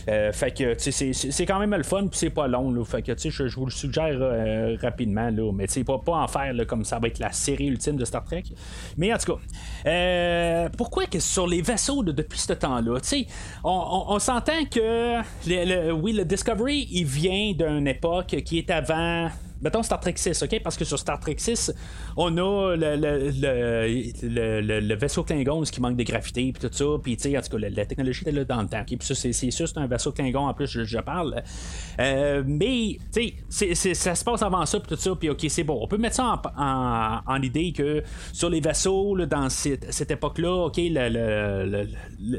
Euh, 0.10 0.32
fait 0.32 0.58
que 0.58 0.74
c'est 0.80 1.46
quand 1.46 1.60
même 1.60 1.76
le 1.76 1.84
fun, 1.84 2.08
puis 2.08 2.18
c'est 2.18 2.32
pas 2.32 2.48
long. 2.48 2.72
Là, 2.72 2.84
fait 2.86 3.04
que 3.04 3.14
je, 3.16 3.48
je 3.48 3.56
vous 3.56 3.66
le 3.66 3.72
suggère 3.72 4.20
rapidement, 4.82 5.30
là, 5.30 5.52
mais 5.54 5.68
pas, 5.86 6.00
pas 6.00 6.14
en 6.24 6.28
faire 6.28 6.56
comme 6.68 6.84
ça 6.84 6.98
va 6.98 7.08
être 7.08 7.20
la 7.20 7.32
série 7.32 7.68
ultime 7.68 7.98
de 7.98 8.06
Star 8.06 8.24
Trek. 8.24 8.46
Mais 8.98 9.14
en 9.14 9.18
tout 9.20 9.36
cas, 9.36 10.70
pourquoi 10.76 11.06
que 11.06 11.19
sur 11.20 11.48
les 11.48 11.62
vaisseaux 11.62 12.04
de, 12.04 12.12
depuis 12.12 12.40
ce 12.40 12.54
temps-là, 12.54 13.00
on, 13.64 14.06
on, 14.10 14.20
s'entend 14.20 14.66
que 14.72 15.92
oui, 15.92 16.14
le 16.14 16.26
Discovery, 16.26 16.88
il 16.92 17.06
vient 17.06 17.54
d'une 17.54 17.88
époque 17.88 18.36
qui 18.46 18.58
est 18.58 18.70
avant 18.70 19.30
mettons 19.62 19.84
Star 19.84 20.00
Trek 20.00 20.14
6, 20.16 20.44
OK? 20.44 20.62
Parce 20.64 20.78
que 20.78 20.86
sur 20.86 20.98
Star 21.00 21.20
Trek 21.20 21.36
6, 21.38 21.74
on 22.18 22.38
a 22.38 22.76
le, 22.76 22.96
le, 22.96 24.80
le, 24.80 24.96
vaisseau 24.96 25.24
Klingon 25.24 25.62
qui 25.64 25.82
manque 25.82 25.98
de 25.98 26.04
gravité, 26.04 26.52
puis 26.52 26.68
tout 26.68 26.74
ça, 26.74 26.86
puis 27.02 27.18
tu 27.18 27.24
sais, 27.24 27.38
en 27.38 27.42
tout 27.42 27.58
cas, 27.58 27.70
la, 27.70 27.86
technologie 27.86 28.22
était 28.22 28.32
là 28.32 28.46
dans 28.46 28.62
le 28.62 28.68
temps. 28.68 28.84
Puis 28.86 28.98
ça, 29.02 29.16
c'est 29.16 29.34
sûr, 29.52 29.68
c'est 29.68 29.78
un 29.78 29.88
vaisseau 29.88 30.12
Klingon, 30.12 30.48
en 30.48 30.54
plus, 30.54 30.84
je, 30.84 31.00
parle. 31.00 31.44
Euh, 32.00 32.44
mais, 32.46 32.98
tu 33.14 33.34
sais, 33.50 33.76
ça 33.94 34.16
se 34.16 34.24
passe 34.24 34.42
avant 34.42 34.66
ça, 34.66 34.80
puis 34.80 34.96
tout 34.96 35.02
ça, 35.02 35.16
puis 35.16 35.30
OK, 35.30 35.46
c'est 35.50 35.64
bon. 35.64 35.80
On 35.82 35.88
peut 35.88 35.98
mettre 35.98 36.16
ça 36.16 36.42
en, 36.56 37.22
en, 37.26 37.42
idée 37.42 37.72
que 37.72 38.04
sur 38.34 38.50
les 38.50 38.60
vaisseaux, 38.60 39.18
dans 39.26 39.50
cette, 39.50 39.92
cette 39.94 40.12
époque-là, 40.12 40.66
OK, 40.66 40.80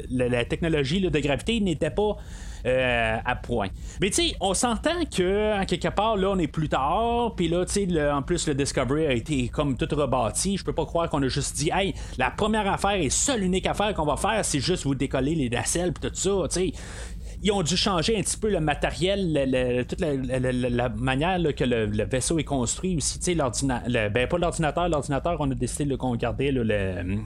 la 0.09 0.45
technologie 0.45 1.01
de 1.01 1.19
gravité 1.19 1.59
n'était 1.59 1.91
pas 1.91 2.17
euh, 2.65 3.17
à 3.23 3.35
point. 3.35 3.67
Mais 3.99 4.09
tu 4.09 4.29
sais, 4.29 4.35
on 4.39 4.53
s'entend 4.53 5.05
que, 5.05 5.59
en 5.61 5.65
quelque 5.65 5.89
part, 5.89 6.17
là, 6.17 6.29
on 6.31 6.39
est 6.39 6.47
plus 6.47 6.69
tard, 6.69 7.33
puis 7.35 7.47
là, 7.47 7.65
tu 7.65 7.73
sais, 7.73 8.11
en 8.11 8.21
plus, 8.21 8.47
le 8.47 8.55
Discovery 8.55 9.07
a 9.07 9.13
été 9.13 9.47
comme 9.49 9.77
tout 9.77 9.87
rebâti. 9.95 10.57
Je 10.57 10.63
peux 10.63 10.73
pas 10.73 10.85
croire 10.85 11.09
qu'on 11.09 11.21
a 11.23 11.27
juste 11.27 11.55
dit, 11.55 11.69
hey, 11.73 11.93
la 12.17 12.31
première 12.31 12.71
affaire 12.71 12.95
et 12.95 13.09
seule 13.09 13.43
unique 13.43 13.67
affaire 13.67 13.93
qu'on 13.93 14.05
va 14.05 14.17
faire, 14.17 14.43
c'est 14.43 14.59
juste 14.59 14.83
vous 14.83 14.95
décoller 14.95 15.35
les 15.35 15.49
nacelles, 15.49 15.93
puis 15.93 16.09
tout 16.09 16.15
ça, 16.15 16.47
tu 16.49 16.71
sais 16.71 16.73
ils 17.43 17.51
ont 17.51 17.63
dû 17.63 17.75
changer 17.75 18.17
un 18.17 18.21
petit 18.21 18.37
peu 18.37 18.49
le 18.49 18.59
matériel, 18.59 19.85
toute 19.87 19.99
la, 20.01 20.89
manière 20.89 21.39
que 21.55 21.63
le, 21.63 22.03
vaisseau 22.05 22.37
est 22.37 22.43
construit 22.43 22.95
aussi. 22.95 23.17
Sais, 23.19 23.35
ben, 23.35 24.27
pas 24.27 24.37
l'ordinateur, 24.37 24.87
l'ordinateur, 24.89 25.37
on 25.39 25.49
a 25.49 25.55
décidé 25.55 25.85
de 25.85 25.97
gardait 26.17 26.51
le, 26.51 27.23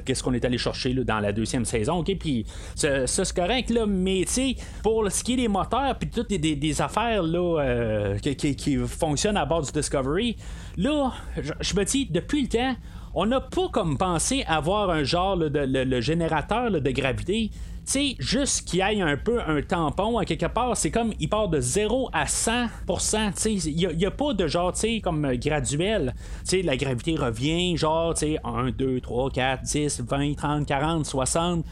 qu'est-ce 0.00 0.22
qu'on 0.22 0.34
est 0.34 0.44
allé 0.44 0.58
chercher 0.58 0.92
dans 0.94 1.20
la 1.20 1.32
deuxième 1.32 1.64
saison. 1.64 1.98
ok? 1.98 2.16
Puis 2.18 2.46
ça, 2.74 3.06
c'est 3.06 3.34
correct, 3.34 3.70
là, 3.70 3.86
mais 3.86 4.24
tu 4.26 4.32
sais, 4.32 4.56
pour 4.82 5.10
ce 5.10 5.22
qui 5.22 5.34
est 5.34 5.36
des 5.36 5.48
moteurs, 5.48 5.96
puis 5.98 6.10
toutes 6.10 6.28
des, 6.28 6.82
affaires 6.82 7.22
là, 7.22 7.60
euh, 7.60 8.18
qui, 8.18 8.76
fonctionnent 8.86 9.36
à 9.36 9.44
bord 9.44 9.62
du 9.62 9.72
Discovery, 9.72 10.36
là, 10.76 11.12
je 11.60 11.74
me 11.74 11.84
dis, 11.84 12.06
depuis 12.06 12.42
le 12.42 12.48
temps, 12.48 12.74
on 13.14 13.26
n'a 13.26 13.40
pas 13.40 13.68
comme 13.72 13.98
pensé 13.98 14.44
avoir 14.46 14.90
un 14.90 15.02
genre 15.02 15.36
de 15.36 15.48
le, 15.50 16.00
générateur 16.00 16.70
de 16.70 16.90
gravité. 16.90 17.50
Sais, 17.88 18.16
juste 18.18 18.68
qu'il 18.68 18.80
ait 18.80 19.00
un 19.00 19.16
peu 19.16 19.40
un 19.40 19.62
tampon 19.62 20.18
quelque 20.26 20.44
part, 20.44 20.76
c'est 20.76 20.90
comme 20.90 21.14
il 21.20 21.30
part 21.30 21.48
de 21.48 21.58
0 21.58 22.10
à 22.12 22.26
100%. 22.26 23.48
Il 23.48 23.96
n'y 23.96 24.04
a, 24.04 24.10
pas 24.10 24.34
de 24.34 24.46
genre, 24.46 24.74
tu 24.74 24.80
sais, 24.80 25.00
comme 25.00 25.34
graduel. 25.36 26.14
Tu 26.40 26.50
sais, 26.50 26.62
la 26.62 26.76
gravité 26.76 27.16
revient, 27.16 27.78
genre, 27.78 28.12
tu 28.12 28.34
sais, 28.34 28.38
1, 28.44 28.72
2, 28.72 29.00
3, 29.00 29.30
4, 29.30 29.62
10, 29.62 30.02
20, 30.06 30.34
30, 30.34 30.66
40, 30.66 31.06
60 31.06 31.64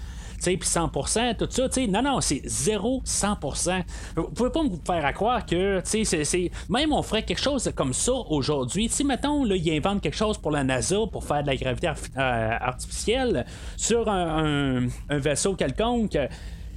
puis 0.42 0.56
100%, 0.58 1.36
tout 1.36 1.48
ça, 1.50 1.68
non, 1.88 2.02
non, 2.02 2.20
c'est 2.20 2.42
0, 2.44 3.02
100%. 3.04 3.82
Vous 4.16 4.22
pouvez 4.24 4.50
pas 4.50 4.62
me 4.62 4.70
faire 4.84 5.04
à 5.04 5.12
croire 5.12 5.46
que, 5.46 5.80
tu 5.80 6.04
c'est, 6.04 6.50
même 6.68 6.92
on 6.92 7.02
ferait 7.02 7.22
quelque 7.22 7.40
chose 7.40 7.70
comme 7.74 7.92
ça 7.92 8.12
aujourd'hui. 8.12 8.88
Si, 8.88 9.04
mettons, 9.04 9.44
là, 9.44 9.56
ils 9.56 9.76
inventent 9.76 10.02
quelque 10.02 10.16
chose 10.16 10.38
pour 10.38 10.50
la 10.50 10.64
NASA 10.64 10.96
pour 11.10 11.24
faire 11.24 11.42
de 11.42 11.48
la 11.48 11.56
gravité 11.56 11.88
euh, 11.88 12.50
artificielle 12.60 13.44
sur 13.76 14.08
un 14.08 14.86
vaisseau 15.08 15.54
quelconque, 15.54 16.16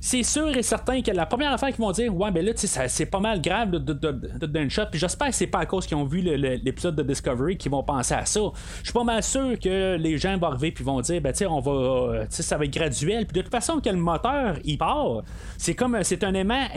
c'est 0.02 0.24
sûr 0.24 0.56
et 0.56 0.64
certain 0.64 1.02
que 1.02 1.12
la 1.12 1.26
première 1.26 1.52
affaire 1.52 1.70
qu'ils 1.70 1.84
vont 1.84 1.92
dire, 1.92 2.16
ouais, 2.16 2.32
ben 2.32 2.46
là, 2.46 2.52
c'est 2.56 3.06
pas 3.06 3.20
mal 3.20 3.42
grave 3.42 3.72
de, 3.72 4.46
d'un 4.46 4.70
shot. 4.70 4.84
Puis 4.92 5.00
j'espère 5.00 5.30
que 5.30 5.36
c'est 5.36 5.48
pas 5.48 5.60
à 5.60 5.66
cause 5.66 5.86
qu'ils 5.86 5.98
ont 5.98 6.06
vu 6.06 6.22
l'épisode 6.22 6.96
de 6.96 7.04
Discovery 7.04 7.58
qu'ils 7.58 7.72
vont 7.72 7.84
penser 7.84 8.14
à 8.14 8.26
ça. 8.26 8.40
Je 8.80 8.86
suis 8.86 8.94
pas 8.94 9.04
mal 9.04 9.24
sûr 9.24 9.60
que 9.60 9.98
les 9.98 10.18
gens 10.18 10.38
vont 10.38 10.48
arriver 10.48 10.72
puis 10.72 10.84
vont 10.84 11.02
dire, 11.02 11.22
ben 11.22 11.34
tu 11.34 11.46
on 11.46 11.60
va, 11.60 11.72
euh, 11.72 12.26
ça 12.30 12.58
va 12.58 12.66
être 12.66 12.74
graduel. 12.74 13.26
Puis 13.26 13.36
de 13.36 13.42
toute 13.42 13.52
façon, 13.52 13.80
que 13.80 13.90
le 13.90 13.98
moteur, 13.98 14.58
il 14.64 14.78
part, 14.78 15.24
c'est 15.58 15.76
comme, 15.76 15.98
c'est 16.04 16.24
un 16.24 16.34
aimant 16.34 16.68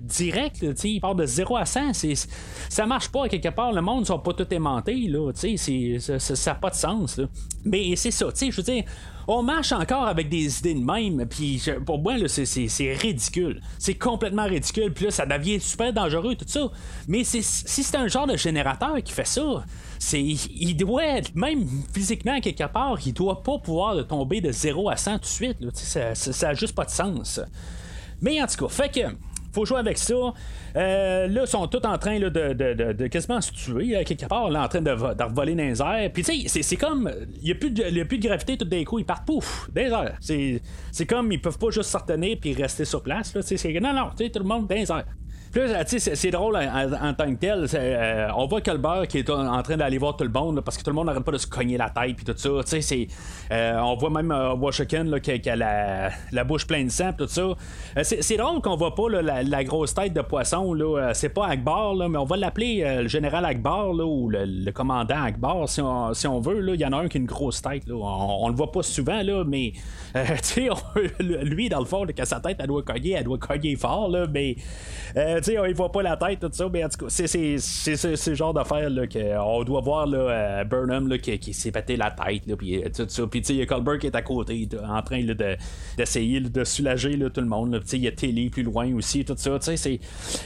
direct, 0.00 0.60
tu 0.60 0.72
sais, 0.74 0.90
il 0.90 1.00
part 1.00 1.14
de 1.14 1.26
0 1.26 1.56
à 1.56 1.64
100. 1.64 1.92
ça 2.68 2.86
marche 2.86 3.08
pas 3.08 3.28
quelque 3.28 3.48
part. 3.48 3.72
Le 3.72 3.82
monde 3.82 4.00
ne 4.00 4.04
sont 4.06 4.18
pas 4.18 4.32
tout 4.32 4.52
aimantés, 4.52 5.08
là, 5.08 5.32
tu 5.32 5.56
sais, 5.56 6.18
ça 6.18 6.50
n'a 6.50 6.54
pas 6.56 6.70
de 6.70 6.74
sens, 6.74 7.18
là. 7.18 7.26
Mais 7.66 7.94
c'est 7.96 8.10
ça, 8.10 8.26
tu 8.32 8.38
sais, 8.38 8.50
je 8.50 8.56
veux 8.56 8.62
dire 8.62 8.84
on 9.28 9.42
marche 9.42 9.72
encore 9.72 10.06
avec 10.06 10.28
des 10.28 10.58
idées 10.58 10.74
de 10.74 10.84
même. 10.84 11.26
Puis 11.26 11.62
pour 11.84 11.98
moi, 11.98 12.14
c'est 12.28 12.92
ridicule. 12.94 13.60
C'est 13.78 13.94
complètement 13.94 14.44
ridicule. 14.44 14.92
Puis 14.92 15.06
là, 15.06 15.10
ça 15.10 15.26
devient 15.26 15.60
super 15.60 15.92
dangereux, 15.92 16.36
tout 16.36 16.44
ça. 16.46 16.70
Mais 17.08 17.24
si 17.24 17.42
c'est 17.42 17.96
un 17.96 18.06
genre 18.06 18.26
de 18.26 18.36
générateur 18.36 18.96
qui 19.02 19.12
fait 19.12 19.26
ça, 19.26 19.64
c'est 19.98 20.22
il 20.22 20.74
doit, 20.76 21.20
même 21.34 21.66
physiquement, 21.92 22.40
quelque 22.40 22.66
part, 22.68 22.98
il 23.04 23.12
doit 23.12 23.42
pas 23.42 23.58
pouvoir 23.58 24.06
tomber 24.06 24.40
de 24.40 24.52
0 24.52 24.90
à 24.90 24.96
100 24.96 25.14
tout 25.14 25.20
de 25.20 25.26
suite. 25.26 25.58
Ça, 25.74 26.14
ça, 26.14 26.48
a 26.50 26.54
juste 26.54 26.74
pas 26.74 26.84
de 26.84 26.90
sens. 26.90 27.40
Mais 28.20 28.40
en 28.40 28.46
tout 28.46 28.66
cas, 28.66 28.68
fait 28.68 28.88
que 28.88 29.00
faut 29.56 29.64
jouer 29.64 29.78
avec 29.78 29.96
ça. 29.98 30.14
Euh, 30.76 31.26
là, 31.26 31.42
ils 31.42 31.46
sont 31.46 31.66
tous 31.66 31.86
en 31.86 31.96
train 31.96 32.20
de, 32.20 32.28
de, 32.28 33.06
quasiment 33.06 33.40
se 33.40 33.50
tuer, 33.52 34.04
quelque 34.04 34.26
part, 34.26 34.50
là, 34.50 34.64
en 34.64 34.68
train 34.68 34.82
de, 34.82 34.90
voler 34.90 35.54
dans 35.54 35.92
les. 35.92 36.08
Puis, 36.10 36.22
tu 36.22 36.48
sais, 36.48 36.62
c'est 36.62 36.76
comme. 36.76 37.10
Il 37.40 37.44
n'y 37.44 37.52
a, 37.52 37.54
plus 37.54 37.70
de 38.18 38.26
gravité 38.26 38.56
tout 38.58 38.66
d'un 38.66 38.84
coup, 38.84 38.98
ils 38.98 39.04
partent 39.04 39.26
pouf, 39.26 39.70
dans 39.74 40.04
les. 40.28 40.62
C'est 40.92 41.06
comme, 41.06 41.32
ils 41.32 41.40
peuvent 41.40 41.58
pas 41.58 41.70
juste 41.70 41.90
se 41.90 41.96
retenir 41.96 42.36
puis 42.40 42.52
rester 42.52 42.84
sur 42.84 43.02
place. 43.02 43.34
Là, 43.34 43.40
non, 43.80 43.92
non, 43.92 44.10
tu 44.16 44.24
sais, 44.24 44.30
tout 44.30 44.40
le 44.40 44.44
monde 44.44 44.66
dans 44.66 44.74
les 44.74 45.02
c'est 45.86 46.30
drôle 46.30 46.56
en, 46.56 47.14
tant 47.14 47.30
que 47.32 47.38
tel. 47.38 47.66
Euh, 47.74 48.28
on 48.36 48.46
voit 48.46 48.60
Colbert 48.60 49.06
qui 49.08 49.18
est 49.18 49.30
en 49.30 49.62
train 49.62 49.76
d'aller 49.76 49.98
voir 49.98 50.16
tout 50.16 50.24
le 50.24 50.30
monde 50.30 50.60
parce 50.60 50.76
que 50.76 50.82
tout 50.82 50.90
le 50.90 50.96
monde 50.96 51.06
n'arrête 51.06 51.24
pas 51.24 51.32
de 51.32 51.38
se 51.38 51.46
cogner 51.46 51.76
la 51.76 51.88
tête 51.90 52.16
puis 52.16 52.24
tout 52.24 52.34
ça. 52.36 52.48
Euh, 53.52 53.78
on 53.78 53.96
voit 53.96 54.10
même 54.10 54.30
euh, 54.32 54.54
Washington 54.54 55.18
qui, 55.20 55.48
a 55.48 55.56
la, 55.56 56.44
bouche 56.44 56.66
pleine 56.66 56.86
de 56.86 56.92
sang 56.92 57.12
tout 57.16 57.26
ça. 57.26 57.54
c'est 58.02 58.36
drôle 58.36 58.60
qu'on 58.60 58.76
voit 58.76 58.94
pas 58.94 59.08
la, 59.08 59.64
grosse 59.64 59.94
tête 59.94 60.12
de 60.12 60.20
poisson. 60.20 60.74
Là, 60.74 61.12
c'est 61.14 61.30
pas 61.30 61.46
Akbar, 61.46 61.94
mais 62.08 62.18
on 62.18 62.24
va 62.24 62.36
l'appeler 62.36 63.00
le 63.02 63.08
général 63.08 63.44
Akbar 63.44 63.90
ou 63.90 64.28
le, 64.28 64.70
commandant 64.72 65.22
Akbar 65.22 65.68
si 65.68 65.80
on, 65.80 66.40
veut. 66.40 66.74
Il 66.74 66.80
y 66.80 66.84
en 66.84 66.92
a 66.92 66.98
un 66.98 67.08
qui 67.08 67.16
a 67.16 67.20
une 67.20 67.26
grosse 67.26 67.62
tête. 67.62 67.84
On, 67.90 68.48
le 68.48 68.54
voit 68.54 68.72
pas 68.72 68.82
souvent, 68.82 69.22
là, 69.22 69.44
mais 69.46 69.72
lui, 71.20 71.68
dans 71.68 71.80
le 71.80 71.84
fond, 71.86 72.04
sa 72.24 72.40
tête, 72.40 72.56
elle 72.58 72.66
doit 72.66 72.82
cogner, 72.82 73.12
elle 73.12 73.24
doit 73.24 73.38
cogner 73.38 73.76
fort, 73.76 74.08
là, 74.08 74.26
mais 74.30 74.56
sais, 75.52 75.56
il 75.68 75.74
voit 75.74 75.92
pas 75.92 76.02
la 76.02 76.16
tête, 76.16 76.40
tout 76.40 76.50
ça, 76.52 76.68
mais 76.72 76.84
en 76.84 76.88
tout 76.88 77.06
cas, 77.06 77.10
c'est 77.10 77.58
ce 77.58 78.34
genre 78.34 78.52
d'affaire 78.52 78.90
qu'on 79.12 79.64
doit 79.64 79.80
voir 79.80 80.06
là, 80.06 80.18
euh, 80.18 80.64
Burnham 80.64 81.08
là, 81.08 81.18
qui, 81.18 81.54
s'est 81.54 81.70
pété 81.70 81.96
la 81.96 82.10
tête, 82.10 82.46
là, 82.46 82.56
puis 82.56 82.82
euh, 82.82 82.88
tout 82.94 83.06
ça. 83.08 83.26
Puis, 83.26 83.40
tu 83.40 83.48
sais, 83.48 83.54
il 83.54 83.58
y 83.58 83.62
a 83.62 83.66
Colbert 83.66 83.98
qui 83.98 84.06
est 84.06 84.16
à 84.16 84.22
côté, 84.22 84.68
en 84.86 85.02
train 85.02 85.22
d'essayer 85.96 86.40
de, 86.40 86.64
s'oulager 86.64 87.18
tout 87.32 87.40
le 87.40 87.46
monde. 87.46 87.82
Il 87.92 88.00
y 88.00 88.08
a 88.08 88.12
Tilly 88.12 88.50
plus 88.50 88.62
loin 88.62 88.92
aussi, 88.94 89.24
tout 89.24 89.34
ça. 89.36 89.58
c'est 89.60 90.00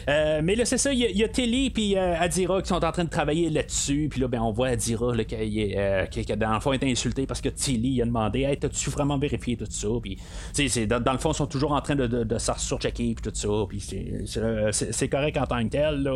euh, 0.09 0.41
mais 0.43 0.55
là, 0.55 0.65
c'est 0.65 0.79
ça, 0.79 0.93
il 0.93 1.01
y, 1.01 1.25
a 1.25 1.29
Tilly 1.29 1.71
puis 1.71 1.97
Adira 1.97 2.61
qui 2.63 2.69
sont 2.69 2.85
en 2.85 2.93
train 2.93 3.05
de 3.05 3.11
travailler 3.11 3.51
là-dessus. 3.51 4.09
Puis 4.11 4.21
là, 4.21 4.29
ben, 4.29 4.41
on 4.41 4.53
voit 4.53 4.69
Adira 4.69 5.17
qui, 5.25 5.67
qui, 6.11 6.37
dans 6.37 6.55
le 6.55 6.61
fond, 6.61 6.73
est 6.73 6.85
insulté 6.85 7.27
parce 7.27 7.41
que 7.41 7.49
Tilly 7.49 8.03
a 8.03 8.05
demandé 8.05 8.41
Hey, 8.41 8.57
t'as-tu 8.57 8.91
vraiment 8.91 9.19
vérifié 9.19 9.57
tout 9.57 9.67
ça? 9.69 9.89
Puis, 10.03 10.19
dans, 10.87 11.01
dans 11.01 11.13
le 11.13 11.19
fond, 11.19 11.33
ils 11.33 11.37
sont 11.37 11.47
toujours 11.47 11.73
en 11.73 11.81
train 11.81 11.97
de, 11.97 12.07
de, 12.07 12.25
de, 12.25 12.37
puis 12.37 13.15
tout 13.23 13.31
ça. 13.33 13.49
Puis, 13.69 13.81
c'est 13.81 14.90
c'est 14.91 15.09
correct 15.09 15.37
en 15.37 15.47
tant 15.47 15.63
que 15.65 15.71
tel. 15.71 16.11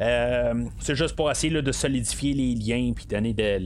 Euh, 0.00 0.64
c'est 0.78 0.94
juste 0.94 1.16
pour 1.16 1.30
essayer 1.30 1.62
de 1.62 1.72
solidifier 1.72 2.34
les 2.34 2.54
liens, 2.54 2.92
puis 2.94 3.06
donner 3.06 3.34
de, 3.34 3.60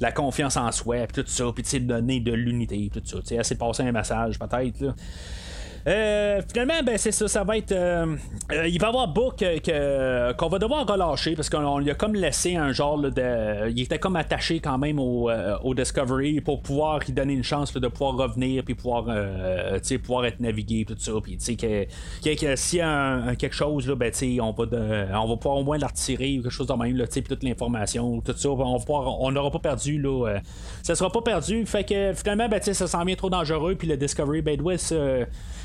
la, 0.00 0.12
confiance 0.12 0.56
en 0.56 0.70
soi, 0.72 1.06
puis 1.06 1.22
tout 1.22 1.28
ça, 1.28 1.44
puis 1.54 1.80
donner 1.80 2.20
de 2.20 2.32
l'unité, 2.32 2.90
tout 2.92 3.02
ça. 3.04 3.18
Essayer 3.18 3.54
de 3.54 3.60
passer 3.60 3.82
un 3.82 3.92
message, 3.92 4.38
peut-être. 4.38 4.94
Euh, 5.86 6.42
finalement, 6.46 6.82
ben 6.84 6.98
c'est 6.98 7.12
ça, 7.12 7.26
ça 7.26 7.44
va 7.44 7.56
être. 7.56 7.72
Euh, 7.72 8.16
euh, 8.52 8.68
il 8.68 8.78
va 8.78 8.88
y 8.88 8.90
avoir 8.90 9.08
Book 9.08 9.38
que, 9.38 10.32
qu'on 10.32 10.48
va 10.48 10.58
devoir 10.58 10.86
relâcher 10.86 11.34
parce 11.34 11.48
qu'on 11.48 11.78
lui 11.78 11.90
a 11.90 11.94
comme 11.94 12.14
laissé 12.14 12.56
un 12.56 12.72
genre 12.72 12.98
de. 12.98 13.70
Il 13.70 13.80
était 13.80 13.98
comme 13.98 14.16
attaché 14.16 14.60
quand 14.60 14.76
même 14.76 14.98
au, 14.98 15.30
au 15.62 15.74
Discovery 15.74 16.40
pour 16.40 16.60
pouvoir 16.60 16.98
lui 17.00 17.12
donner 17.12 17.32
une 17.32 17.44
chance 17.44 17.72
de 17.72 17.88
pouvoir 17.88 18.16
revenir 18.16 18.62
puis 18.64 18.74
pouvoir, 18.74 19.06
pouvoir 20.02 20.26
être 20.26 20.40
navigué 20.40 20.84
tout 20.84 20.96
ça. 20.98 21.12
Puis 21.22 21.36
sais 21.38 21.56
que, 21.56 21.84
que, 21.84 22.56
s'il 22.56 22.78
y 22.78 22.82
a 22.82 23.34
quelque 23.36 23.54
chose, 23.54 23.88
là, 23.88 23.94
ben, 23.94 24.12
on, 24.40 24.52
va 24.52 24.64
on 25.14 25.28
va 25.28 25.36
pouvoir 25.36 25.58
au 25.58 25.64
moins 25.64 25.78
la 25.78 25.86
retirer 25.86 26.38
ou 26.38 26.42
quelque 26.42 26.52
chose 26.52 26.66
de 26.66 26.74
même, 26.74 26.96
là, 26.96 27.06
puis 27.06 27.22
toute 27.22 27.42
l'information, 27.42 28.20
tout 28.20 28.34
ça. 28.36 28.48
On 28.50 28.78
on 28.88 29.32
n'aura 29.32 29.50
pas 29.50 29.58
perdu. 29.58 30.00
Là, 30.00 30.40
ça 30.82 30.94
sera 30.94 31.10
pas 31.10 31.22
perdu. 31.22 31.64
Fait 31.64 31.84
que 31.84 32.12
finalement, 32.12 32.48
ben, 32.48 32.60
ça 32.60 32.86
sent 32.86 33.04
bien 33.04 33.14
trop 33.14 33.30
dangereux. 33.30 33.76
Puis 33.76 33.88
le 33.88 33.96
Discovery, 33.96 34.42
ben, 34.42 34.60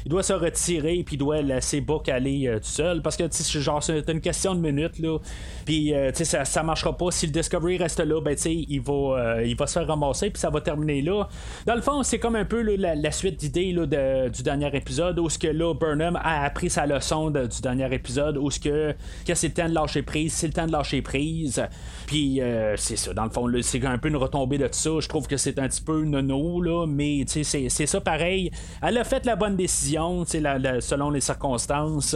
il 0.06 0.10
doit 0.10 0.24
se 0.24 0.34
retirer 0.34 1.04
puis 1.04 1.16
il 1.16 1.18
doit 1.18 1.42
laisser 1.42 1.82
Book 1.82 2.10
aller 2.10 2.48
euh, 2.48 2.60
tout 2.60 2.66
seul. 2.66 3.02
Parce 3.02 3.18
que 3.18 3.28
genre 3.60 3.82
c'est 3.84 4.08
une 4.10 4.22
question 4.22 4.54
de 4.54 4.60
minutes 4.60 5.00
là. 5.00 5.18
Puis 5.66 5.94
euh, 5.94 6.12
ça, 6.14 6.46
ça 6.46 6.64
marchera 6.64 6.96
pas. 6.96 7.10
Si 7.10 7.26
le 7.26 7.32
Discovery 7.32 7.78
reste 7.78 8.00
là 8.00 8.22
ben 8.22 8.36
il 8.46 8.82
va 8.82 8.94
euh, 8.94 9.44
il 9.46 9.56
va 9.56 9.66
se 9.66 9.80
faire 9.80 9.88
ramasser 9.88 10.30
puis 10.30 10.40
ça 10.40 10.50
va 10.52 10.62
terminer 10.62 11.02
là. 11.02 11.28
Dans 11.66 11.76
le 11.76 11.82
fond 11.82 12.04
c'est 12.04 12.20
comme 12.20 12.36
un 12.36 12.46
peu 12.46 12.62
la, 12.62 13.12
suite 13.12 13.40
d'idées 13.40 13.74
du 13.74 14.44
dernier 14.44 14.76
épisode 14.76 15.18
où 15.20 15.30
ce 15.30 15.40
que 15.40 15.48
là 15.48 15.74
Burnham 15.74 16.18
a 16.18 16.44
appris 16.44 16.70
sa 16.70 16.86
leçon 16.86 17.32
du 17.32 17.62
dernier 17.62 17.92
épisode 17.94 18.38
où 18.38 18.52
ce 18.52 18.60
que, 18.60 18.94
que 19.26 19.34
c'est 19.34 19.48
le 19.48 19.54
temps 19.54 19.70
de 19.70 19.74
lâcher 19.74 20.02
prise 20.02 20.34
c'est 20.34 20.48
le 20.48 20.54
temps 20.54 20.68
de 20.68 20.72
lâcher 20.72 21.02
prise. 21.02 21.64
Puis 22.06 22.42
c'est 22.76 22.98
ça. 22.98 23.14
Dans 23.14 23.24
le 23.24 23.32
fond 23.32 23.48
c'est 23.62 23.84
un 23.86 23.98
peu 23.98 24.10
une 24.10 24.18
retombée 24.18 24.58
de 24.58 24.68
tout 24.68 24.74
ça. 24.74 24.92
Je 25.00 25.08
trouve 25.08 25.28
que 25.28 25.38
c'est 25.38 25.58
un 25.58 25.68
petit 25.68 25.82
peu 25.82 26.04
nono 26.04 26.62
là 26.62 26.86
mais 26.86 27.24
c'est 27.28 27.70
ça 27.70 28.02
pareil. 28.02 28.52
Elle 28.84 28.98
a 28.98 29.04
fait 29.04 29.26
la 29.26 29.36
bonne 29.36 29.56
décision 29.56 29.95
selon 29.96 31.10
les 31.10 31.22
circonstances. 31.22 32.16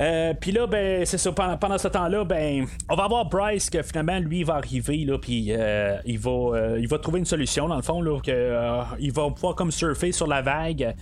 Euh, 0.00 0.34
puis 0.38 0.52
là, 0.52 0.66
ben, 0.66 1.04
c'est 1.06 1.18
ça, 1.18 1.32
pendant, 1.32 1.78
ce 1.78 1.88
temps-là, 1.88 2.24
ben, 2.24 2.66
on 2.88 2.96
va 2.96 3.04
avoir 3.04 3.26
Bryce 3.26 3.70
que 3.70 3.82
finalement, 3.82 4.18
lui, 4.18 4.44
va 4.44 4.56
arriver, 4.56 5.06
puis 5.20 5.46
euh, 5.50 5.96
il, 6.04 6.18
va, 6.18 6.30
euh, 6.30 6.78
il 6.78 6.88
va 6.88 6.98
trouver 6.98 7.18
une 7.18 7.24
solution, 7.24 7.68
dans 7.68 7.76
le 7.76 7.82
fond, 7.82 8.00
là, 8.00 8.20
que, 8.20 8.82
il 8.98 9.12
va 9.12 9.30
pouvoir 9.30 9.54
comme 9.54 9.70
surfer 9.70 10.12
sur 10.12 10.26
la 10.26 10.42
vague. 10.42 10.94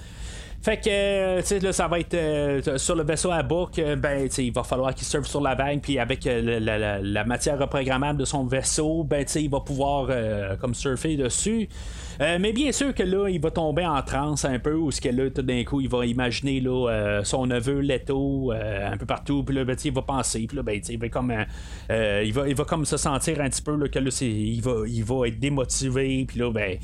Fait 0.62 0.78
que, 0.78 1.40
tu 1.40 1.46
sais, 1.46 1.58
là, 1.58 1.72
ça 1.72 1.88
va 1.88 1.98
être 1.98 2.78
sur 2.78 2.96
le 2.96 3.02
vaisseau 3.02 3.30
à 3.30 3.42
bouc, 3.42 3.78
ben, 3.98 4.28
tu 4.28 4.44
il 4.44 4.52
va 4.52 4.62
falloir 4.62 4.94
qu'il 4.94 5.06
surfe 5.06 5.26
sur 5.26 5.42
la 5.42 5.54
vague, 5.54 5.80
puis 5.80 5.98
avec 5.98 6.24
la, 6.24 7.24
matière 7.24 7.58
reprogrammable 7.58 8.18
de 8.18 8.24
son 8.24 8.46
vaisseau, 8.46 9.04
ben, 9.04 9.24
tu 9.24 9.40
il 9.40 9.50
va 9.50 9.60
pouvoir 9.60 10.08
comme 10.60 10.72
surfer 10.72 11.16
dessus. 11.16 11.68
Euh, 12.20 12.38
mais 12.40 12.52
bien 12.52 12.72
sûr 12.72 12.94
que 12.94 13.02
là, 13.02 13.28
il 13.28 13.40
va 13.40 13.50
tomber 13.50 13.86
en 13.86 14.00
transe 14.02 14.44
un 14.44 14.58
peu, 14.58 14.74
ou 14.74 14.90
ce 14.90 15.00
que 15.00 15.08
là, 15.08 15.30
tout 15.30 15.42
d'un 15.42 15.64
coup, 15.64 15.80
il 15.80 15.88
va 15.88 16.06
imaginer 16.06 16.60
là, 16.60 16.88
euh, 16.90 17.24
son 17.24 17.46
neveu 17.46 17.80
Leto 17.80 18.52
euh, 18.52 18.92
un 18.92 18.96
peu 18.96 19.06
partout, 19.06 19.42
puis 19.42 19.54
là, 19.54 19.64
ben, 19.64 19.76
il 19.84 19.92
va 19.92 20.02
penser, 20.02 20.46
puis 20.46 20.56
là, 20.56 20.62
ben, 20.62 20.80
il 20.88 20.98
va 20.98 21.06
il 22.22 22.32
va, 22.32 22.48
il 22.48 22.54
va 22.54 22.64
comme 22.64 22.84
se 22.84 22.96
sentir 22.96 23.40
un 23.40 23.48
petit 23.48 23.62
peu 23.62 23.76
là, 23.76 23.88
que 23.88 23.98
là, 23.98 24.10
il 24.20 24.60
va, 24.60 24.74
il 24.86 25.04
va 25.04 25.28
être 25.28 25.38
démotivé, 25.38 26.24
puis 26.26 26.38
là, 26.38 26.50
ben, 26.50 26.78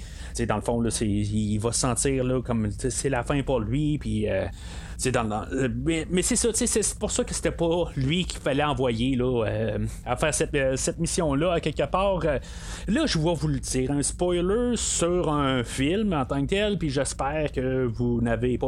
dans 0.47 0.57
le 0.57 0.63
fond, 0.63 0.81
là, 0.81 0.91
il 1.01 1.59
va 1.59 1.73
se 1.73 1.81
sentir 1.81 2.25
là, 2.25 2.41
comme 2.43 2.71
c'est 2.71 3.11
la 3.11 3.23
fin 3.23 3.43
pour 3.43 3.61
lui 3.61 3.99
lui, 5.05 5.13
puis 5.13 5.99
euh, 5.99 6.05
mais, 6.11 6.23
c'est 6.23 6.37
ça, 6.37 6.49
c'est 6.53 6.99
pour 6.99 7.11
ça 7.11 7.25
que 7.25 7.35
c'était 7.35 7.51
pas 7.51 7.91
lui 7.97 8.25
qu'il 8.25 8.41
fallait 8.41 8.65
envoyer 8.65 9.17
là, 9.17 9.47
euh, 9.47 9.79
à 10.05 10.17
faire 10.17 10.35
cette, 10.35 10.55
euh, 10.55 10.77
mission-là, 10.99 11.55
à 11.55 11.61
quelque 11.61 11.87
part. 11.87 12.21
là, 12.21 13.07
je 13.07 13.19
vais 13.19 13.35
vous 13.35 13.49
le 13.49 13.59
dire, 13.59 13.91
un 13.91 14.03
spoiler 14.03 14.77
sur 14.77 15.33
un 15.33 15.65
film 15.65 16.13
en 16.13 16.25
tant 16.25 16.43
que 16.43 16.51
tel, 16.51 16.79
puis 16.79 16.91
j'espère 16.91 17.51
que 17.53 17.87
vous 17.87 18.21
n'avez 18.21 18.59
pas. 18.59 18.67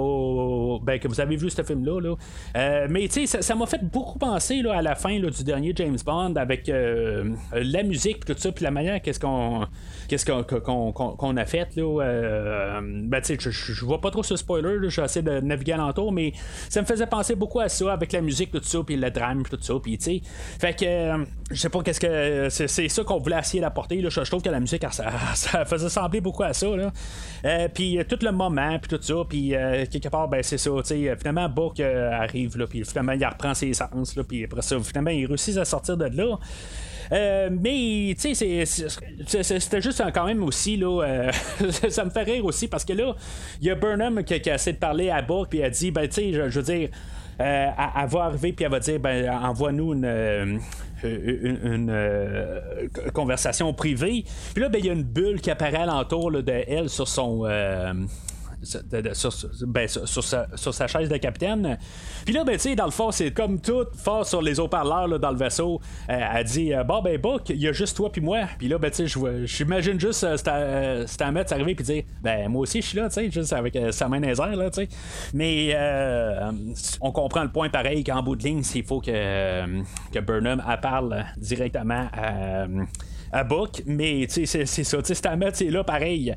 Ben, 0.82 0.98
que 0.98 1.08
vous 1.08 1.20
avez 1.20 1.36
vu 1.36 1.50
ce 1.50 1.62
film-là. 1.62 2.00
Là. 2.00 2.86
mais 2.88 3.08
tu 3.08 3.26
sais, 3.26 3.42
ça 3.42 3.54
m'a 3.54 3.66
fait 3.66 3.84
beaucoup 3.84 4.18
penser 4.18 4.62
là, 4.62 4.74
à 4.78 4.82
la 4.82 4.94
fin 4.94 5.18
du 5.18 5.44
dernier 5.44 5.72
James 5.76 5.98
Bond 6.04 6.34
avec 6.36 6.68
la 6.68 7.82
musique, 7.82 8.24
tout 8.24 8.34
ça, 8.36 8.52
puis 8.52 8.64
la 8.64 8.70
manière 8.70 9.00
qu'est-ce 9.02 9.20
qu'on 9.20 9.66
qu'est-ce 10.08 10.24
qu'on 10.24 11.36
a 11.36 11.44
fait. 11.44 11.76
Là, 11.76 12.80
ben, 12.82 13.20
tu 13.20 13.38
sais, 13.38 13.50
je 13.50 13.84
vois 13.84 14.00
pas 14.00 14.10
trop 14.10 14.22
ce 14.22 14.36
spoiler, 14.36 14.78
j'essaie 14.88 15.22
de 15.22 15.40
naviguer 15.40 15.72
alentour, 15.72 16.12
mais 16.12 16.21
ça 16.68 16.80
me 16.80 16.86
faisait 16.86 17.06
penser 17.06 17.34
beaucoup 17.34 17.60
à 17.60 17.68
ça 17.68 17.92
avec 17.92 18.12
la 18.12 18.20
musique, 18.20 18.50
tout 18.50 18.62
ça, 18.62 18.78
puis 18.84 18.96
le 18.96 19.10
drame, 19.10 19.42
tout 19.44 19.58
ça, 19.60 19.74
puis 19.82 19.98
tu 19.98 20.04
sais. 20.04 20.22
Fait 20.58 20.74
que, 20.74 20.84
euh, 20.84 21.24
je 21.50 21.56
sais 21.56 21.68
pas 21.68 21.82
qu'est-ce 21.82 22.00
que. 22.00 22.48
C'est, 22.50 22.88
ça 22.88 23.04
qu'on 23.04 23.18
voulait 23.18 23.38
essayer 23.38 23.60
d'apporter, 23.60 24.00
là. 24.00 24.08
Je, 24.08 24.20
trouve 24.20 24.42
que 24.42 24.50
la 24.50 24.60
musique, 24.60 24.84
ça, 24.90 25.64
faisait 25.64 25.88
sembler 25.88 26.20
beaucoup 26.20 26.42
à 26.42 26.52
ça, 26.52 26.68
là. 26.76 26.92
Euh, 27.44 27.68
puis 27.72 27.98
euh, 27.98 28.04
tout 28.04 28.18
le 28.22 28.32
moment, 28.32 28.78
puis 28.78 28.96
tout 28.96 29.02
ça, 29.02 29.14
puis 29.28 29.50
quelque 29.90 30.08
part, 30.08 30.28
ben 30.28 30.42
c'est 30.42 30.58
ça, 30.58 30.70
tu 30.78 30.84
sais. 30.84 31.16
Finalement, 31.18 31.48
Book 31.48 31.80
arrive, 31.80 32.56
là, 32.58 32.66
puis 32.66 32.84
finalement, 32.84 33.12
il 33.12 33.24
reprend 33.24 33.54
ses 33.54 33.72
sens, 33.72 34.16
là, 34.16 34.24
puis 34.24 34.44
après 34.44 34.62
ça, 34.62 34.78
finalement, 34.80 35.10
il 35.10 35.26
réussit 35.26 35.56
à 35.56 35.64
sortir 35.64 35.96
de 35.96 36.06
là. 36.06 36.38
Mais, 37.12 38.14
tu 38.18 38.34
sais, 38.34 38.64
c'était 38.64 39.82
juste 39.82 40.02
quand 40.14 40.24
même 40.24 40.42
aussi, 40.42 40.76
là, 40.76 41.30
ça 41.88 42.04
me 42.04 42.10
fait 42.10 42.22
rire 42.22 42.44
aussi 42.44 42.68
parce 42.68 42.84
que 42.84 42.92
là, 42.94 43.14
il 43.60 43.66
y 43.66 43.70
a 43.70 43.74
Burnham 43.74 44.24
qui, 44.24 44.34
a 44.34 44.54
essayé 44.54 44.72
de 44.72 44.78
parler 44.78 45.10
à 45.10 45.20
Book, 45.22 45.48
puis 45.50 45.62
a 45.62 45.70
dit, 45.70 45.90
ben, 45.90 46.08
tu 46.08 46.14
sais, 46.14 46.32
je, 46.32 46.58
veux 46.58 46.62
dire, 46.62 46.88
euh, 47.40 47.66
elle, 48.02 48.08
va 48.08 48.24
arriver, 48.24 48.52
puis 48.52 48.64
elle 48.64 48.70
va 48.70 48.80
dire, 48.80 48.98
ben, 48.98 49.30
envoie-nous 49.30 49.92
une. 49.94 50.04
Euh, 50.04 50.58
euh, 51.04 52.60
conversation 53.12 53.72
privée. 53.74 54.24
Puis 54.54 54.62
là, 54.62 54.68
ben, 54.68 54.78
il 54.78 54.86
y 54.86 54.90
a 54.90 54.92
une 54.92 55.02
bulle 55.02 55.40
qui 55.40 55.50
apparaît 55.50 55.78
alentour 55.78 56.30
de 56.30 56.52
elle 56.68 56.88
sur 56.88 57.08
son 57.08 57.44
ben, 59.66 59.88
sur, 59.88 60.22
sa, 60.22 60.86
chaise 60.86 61.08
de 61.08 61.16
capitaine. 61.16 61.78
Puis 62.24 62.32
là, 62.32 62.44
ben, 62.44 62.54
tu 62.54 62.60
sais, 62.60 62.74
dans 62.74 62.84
le 62.84 62.90
fond, 62.90 63.10
c'est 63.10 63.32
comme 63.32 63.60
tout 63.60 63.86
fort 63.96 64.26
sur 64.26 64.40
les 64.40 64.60
haut-parleurs 64.60 65.18
dans 65.18 65.30
le 65.30 65.36
vaisseau. 65.36 65.80
Euh, 66.08 66.20
elle 66.34 66.44
dit 66.44 66.72
euh, 66.72 66.84
Bon, 66.84 67.02
ben, 67.02 67.18
Buck, 67.18 67.48
il 67.50 67.60
y 67.60 67.68
a 67.68 67.72
juste 67.72 67.96
toi 67.96 68.10
puis 68.10 68.20
moi. 68.20 68.42
Puis 68.58 68.68
là, 68.68 68.78
ben, 68.78 68.90
tu 68.90 69.08
sais, 69.08 69.20
j'imagine 69.46 69.98
juste 69.98 70.24
euh, 70.24 70.36
euh 70.46 71.06
Stamets 71.06 71.52
arriver 71.52 71.74
puis 71.74 71.84
dire 71.84 72.04
Ben, 72.22 72.48
moi 72.48 72.62
aussi, 72.62 72.80
je 72.80 72.86
suis 72.86 72.98
là, 72.98 73.08
tu 73.08 73.14
sais, 73.14 73.30
juste 73.30 73.52
avec 73.52 73.76
sa 73.90 74.08
main 74.08 74.20
dans 74.20 74.46
là, 74.46 74.70
tu 74.70 74.82
sais. 74.82 74.88
Mais 75.34 75.76
on 77.00 77.10
comprend 77.10 77.42
le 77.42 77.50
point 77.50 77.68
pareil 77.68 78.04
qu'en 78.04 78.22
bout 78.22 78.36
de 78.36 78.44
ligne, 78.44 78.62
s'il 78.62 78.84
faut 78.84 79.00
que, 79.00 79.82
que 80.12 80.18
Burnham 80.20 80.62
parle 80.80 81.24
directement 81.36 82.08
à, 82.12 82.66
à 83.32 83.44
Book. 83.44 83.82
Mais, 83.86 84.26
c'est 84.28 84.46
ça. 84.46 84.98
Stamets, 85.02 85.50
c'est 85.54 85.70
là 85.70 85.82
pareil. 85.82 86.34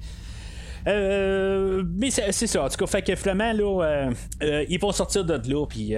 Euh, 0.87 1.83
mais 1.95 2.11
c'est 2.11 2.31
ça. 2.31 2.63
En 2.63 2.69
tout 2.69 2.77
cas, 2.77 2.85
fait 2.85 3.01
que 3.01 3.15
finalement, 3.15 3.51
là, 3.53 3.83
euh, 3.83 4.11
euh, 4.43 4.65
ils 4.69 4.79
vont 4.79 4.91
sortir 4.91 5.25
de 5.25 5.33
là, 5.49 5.65
puis 5.65 5.95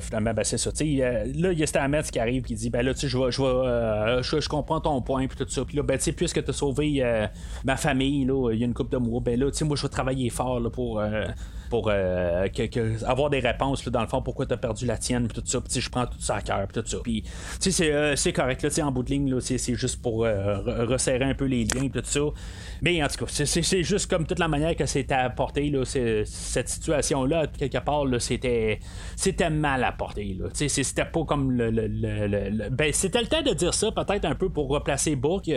finalement, 0.00 0.32
ben, 0.32 0.44
c'est 0.44 0.58
ça. 0.58 0.70
là, 0.70 1.52
il 1.52 1.58
y 1.58 1.62
a 1.62 1.66
Stamets 1.66 2.02
qui 2.04 2.18
arrive, 2.18 2.42
qui 2.42 2.54
dit 2.54 2.70
Ben 2.70 2.82
là, 2.82 2.94
tu 2.94 3.00
sais, 3.00 3.08
je, 3.08 3.18
je, 3.30 4.40
je, 4.40 4.48
comprends 4.48 4.80
ton 4.80 5.02
point, 5.02 5.26
puis 5.26 5.36
tout 5.36 5.48
ça. 5.48 5.64
Puis 5.64 5.76
là, 5.76 5.82
ben, 5.82 5.98
tu 5.98 6.04
sais, 6.04 6.12
puisque 6.12 6.42
tu 6.42 6.50
as 6.50 6.54
sauvé 6.54 7.04
ma 7.64 7.76
famille, 7.76 8.24
là, 8.24 8.52
il 8.52 8.58
y 8.58 8.62
a 8.62 8.66
une 8.66 8.74
couple 8.74 8.92
de 8.92 9.20
ben 9.20 9.38
là, 9.38 9.50
tu 9.50 9.58
sais, 9.58 9.64
moi, 9.64 9.76
je 9.76 9.82
vais 9.82 9.88
travailler 9.88 10.30
fort 10.30 10.60
là, 10.60 10.70
pour 10.70 11.02
pour 11.70 11.88
euh, 11.88 12.48
avoir 13.06 13.30
des 13.30 13.38
réponses 13.38 13.88
dans 13.88 14.02
le 14.02 14.08
fond 14.08 14.20
pourquoi 14.20 14.44
tu 14.44 14.52
as 14.52 14.56
perdu 14.56 14.84
la 14.84 14.98
tienne 14.98 15.28
puis 15.28 15.40
tout 15.40 15.46
ça 15.48 15.60
puis 15.60 15.80
je 15.80 15.88
prends 15.88 16.04
tout 16.04 16.20
ça 16.20 16.36
à 16.36 16.42
cœur 16.42 16.66
tout 16.70 16.82
ça 16.84 16.98
puis 17.02 17.24
c'est, 17.60 17.92
euh, 17.92 18.16
c'est 18.16 18.32
correct 18.32 18.62
là, 18.62 18.86
en 18.86 18.92
bout 18.92 19.04
de 19.04 19.10
ligne 19.10 19.32
là, 19.32 19.40
c'est, 19.40 19.58
juste 19.74 20.02
pour 20.02 20.24
euh, 20.24 20.58
resserrer 20.84 21.24
un 21.24 21.34
peu 21.34 21.44
les 21.44 21.64
liens 21.64 21.88
tout 21.88 22.02
ça 22.04 22.20
mais 22.82 23.02
en 23.02 23.06
tout 23.06 23.24
cas 23.24 23.44
c'est, 23.44 23.82
juste 23.82 24.10
comme 24.10 24.26
toute 24.26 24.40
la 24.40 24.48
manière 24.48 24.74
que 24.74 24.84
c'était 24.84 25.14
apporté 25.14 25.70
là, 25.70 25.84
cette 25.84 26.68
situation 26.68 27.24
là 27.24 27.46
quelque 27.46 27.78
part 27.78 28.04
là, 28.04 28.18
c'était 28.18 28.80
c'était 29.14 29.50
mal 29.50 29.84
apporté 29.84 30.36
là. 30.38 30.48
c'était 30.52 31.04
pas 31.04 31.24
comme 31.24 31.52
le, 31.52 32.68
ben 32.70 32.92
c'était 32.92 33.20
le 33.20 33.28
temps 33.28 33.42
de 33.42 33.54
dire 33.54 33.74
ça 33.74 33.92
peut-être 33.92 34.24
un 34.24 34.34
peu 34.34 34.50
pour 34.50 34.68
replacer 34.68 35.14
Book 35.14 35.48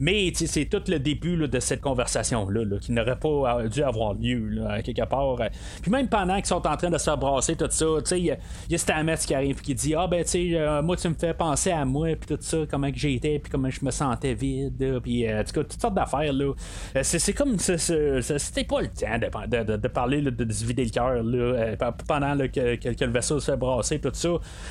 mais 0.00 0.32
c'est 0.34 0.64
tout 0.64 0.82
le 0.88 0.98
début 0.98 1.46
de 1.46 1.60
cette 1.60 1.82
conversation 1.82 2.48
là, 2.48 2.64
qui 2.80 2.92
n'aurait 2.92 3.18
pas 3.18 3.68
dû 3.68 3.82
avoir 3.82 4.14
lieu 4.14 4.62
quelque 4.82 5.04
part 5.04 5.36
puis 5.82 5.90
même 5.90 6.08
pendant 6.08 6.36
qu'ils 6.36 6.46
sont 6.46 6.66
en 6.66 6.76
train 6.76 6.90
de 6.90 6.98
se 6.98 7.10
brasser 7.16 7.56
tout 7.56 7.68
ça, 7.70 7.86
tu 7.98 8.02
sais, 8.04 8.20
il 8.20 8.36
y, 8.70 8.74
a 8.74 8.78
Stamets 8.78 9.16
qui 9.18 9.34
arrive 9.34 9.60
qui 9.60 9.74
dit 9.74 9.94
Ah 9.94 10.06
ben 10.06 10.22
tu 10.24 10.30
sais, 10.30 10.50
euh, 10.54 10.82
moi 10.82 10.96
tu 10.96 11.08
me 11.08 11.14
fais 11.14 11.34
penser 11.34 11.70
à 11.70 11.84
moi, 11.84 12.14
puis 12.16 12.36
tout 12.36 12.42
ça, 12.42 12.58
comment 12.70 12.90
que 12.90 12.98
j'étais, 12.98 13.38
puis 13.38 13.50
comment 13.50 13.70
je 13.70 13.84
me 13.84 13.90
sentais 13.90 14.34
vide, 14.34 15.00
puis 15.02 15.26
euh, 15.26 15.42
tout 15.44 15.52
cas, 15.52 15.64
toutes 15.64 15.80
sortes 15.80 15.94
d'affaires 15.94 16.32
là. 16.32 16.52
Euh, 16.96 17.00
c'est 17.02 17.32
comme 17.32 17.58
c'était 17.58 18.64
pas 18.64 18.80
le 18.80 18.88
temps 18.88 19.18
de, 19.48 19.76
de, 19.76 19.88
parler 19.88 20.22
de, 20.22 20.52
se 20.52 20.64
vider 20.64 20.84
le 20.84 20.90
cœur 20.90 21.22
là, 21.22 21.76
pendant 22.06 22.36
que, 22.38 22.76
que, 22.76 23.04
le 23.04 23.10
vaisseau 23.10 23.40
se 23.40 23.50
fait 23.50 23.56
brasser, 23.56 24.00
tout 24.00 24.10
ça. 24.12 24.28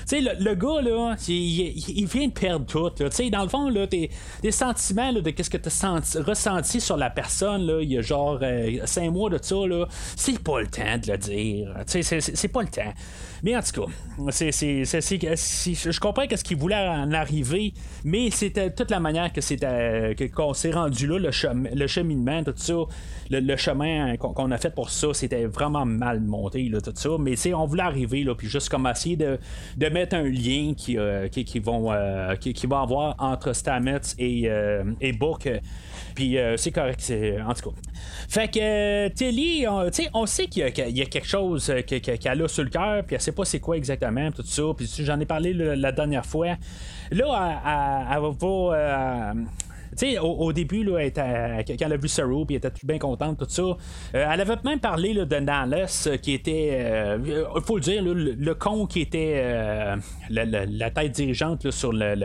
Tu 0.08 0.22
sais, 0.22 0.22
le, 0.22 0.56
gars 0.56 0.82
là, 0.82 1.16
il, 1.28 2.06
vient 2.06 2.28
de 2.28 2.34
perdre 2.34 2.66
tout. 2.66 2.90
Tu 2.92 3.06
sais, 3.12 3.30
dans 3.30 3.44
le 3.44 3.50
fond, 3.50 3.70
là, 3.70 3.88
tes, 3.88 4.10
sentiments 4.52 5.12
là, 5.12 5.22
de 5.22 5.30
qu'est-ce 5.32 5.50
que 5.50 5.58
tu 5.58 5.70
ressenti 6.22 6.82
sur 6.82 6.98
la 6.98 7.10
personne, 7.10 7.66
là, 7.66 7.82
il 7.82 7.92
y 7.92 7.98
a 7.98 8.02
genre 8.02 8.40
5 8.86 9.12
mois 9.12 9.30
de 9.30 9.40
ça, 9.42 9.56
là, 9.68 9.86
c'est 10.16 10.42
pas 10.42 10.62
le 10.62 10.68
temps 10.68 10.77
de 10.78 11.12
le 11.12 11.18
dire. 11.18 11.74
C'est 11.86 12.48
pas 12.48 12.62
le 12.62 12.68
temps. 12.68 12.94
Mais 13.44 13.56
en 13.56 13.62
tout 13.62 13.82
cas, 13.82 14.32
c'est, 14.32 14.52
je 14.52 16.00
comprends 16.00 16.24
ce 16.30 16.44
qu'il 16.44 16.58
voulait 16.58 16.76
en 16.76 17.12
arriver, 17.12 17.74
mais 18.04 18.30
c'était 18.32 18.72
toute 18.72 18.92
la 18.92 19.00
manière 19.00 19.32
que 19.32 20.28
qu'on 20.28 20.54
s'est 20.54 20.72
rendu 20.72 21.08
là, 21.08 21.20
le, 21.20 21.76
le 21.76 21.88
cheminement, 21.88 22.44
tout 22.44 22.54
ça, 22.56 22.74
le, 23.30 23.56
chemin 23.56 24.18
qu'on, 24.18 24.52
a 24.52 24.58
fait 24.58 24.74
pour 24.74 24.90
ça, 24.90 25.14
c'était 25.14 25.46
vraiment 25.46 25.86
mal 25.86 26.22
monté, 26.22 26.72
tout 26.84 26.92
ça. 26.96 27.10
Mais 27.20 27.36
on 27.54 27.66
voulait 27.66 27.84
arriver, 27.84 28.24
là, 28.24 28.36
puis 28.36 28.48
juste 28.48 28.70
comme 28.70 28.88
essayer 28.88 29.16
de, 29.16 29.38
de 29.78 29.90
mettre 29.90 30.16
un 30.16 30.24
lien 30.24 30.74
qui, 30.76 30.98
euh, 30.98 31.28
qui, 31.28 31.60
vont, 31.60 31.92
euh, 31.92 32.36
qui, 32.36 32.68
va 32.68 32.82
avoir 32.82 33.16
entre 33.20 33.54
Stamets 33.54 34.16
et, 34.18 34.50
euh, 34.50 34.84
et 35.02 35.14
Book. 35.14 35.50
Puis 36.18 36.36
c'est 36.56 36.72
correct, 36.72 37.00
c'est, 37.00 37.40
en 37.40 37.54
tout 37.54 37.70
cas. 37.70 37.76
Fait 38.28 38.48
que 38.48 39.08
Telly, 39.10 39.68
on, 39.68 39.88
on 40.16 40.26
sait 40.26 40.48
qu'il 40.48 40.64
y, 40.64 41.02
a, 41.02 41.06
quelque 41.06 41.28
chose 41.28 41.72
qu'elle 41.86 42.42
a 42.42 42.48
sur 42.48 42.64
le 42.64 42.72
cœur, 42.72 43.04
puis 43.04 43.16
sais 43.20 43.32
pas 43.32 43.46
c'est 43.46 43.60
quoi 43.60 43.78
exactement, 43.78 44.32
tout 44.32 44.42
ça. 44.42 44.64
Puis 44.76 44.92
j'en 45.02 45.20
ai 45.20 45.28
parlé 45.28 45.54
la 45.54 45.92
dernière 45.92 46.26
fois. 46.26 46.56
Là, 47.12 48.08
elle, 48.12 48.20
va. 48.20 49.34
Euh, 49.92 49.96
tu 49.98 50.18
au, 50.20 50.54
début, 50.54 50.84
là, 50.84 51.00
elle 51.00 51.14
quand 51.14 51.76
elle 51.80 51.94
a 51.94 51.98
vu 51.98 52.08
Saru, 52.08 52.46
puis 52.46 52.56
elle 52.56 52.68
était 52.68 52.86
bien 52.86 52.98
contente, 52.98 53.38
tout 53.38 53.46
ça. 53.48 53.62
Euh, 53.62 53.76
elle 54.14 54.42
avait 54.42 54.56
même 54.64 54.80
parlé 54.80 55.14
de 55.14 55.36
Nales, 55.38 55.88
qui 56.22 56.34
était, 56.34 56.70
euh, 56.82 57.46
faut 57.66 57.78
le 57.78 57.82
dire, 57.82 58.02
le, 58.04 58.54
con 58.56 58.86
qui 58.86 59.02
était 59.02 59.44
la, 60.30 60.92
tête 60.92 61.12
dirigeante 61.14 61.70
sur 61.72 61.92
le, 61.94 62.16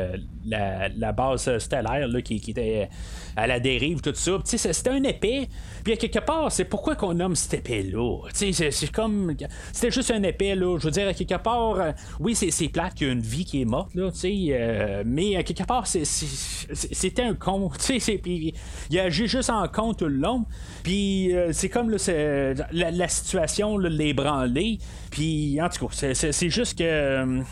la, 0.46 1.12
base 1.12 1.58
stellaire, 1.58 2.08
qui, 2.24 2.40
qui 2.40 2.50
était 2.50 2.88
à 3.36 3.46
la 3.46 3.60
dérive, 3.60 4.00
tout 4.00 4.14
ça. 4.14 4.38
C'était 4.44 4.90
un 4.90 5.02
épée. 5.02 5.48
Puis 5.84 5.94
à 5.94 5.96
quelque 5.96 6.18
part, 6.18 6.50
c'est 6.52 6.64
pourquoi 6.64 6.96
qu'on 6.96 7.14
nomme 7.14 7.34
cette 7.34 7.54
épée-là? 7.54 8.20
C'est 8.32 8.92
comme. 8.92 9.34
C'était 9.72 9.90
juste 9.90 10.10
un 10.10 10.22
épée, 10.22 10.54
là. 10.54 10.78
Je 10.78 10.84
veux 10.84 10.90
dire, 10.90 11.08
à 11.08 11.14
quelque 11.14 11.42
part, 11.42 11.74
euh, 11.74 11.92
oui, 12.20 12.34
c'est 12.34 12.68
plate 12.68 12.94
qu'il 12.94 13.06
y 13.06 13.10
a 13.10 13.12
une 13.12 13.20
vie 13.20 13.44
qui 13.44 13.62
est 13.62 13.64
morte, 13.64 13.94
là, 13.94 14.10
euh, 14.24 15.02
mais 15.06 15.36
à 15.36 15.42
quelque 15.42 15.64
part, 15.64 15.86
c'était 15.86 17.22
un 17.22 17.34
con. 17.34 17.51
Puis 18.22 18.54
il 18.90 18.98
agit 18.98 19.26
juste 19.26 19.50
en 19.50 19.66
con 19.68 19.94
tout 19.94 20.06
le 20.06 20.16
long. 20.16 20.44
Puis 20.82 21.34
euh, 21.34 21.52
c'est 21.52 21.68
comme 21.68 21.90
la, 21.90 22.90
la, 22.90 23.08
situation, 23.08 23.78
l'ébranlée. 23.78 24.78
Puis 25.10 25.60
en 25.60 25.68
tout 25.68 25.86
cas, 25.86 26.14
c'est 26.14 26.50
juste 26.50 26.78
que 26.78 27.42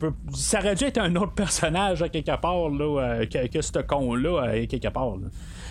peux. 0.00 0.12
Ça 0.34 0.60
aurait 0.60 0.74
dû 0.74 0.84
être 0.84 0.98
un 0.98 1.14
autre 1.16 1.32
personnage 1.32 2.02
à 2.02 2.08
quelque 2.08 2.36
part 2.40 2.68
là, 2.68 3.24
que, 3.26 3.62
ce 3.62 3.78
con-là, 3.82 4.66
quelque 4.66 4.88
part. 4.88 5.16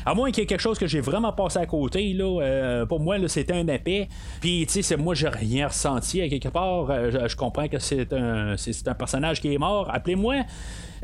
À 0.05 0.13
moins 0.13 0.31
qu'il 0.31 0.41
y 0.41 0.43
ait 0.43 0.47
quelque 0.47 0.59
chose 0.59 0.77
que 0.77 0.87
j'ai 0.87 0.99
vraiment 0.99 1.31
passé 1.31 1.59
à 1.59 1.65
côté, 1.65 2.15
euh, 2.19 2.85
pour 2.85 2.99
moi, 2.99 3.15
c'était 3.27 3.53
un 3.53 3.67
épée. 3.67 4.09
Puis, 4.41 4.65
tu 4.69 4.83
sais, 4.83 4.97
moi, 4.97 5.15
j'ai 5.15 5.29
rien 5.29 5.67
ressenti 5.67 6.21
à 6.21 6.27
quelque 6.27 6.49
part. 6.49 6.89
Euh, 6.89 7.27
je, 7.27 7.35
comprends 7.35 7.67
que 7.67 7.79
c'est, 7.79 8.11
un 8.11 8.55
personnage 8.97 9.39
qui 9.39 9.53
est 9.53 9.57
mort. 9.57 9.89
Appelez-moi. 9.93 10.43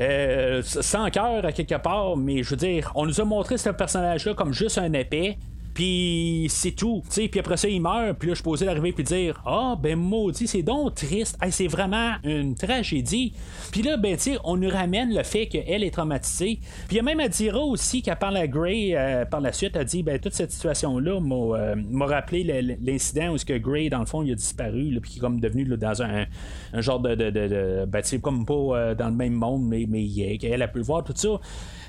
Euh, 0.00 0.62
sans 0.64 1.10
cœur 1.10 1.44
à 1.44 1.52
quelque 1.52 1.74
part, 1.76 2.16
mais 2.16 2.42
je 2.42 2.50
veux 2.50 2.56
dire, 2.56 2.90
on 2.94 3.04
nous 3.04 3.20
a 3.20 3.24
montré 3.24 3.58
ce 3.58 3.68
personnage-là 3.68 4.34
comme 4.34 4.52
juste 4.54 4.78
un 4.78 4.92
épée. 4.94 5.36
Puis 5.74 6.46
c'est 6.50 6.72
tout. 6.72 7.02
Puis 7.10 7.38
après 7.38 7.56
ça, 7.56 7.68
il 7.68 7.80
meurt. 7.80 8.18
Puis 8.18 8.28
là, 8.28 8.34
je 8.34 8.42
posais 8.42 8.64
l'arrivée 8.64 8.92
puis 8.92 9.04
dire 9.04 9.40
Ah, 9.46 9.76
ben 9.80 9.98
maudit, 9.98 10.46
c'est 10.46 10.62
donc 10.62 10.94
triste. 10.94 11.38
c'est 11.50 11.66
vraiment 11.66 12.14
une 12.24 12.54
tragédie. 12.54 13.32
Puis 13.70 13.82
là, 13.82 13.96
ben, 13.96 14.16
tu 14.16 14.32
on 14.44 14.56
nous 14.56 14.68
ramène 14.68 15.14
le 15.14 15.22
fait 15.22 15.46
qu'elle 15.46 15.82
est 15.82 15.90
traumatisée. 15.90 16.58
Puis 16.88 16.92
il 16.92 16.96
y 16.96 17.00
a 17.00 17.02
même 17.02 17.20
Adira 17.20 17.60
aussi 17.60 18.02
qui 18.02 18.10
parlé 18.10 18.40
à 18.40 18.46
Gray 18.46 18.94
euh, 18.94 19.24
par 19.24 19.40
la 19.40 19.52
suite, 19.52 19.76
a 19.76 19.84
dit 19.84 20.02
ben, 20.02 20.18
toute 20.18 20.34
cette 20.34 20.52
situation-là 20.52 21.20
m'a, 21.20 21.34
euh, 21.34 22.06
rappelé 22.06 22.44
l'incident 22.80 23.32
où 23.32 23.38
ce 23.38 23.44
que 23.44 23.56
Gray, 23.56 23.88
dans 23.88 24.00
le 24.00 24.06
fond, 24.06 24.22
il 24.22 24.32
a 24.32 24.34
disparu. 24.34 24.98
Puis 25.00 25.12
qui 25.12 25.18
est 25.18 25.20
comme 25.20 25.40
devenu 25.40 25.64
dans 25.64 26.02
un, 26.02 26.26
genre 26.74 27.00
de. 27.00 27.14
de, 27.14 27.30
de, 27.30 27.84
ben, 27.86 28.02
comme 28.22 28.44
pas 28.44 28.54
euh, 28.54 28.94
dans 28.94 29.08
le 29.08 29.14
même 29.14 29.34
monde, 29.34 29.66
mais, 29.66 29.86
mais 29.88 30.06
elle 30.42 30.62
a 30.62 30.68
pu 30.68 30.78
le 30.78 30.84
voir, 30.84 31.04
tout 31.04 31.14
ça. 31.14 31.40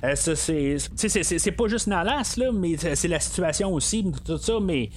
Euh, 0.04 0.16
c'est 0.16 1.52
pas 1.52 1.68
juste 1.68 1.88
Nalas, 1.88 2.36
là, 2.38 2.52
mais 2.52 2.76
c'est 2.78 3.08
la 3.08 3.20
situation 3.20 3.74
aussi, 3.74 4.06
tout 4.26 4.38
ça, 4.38 4.60
mais 4.62 4.90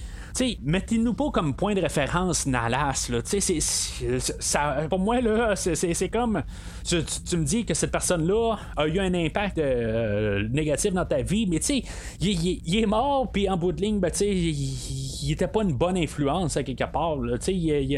mettez-nous 0.63 1.13
pas 1.13 1.31
comme 1.31 1.55
point 1.55 1.73
de 1.73 1.81
référence 1.81 2.45
Nalas. 2.45 3.09
Là. 3.09 3.21
ça, 4.39 4.87
pour 4.89 4.99
moi, 4.99 5.21
là, 5.21 5.55
c'est, 5.55 6.09
comme. 6.09 6.43
Tu, 6.83 6.97
me 7.37 7.43
dis 7.43 7.65
que 7.65 7.73
cette 7.73 7.91
personne-là 7.91 8.57
a 8.77 8.87
eu 8.87 8.99
un 8.99 9.13
impact 9.13 9.57
euh, 9.57 10.47
négatif 10.49 10.93
dans 10.93 11.05
ta 11.05 11.21
vie, 11.21 11.47
mais 11.47 11.59
tu 11.59 11.65
sais, 11.65 11.83
il, 12.19 12.77
est 12.77 12.85
mort, 12.85 13.31
puis 13.31 13.49
en 13.49 13.57
bout 13.57 13.71
de 13.71 13.81
ligne, 13.81 13.99
ben, 13.99 14.11
tu 14.11 14.25
il, 14.25 15.31
était 15.31 15.47
pas 15.47 15.63
une 15.63 15.73
bonne 15.73 15.97
influence 15.97 16.57
à 16.57 16.63
quelque 16.63 16.83
part. 16.83 17.17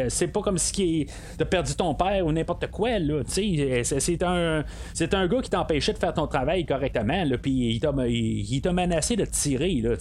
c'est 0.10 0.28
pas 0.28 0.42
comme 0.42 0.58
si 0.58 0.72
tu 0.72 1.08
as 1.42 1.46
perdu 1.46 1.76
ton 1.76 1.94
père 1.96 2.26
ou 2.26 2.32
n'importe 2.32 2.68
quoi. 2.68 2.90
C'est, 3.28 4.24
un, 4.24 4.64
c'est 4.94 5.14
un 5.14 5.28
gars 5.28 5.42
qui 5.42 5.50
t'empêchait 5.50 5.94
de 5.94 5.98
faire 5.98 6.14
ton 6.14 6.28
travail 6.28 6.66
correctement, 6.66 6.97
puis 7.42 7.80
il 7.80 8.62
t'a, 8.62 8.72
menacé 8.72 9.16
de 9.16 9.26
te 9.26 9.32
tirer. 9.32 9.76
Là, 9.82 9.96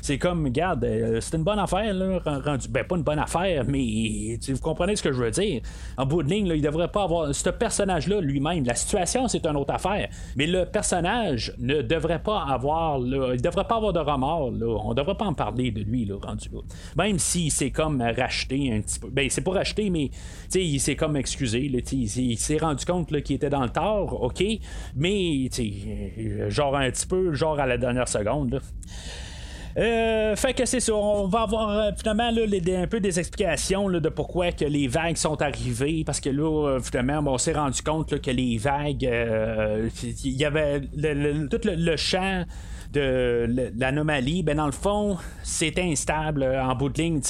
c'est 0.00 0.18
comme, 0.18 0.44
regarde, 0.44 0.84
euh, 0.84 1.20
c'est 1.20 1.36
une 1.36 1.44
bonne 1.44 1.58
affaire 1.58 1.94
rendu, 2.24 2.68
ben 2.68 2.84
pas 2.84 2.96
une 2.96 3.02
bonne 3.02 3.18
affaire, 3.18 3.64
mais 3.66 4.38
vous 4.48 4.58
comprenez 4.60 4.96
ce 4.96 5.02
que 5.02 5.12
je 5.12 5.22
veux 5.22 5.30
dire. 5.30 5.62
En 5.96 6.06
bout 6.06 6.22
de 6.22 6.28
ligne, 6.28 6.46
il 6.54 6.62
devrait 6.62 6.88
pas 6.88 7.04
avoir. 7.04 7.34
Ce 7.34 7.50
personnage-là 7.50 8.20
lui-même, 8.20 8.64
la 8.64 8.74
situation, 8.74 9.28
c'est 9.28 9.46
une 9.46 9.56
autre 9.56 9.74
affaire. 9.74 10.08
Mais 10.36 10.46
le 10.46 10.64
personnage 10.66 11.54
ne 11.58 11.82
devrait 11.82 12.22
pas 12.22 12.44
avoir. 12.48 12.98
Là, 12.98 13.34
il 13.34 13.42
devrait 13.42 13.66
pas 13.66 13.76
avoir 13.76 13.92
de 13.92 14.00
remords. 14.00 14.50
Là. 14.52 14.78
On 14.84 14.94
devrait 14.94 15.16
pas 15.16 15.26
en 15.26 15.34
parler 15.34 15.70
de 15.70 15.80
lui, 15.80 16.04
là, 16.04 16.16
rendu 16.20 16.48
là. 16.52 16.60
Même 16.96 17.18
si 17.18 17.50
c'est 17.50 17.70
comme 17.70 18.00
racheté 18.00 18.72
un 18.72 18.80
petit 18.80 18.98
peu. 18.98 19.08
Ben, 19.10 19.28
c'est 19.30 19.42
pas 19.42 19.52
racheté, 19.52 19.90
mais 19.90 20.10
il 20.54 20.80
s'est 20.80 20.96
comme 20.96 21.16
excusé. 21.16 21.70
il, 21.92 22.38
s'est 22.38 22.58
rendu 22.58 22.84
compte 22.84 23.08
qu'il 23.22 23.36
était 23.36 23.50
dans 23.50 23.62
le 23.62 23.70
tort, 23.70 24.22
ok. 24.22 24.42
Mais, 24.94 25.48
genre 26.48 26.76
un 26.76 26.90
petit 26.90 27.06
peu, 27.06 27.32
genre 27.34 27.58
à 27.58 27.66
la 27.66 27.78
dernière 27.78 28.08
seconde. 28.08 28.60
Euh, 29.78 30.34
fait 30.36 30.54
que 30.54 30.64
c'est 30.64 30.80
ça, 30.80 30.94
on 30.94 31.26
va 31.26 31.42
avoir 31.42 31.68
euh, 31.68 31.90
finalement 31.96 32.30
un 32.30 32.86
peu 32.86 32.98
des 32.98 33.18
explications 33.18 33.90
de 33.90 34.08
pourquoi 34.08 34.50
que 34.52 34.64
les 34.64 34.88
vagues 34.88 35.16
sont 35.16 35.40
arrivées, 35.42 36.02
parce 36.04 36.20
que 36.20 36.30
là, 36.30 36.68
euh, 36.68 36.80
finalement, 36.80 37.22
on 37.26 37.36
s'est 37.36 37.52
rendu 37.52 37.82
compte 37.82 38.18
que 38.20 38.30
les 38.30 38.56
vagues, 38.56 39.02
il 39.02 40.32
y 40.32 40.44
avait 40.46 40.80
tout 40.80 41.60
le, 41.64 41.96
champ 41.96 42.44
de 42.94 43.70
l'anomalie, 43.76 44.42
ben 44.42 44.56
dans 44.56 44.66
le 44.66 44.72
fond, 44.72 45.18
c'était 45.42 45.82
instable 45.82 46.42
en 46.44 46.74
bout 46.74 46.88
de 46.88 47.02
ligne. 47.02 47.20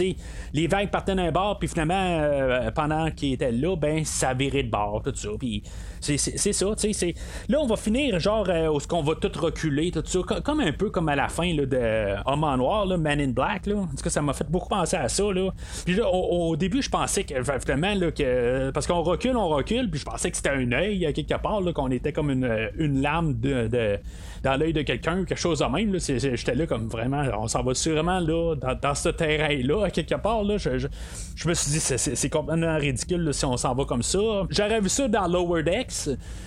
Les 0.52 0.68
vagues 0.68 0.90
partaient 0.90 1.16
d'un 1.16 1.32
bord, 1.32 1.59
puis 1.59 1.66
finalement, 1.66 2.70
pendant 2.76 3.11
qu'ils 3.11 3.32
étaient 3.32 3.50
là, 3.50 3.74
ben 3.74 4.04
ça 4.04 4.34
virait 4.34 4.62
de 4.62 4.70
bord, 4.70 5.02
tout 5.02 5.14
ça. 5.16 5.30
Puis 5.36 5.64
c'est 6.01 6.53
ça, 6.53 6.66
tu 6.78 6.92
sais. 6.92 7.14
Là, 7.49 7.59
on 7.61 7.66
va 7.66 7.76
finir, 7.76 8.18
genre, 8.18 8.49
euh, 8.49 8.68
où 8.68 8.80
ce 8.80 8.86
qu'on 8.86 9.03
va 9.03 9.14
tout 9.14 9.30
reculer, 9.38 9.90
tout 9.90 10.03
ça. 10.05 10.20
Comme 10.42 10.61
un 10.61 10.72
peu 10.72 10.90
comme 10.90 11.09
à 11.09 11.16
la 11.16 11.28
fin 11.28 11.53
là, 11.55 11.66
de 11.66 12.14
Homme 12.26 12.44
en 12.44 12.57
Noir, 12.57 12.86
là, 12.86 12.97
Man 12.97 13.20
in 13.20 13.28
Black. 13.28 13.66
Là. 13.66 13.76
En 13.76 13.86
tout 13.86 14.03
cas, 14.03 14.11
ça 14.11 14.22
m'a 14.22 14.32
fait 14.32 14.49
beaucoup 14.49 14.68
penser 14.68 14.97
à 14.97 15.09
ça. 15.09 15.24
Là. 15.32 15.51
Puis 15.84 15.94
là, 15.94 16.09
au, 16.09 16.57
début, 16.57 16.82
je 16.82 16.90
pensais 16.90 17.24
que, 17.24 17.34
finalement, 17.61 17.94
là, 17.94 18.11
que. 18.11 18.70
Parce 18.70 18.86
qu'on 18.86 19.03
recule, 19.03 19.36
on 19.36 19.49
recule, 19.49 19.90
puis 19.90 20.01
je 20.01 20.05
pensais 20.05 20.30
que 20.30 20.36
c'était 20.36 20.51
un 20.51 20.72
œil, 20.72 21.12
quelque 21.12 21.40
part, 21.40 21.61
là, 21.61 21.72
qu'on 21.72 21.90
était 21.90 22.12
comme 22.12 22.30
une, 22.30 22.70
une 22.78 23.01
lame 23.03 23.34
de 23.40 23.99
dans 24.47 24.57
l'œil 24.57 24.72
de 24.72 24.82
quelqu'un, 24.82 25.24
quelque 25.24 25.38
chose 25.38 25.59
de 25.59 25.64
même. 25.64 25.99
J'étais 25.99 26.55
là 26.55 26.66
comme 26.66 26.88
vraiment, 26.88 27.22
on 27.38 27.49
s'en 27.49 27.62
va 27.64 27.74
sûrement 27.74 28.20
là, 28.20 28.55
dans, 28.55 28.94
ce 28.94 29.09
terrain-là, 29.09 29.90
quelque 29.90 30.14
part. 30.14 30.44
Là, 30.44 30.57
je, 30.57 31.49
me 31.49 31.55
suis 31.55 31.72
dit, 31.72 31.80
c'est 31.80 32.30
complètement 32.30 32.76
ridicule 32.76 33.32
si 33.32 33.44
on 33.44 33.57
s'en 33.57 33.74
va 33.74 33.84
comme 33.84 34.03
ça. 34.03 34.18
J'aurais 34.51 34.80
vu 34.80 34.88
ça 34.88 35.09
dans 35.09 35.26
Lower 35.26 35.62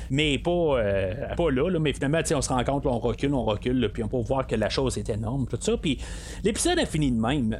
Mais 0.09 0.37
pas, 0.39 0.51
euh, 0.51 1.35
pas 1.35 1.51
là, 1.51 1.79
Mais 1.79 1.93
finalement, 1.93 2.19
on 2.35 2.41
se 2.41 2.49
rend 2.49 2.63
compte, 2.63 2.85
on 2.85 2.99
recule, 2.99 3.33
on 3.33 3.43
recule, 3.43 3.89
puis 3.93 4.03
on 4.03 4.07
peut 4.07 4.17
voir 4.17 4.47
que 4.47 4.55
la 4.55 4.69
chose 4.69 4.97
est 4.97 5.09
énorme, 5.09 5.47
tout 5.47 5.57
ça. 5.59 5.77
Puis 5.77 5.99
l'épisode 6.43 6.79
a 6.79 6.85
fini 6.85 7.11
de 7.11 7.19
même. 7.19 7.57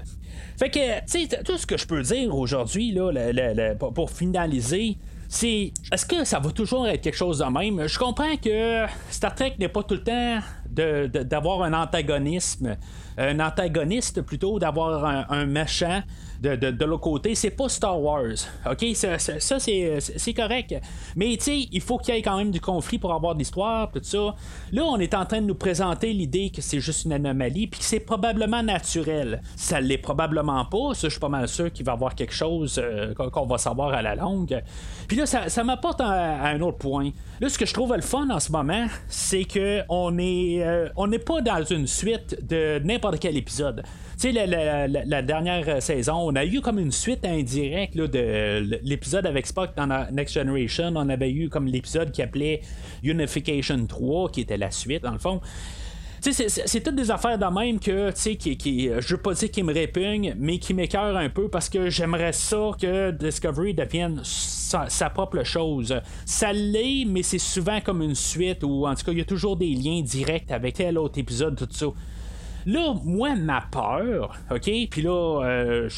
Fait 0.57 0.69
que, 0.69 0.99
tu 1.01 1.27
sais, 1.27 1.43
tout 1.43 1.57
ce 1.57 1.65
que 1.65 1.77
je 1.77 1.85
peux 1.85 2.01
dire 2.01 2.35
aujourd'hui, 2.35 2.91
là, 2.91 3.11
pour 3.75 4.11
finaliser, 4.11 4.97
c'est 5.27 5.71
est-ce 5.91 6.05
que 6.05 6.23
ça 6.25 6.39
va 6.39 6.51
toujours 6.51 6.87
être 6.87 7.01
quelque 7.01 7.15
chose 7.15 7.37
de 7.37 7.45
même? 7.45 7.87
Je 7.87 7.99
comprends 7.99 8.35
que 8.35 8.85
Star 9.11 9.35
Trek 9.35 9.55
n'est 9.59 9.69
pas 9.69 9.83
tout 9.83 9.93
le 9.93 10.03
temps 10.03 10.39
d'avoir 10.69 11.63
un 11.63 11.73
antagonisme, 11.73 12.77
un 13.17 13.39
antagoniste 13.39 14.21
plutôt, 14.21 14.59
d'avoir 14.59 15.05
un, 15.05 15.25
un 15.29 15.45
méchant 15.45 16.01
de, 16.41 16.55
de, 16.55 16.85
l'autre 16.85 17.01
côté, 17.01 17.35
c'est 17.35 17.49
pas 17.49 17.67
Star 17.67 17.99
Wars. 18.01 18.47
OK? 18.65 18.85
Ça, 18.93 19.17
c'est 19.19 20.33
correct. 20.33 20.75
Mais 21.15 21.35
tu 21.37 21.43
sais, 21.43 21.67
il 21.71 21.81
faut 21.81 21.97
qu'il 21.97 22.15
y 22.15 22.17
ait 22.17 22.21
quand 22.21 22.37
même 22.37 22.51
du 22.51 22.61
conflit 22.61 22.97
pour 22.97 23.13
avoir 23.13 23.33
de 23.33 23.39
l'histoire, 23.39 23.91
tout 23.91 23.99
ça. 24.01 24.35
Là, 24.71 24.83
on 24.83 24.97
est 24.99 25.13
en 25.13 25.25
train 25.25 25.41
de 25.41 25.47
nous 25.47 25.55
présenter 25.55 26.13
l'idée 26.13 26.49
que 26.49 26.61
c'est 26.61 26.79
juste 26.79 27.05
une 27.05 27.13
anomalie, 27.13 27.67
puis 27.67 27.79
que 27.79 27.85
c'est 27.85 27.99
probablement 27.99 28.63
naturel. 28.63 29.41
Ça 29.55 29.81
l'est 29.81 29.97
probablement 29.97 30.63
pas. 30.65 30.93
Ça, 30.93 31.07
je 31.07 31.09
suis 31.09 31.19
pas 31.19 31.29
mal 31.29 31.47
sûr 31.47 31.71
qu'il 31.71 31.85
va 31.85 31.91
y 31.91 31.95
avoir 31.95 32.15
quelque 32.15 32.33
chose 32.33 32.79
euh, 32.81 33.13
qu'on 33.13 33.45
va 33.45 33.57
savoir 33.57 33.93
à 33.93 34.01
la 34.01 34.15
longue. 34.15 34.61
Puis 35.07 35.17
là, 35.17 35.25
ça, 35.25 35.63
m'apporte 35.63 36.01
à, 36.01 36.45
un 36.47 36.61
autre 36.61 36.77
point. 36.77 37.09
Là, 37.41 37.47
ce 37.47 37.57
que 37.57 37.65
je 37.65 37.73
trouve 37.73 37.95
le 37.95 38.01
fun 38.01 38.29
en 38.29 38.39
ce 38.41 38.51
moment, 38.51 38.87
c'est 39.07 39.45
que 39.45 39.81
on 39.87 40.17
est, 40.17 40.61
euh, 40.61 40.89
on 40.97 41.07
n'est 41.07 41.19
pas 41.19 41.39
dans 41.39 41.63
une 41.63 41.87
suite 41.87 42.37
de 42.45 42.79
n'importe 42.83 43.19
quel 43.19 43.37
épisode. 43.37 43.83
Tu 44.19 44.33
sais, 44.33 44.45
la, 44.45 45.21
dernière 45.21 45.81
saison, 45.81 46.15
on 46.15 46.35
a 46.35 46.43
eu 46.43 46.59
comme 46.59 46.79
une 46.79 46.91
suite 46.91 47.23
indirecte 47.23 47.95
de 47.95 48.79
l'épisode 48.83 49.25
avec 49.25 49.47
Spock 49.47 49.69
dans 49.77 49.87
Next 50.11 50.33
Generation. 50.33 50.91
On 50.97 51.07
avait 51.07 51.31
eu 51.31 51.47
comme 51.47 51.67
l'épisode 51.67 52.11
qui 52.11 52.21
appelait 52.21 52.59
Unification 53.03 53.85
3, 53.85 54.31
qui 54.31 54.41
était 54.41 54.57
la 54.57 54.71
suite, 54.71 55.03
dans 55.03 55.13
le 55.13 55.19
fond. 55.19 55.39
C'est 56.21 56.83
toutes 56.83 56.95
des 56.95 57.11
affaires 57.11 57.37
de 57.37 57.45
même 57.45 57.79
que, 57.79 58.09
tu 58.11 58.19
sais, 58.19 58.35
qui, 58.35 58.89
je 58.99 59.15
veux 59.15 59.21
pas 59.21 59.33
dire 59.33 59.51
qui 59.51 59.63
me 59.63 59.73
répugnent, 59.73 60.33
mais 60.37 60.59
qui 60.59 60.73
m'écœurent 60.73 61.17
un 61.17 61.29
peu 61.29 61.49
parce 61.49 61.69
que 61.69 61.89
j'aimerais 61.89 62.33
ça 62.33 62.71
que 62.79 63.11
Discovery 63.11 63.73
devienne 63.73 64.21
sa, 64.23 65.09
propre 65.09 65.43
chose. 65.43 65.95
Ça 66.25 66.53
l'est, 66.53 67.05
mais 67.05 67.23
c'est 67.23 67.39
souvent 67.39 67.79
comme 67.81 68.01
une 68.01 68.15
suite 68.15 68.63
ou 68.63 68.85
en 68.87 68.95
tout 68.95 69.05
cas, 69.05 69.11
il 69.11 69.17
y 69.17 69.21
a 69.21 69.25
toujours 69.25 69.57
des 69.57 69.73
liens 69.73 70.01
directs 70.01 70.51
avec 70.51 70.75
tel 70.75 70.97
autre 70.97 71.19
épisode, 71.19 71.55
tout 71.55 71.67
ça. 71.71 71.87
Là, 72.65 72.93
moi, 73.03 73.35
ma 73.35 73.61
peur, 73.61 74.37
OK, 74.51 74.69
puis 74.91 75.01
là, 75.01 75.41
euh, 75.43 75.89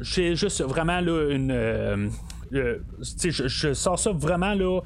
j'ai 0.00 0.34
juste 0.34 0.62
vraiment 0.62 1.00
là 1.00 1.30
une. 1.30 1.50
Euh, 1.50 2.08
euh, 2.54 2.78
je, 3.00 3.46
je 3.46 3.72
sors 3.74 3.98
ça 3.98 4.12
vraiment 4.12 4.54
là. 4.54 4.80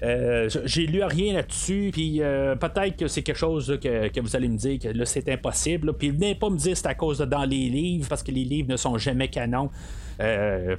J'ai 0.00 0.86
lu 0.86 1.02
rien 1.02 1.34
là-dessus, 1.34 1.90
puis 1.92 2.20
peut-être 2.60 2.96
que 2.96 3.08
c'est 3.08 3.22
quelque 3.22 3.36
chose 3.36 3.78
que, 3.82 4.20
vous 4.20 4.36
allez 4.36 4.48
me 4.48 4.56
dire 4.56 4.78
que 4.78 4.88
là 4.88 5.04
c'est 5.04 5.28
impossible. 5.28 5.92
Puis 5.94 6.10
venez 6.10 6.34
pas 6.34 6.50
me 6.50 6.56
dire 6.56 6.76
c'est 6.76 6.86
à 6.86 6.94
cause 6.94 7.18
de 7.18 7.24
dans 7.24 7.44
les 7.44 7.68
livres, 7.68 8.08
parce 8.08 8.22
que 8.22 8.30
les 8.30 8.44
livres 8.44 8.68
ne 8.70 8.76
sont 8.76 8.98
jamais 8.98 9.28
canons, 9.28 9.70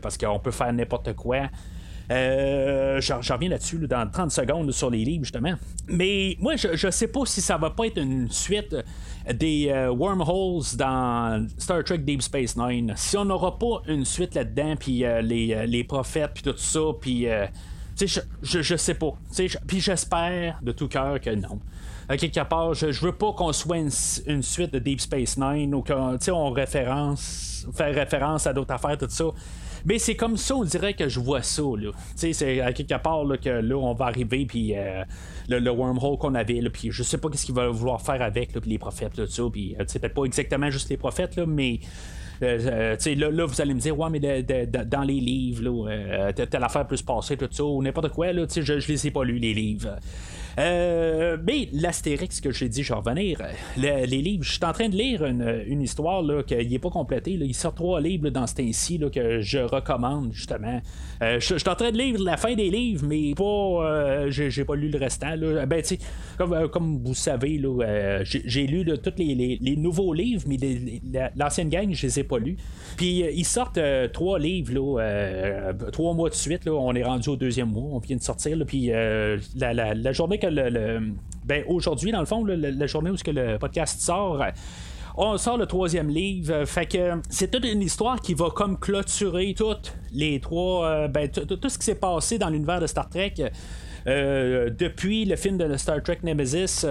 parce 0.01 0.17
qu'on 0.17 0.39
peut 0.39 0.51
faire 0.51 0.71
n'importe 0.73 1.13
quoi. 1.13 1.49
Euh, 2.11 2.99
J'en 3.01 3.19
reviens 3.35 3.49
là-dessus 3.49 3.77
dans 3.87 4.09
30 4.09 4.31
secondes 4.31 4.71
sur 4.71 4.89
les 4.89 5.03
livres, 5.05 5.23
justement. 5.23 5.53
Mais 5.87 6.35
moi, 6.39 6.55
je, 6.55 6.75
je 6.75 6.89
sais 6.89 7.07
pas 7.07 7.25
si 7.25 7.41
ça 7.41 7.57
va 7.57 7.69
pas 7.69 7.85
être 7.85 7.99
une 7.99 8.29
suite 8.29 8.75
des 9.31 9.69
euh, 9.69 9.89
wormholes 9.91 10.63
dans 10.75 11.47
Star 11.57 11.83
Trek 11.83 11.99
Deep 11.99 12.21
Space 12.21 12.55
Nine. 12.55 12.93
Si 12.95 13.15
on 13.17 13.25
n'aura 13.25 13.59
pas 13.59 13.83
une 13.87 14.05
suite 14.05 14.33
là-dedans, 14.33 14.75
puis 14.79 15.05
euh, 15.05 15.21
les, 15.21 15.53
euh, 15.53 15.65
les, 15.65 15.83
prophètes, 15.83 16.31
puis 16.33 16.43
tout 16.43 16.57
ça, 16.57 16.79
puis. 16.99 17.27
Je, 18.07 18.19
je, 18.41 18.61
je, 18.61 18.75
sais 18.75 18.93
pas. 18.93 19.13
Puis 19.67 19.79
j'espère 19.79 20.59
de 20.61 20.71
tout 20.71 20.87
cœur 20.87 21.19
que 21.19 21.29
non. 21.31 21.59
À 22.07 22.17
quelque 22.17 22.43
part, 22.43 22.73
je, 22.73 22.91
je 22.91 23.05
veux 23.05 23.11
pas 23.11 23.33
qu'on 23.33 23.53
soit 23.53 23.77
une, 23.77 24.41
suite 24.41 24.73
de 24.73 24.79
Deep 24.79 25.01
Space 25.01 25.37
Nine 25.37 25.75
ou 25.75 25.83
qu'on 25.83 26.49
référence, 26.51 27.67
faire 27.73 27.93
référence 27.93 28.47
à 28.47 28.53
d'autres 28.53 28.73
affaires, 28.73 28.97
tout 28.97 29.09
ça. 29.09 29.25
Mais 29.85 29.99
c'est 29.99 30.15
comme 30.15 30.35
ça, 30.35 30.55
on 30.55 30.63
dirait 30.63 30.93
que 30.93 31.07
je 31.07 31.19
vois 31.19 31.41
ça. 31.41 31.61
Sais, 32.15 32.33
c'est 32.33 32.61
à 32.61 32.73
quelque 32.73 32.97
part 33.01 33.23
là, 33.23 33.37
que 33.37 33.49
là, 33.49 33.75
on 33.75 33.93
va 33.93 34.05
arriver, 34.05 34.45
puis 34.45 34.75
euh, 34.75 35.03
le, 35.47 35.69
wormhole 35.69 36.17
qu'on 36.17 36.35
avait, 36.35 36.61
là, 36.61 36.69
puis 36.69 36.91
je 36.91 37.03
sais 37.03 37.17
pas 37.17 37.29
qu'est-ce 37.29 37.45
qu'il 37.45 37.55
va 37.55 37.69
vouloir 37.69 38.01
faire 38.01 38.21
avec 38.21 38.53
là, 38.53 38.61
les 38.65 38.77
prophètes, 38.77 39.13
tout 39.13 39.27
ça, 39.27 39.43
puis 39.51 39.75
euh, 39.79 39.85
peut-être 39.85 40.13
pas 40.13 40.23
exactement 40.23 40.69
juste 40.69 40.89
les 40.89 40.97
prophètes, 40.97 41.35
là, 41.35 41.45
mais. 41.45 41.79
Euh, 42.41 42.95
là, 43.05 43.31
là, 43.31 43.45
vous 43.45 43.61
allez 43.61 43.73
me 43.73 43.79
dire, 43.79 43.97
ouais, 43.97 44.09
mais 44.09 44.43
dans 44.85 45.03
les 45.03 45.19
livres, 45.19 45.87
là, 45.87 46.33
telle 46.33 46.63
affaire 46.63 46.87
peut 46.87 46.97
se 46.97 47.03
passer, 47.03 47.37
tout 47.37 47.47
ça, 47.51 47.63
ou 47.63 47.81
n'importe 47.81 48.09
quoi, 48.09 48.31
là, 48.31 48.45
je, 48.53 48.61
je 48.61 48.87
les 48.87 49.07
ai 49.07 49.11
pas 49.11 49.23
lus, 49.23 49.39
les 49.39 49.53
livres. 49.53 49.97
Euh, 50.59 51.37
mais 51.45 51.69
l'Astérix 51.71 52.41
que 52.41 52.51
j'ai 52.51 52.67
dit, 52.67 52.83
je 52.83 52.93
vais 52.93 52.99
revenir. 52.99 53.41
les 53.77 54.05
livres, 54.05 54.43
je 54.43 54.51
suis 54.51 54.65
en 54.65 54.73
train 54.73 54.89
de 54.89 54.95
lire 54.95 55.23
une, 55.25 55.81
histoire 55.81 56.21
là, 56.21 56.43
qui 56.43 56.55
n'est 56.55 56.79
pas 56.79 56.89
complétée. 56.89 57.31
Il 57.31 57.55
sort 57.55 57.73
trois 57.73 58.01
livres 58.01 58.29
dans 58.29 58.45
ce 58.45 58.55
temps-ci 58.55 58.99
que 59.13 59.39
je 59.39 59.59
recommande 59.59 60.33
justement. 60.33 60.81
je, 61.21 61.39
suis 61.39 61.69
en 61.69 61.75
train 61.75 61.91
de 61.91 61.97
lire 61.97 62.19
la 62.21 62.37
fin 62.37 62.55
des 62.55 62.69
livres, 62.69 63.05
mais 63.07 63.33
pas. 63.35 64.29
j'ai, 64.29 64.65
pas 64.65 64.75
lu 64.75 64.89
le 64.89 64.99
restant. 64.99 65.35
Ben, 65.67 65.81
comme, 66.37 66.69
comme 66.69 67.03
vous 67.03 67.13
savez, 67.13 67.61
j'ai, 68.23 68.67
lu 68.67 68.85
tous 69.01 69.13
les, 69.17 69.75
nouveaux 69.77 70.13
livres, 70.13 70.43
mais 70.47 70.57
l'ancienne 71.35 71.69
gang, 71.69 71.93
je 71.93 72.05
les 72.05 72.19
ai 72.19 72.23
pas 72.23 72.39
lus. 72.39 72.57
Puis 72.97 73.23
ils 73.33 73.45
sortent 73.45 73.79
trois 74.11 74.39
livres, 74.39 74.73
là, 74.73 75.73
trois 75.91 76.13
mois 76.13 76.29
de 76.29 76.35
suite. 76.35 76.65
Là, 76.65 76.73
on 76.73 76.93
est 76.93 77.03
rendu 77.03 77.29
au 77.29 77.35
deuxième 77.37 77.69
mois, 77.69 77.89
on 77.91 77.99
vient 77.99 78.17
de 78.17 78.21
sortir. 78.21 78.57
puis 78.67 78.87
la, 78.87 80.11
journée 80.11 80.37
que 80.37 80.48
ben, 81.45 81.63
aujourd'hui, 81.67 82.11
dans 82.11 82.19
le 82.19 82.25
fond, 82.25 82.43
la, 82.45 82.87
journée 82.87 83.09
où 83.09 83.15
que 83.15 83.31
le 83.31 83.57
podcast 83.57 84.01
sort 84.01 84.43
on 85.21 85.37
sort 85.37 85.57
le 85.57 85.65
troisième 85.65 86.09
livre. 86.09 86.63
Fait 86.65 86.85
que 86.85 87.21
c'est 87.29 87.51
toute 87.51 87.65
une 87.65 87.81
histoire 87.81 88.21
qui 88.21 88.33
va 88.33 88.49
comme 88.51 88.79
clôturer 88.79 89.53
toutes 89.55 89.93
les 90.13 90.39
trois. 90.39 90.85
Euh, 90.85 91.07
ben, 91.09 91.29
tout 91.29 91.69
ce 91.69 91.77
qui 91.77 91.83
s'est 91.83 91.95
passé 91.99 92.37
dans 92.37 92.49
l'univers 92.49 92.79
de 92.79 92.87
Star 92.87 93.09
Trek 93.09 93.33
euh, 94.07 94.69
depuis 94.69 95.25
le 95.25 95.35
film 95.35 95.57
de 95.57 95.75
Star 95.75 96.01
Trek 96.01 96.19
Nemesis. 96.23 96.85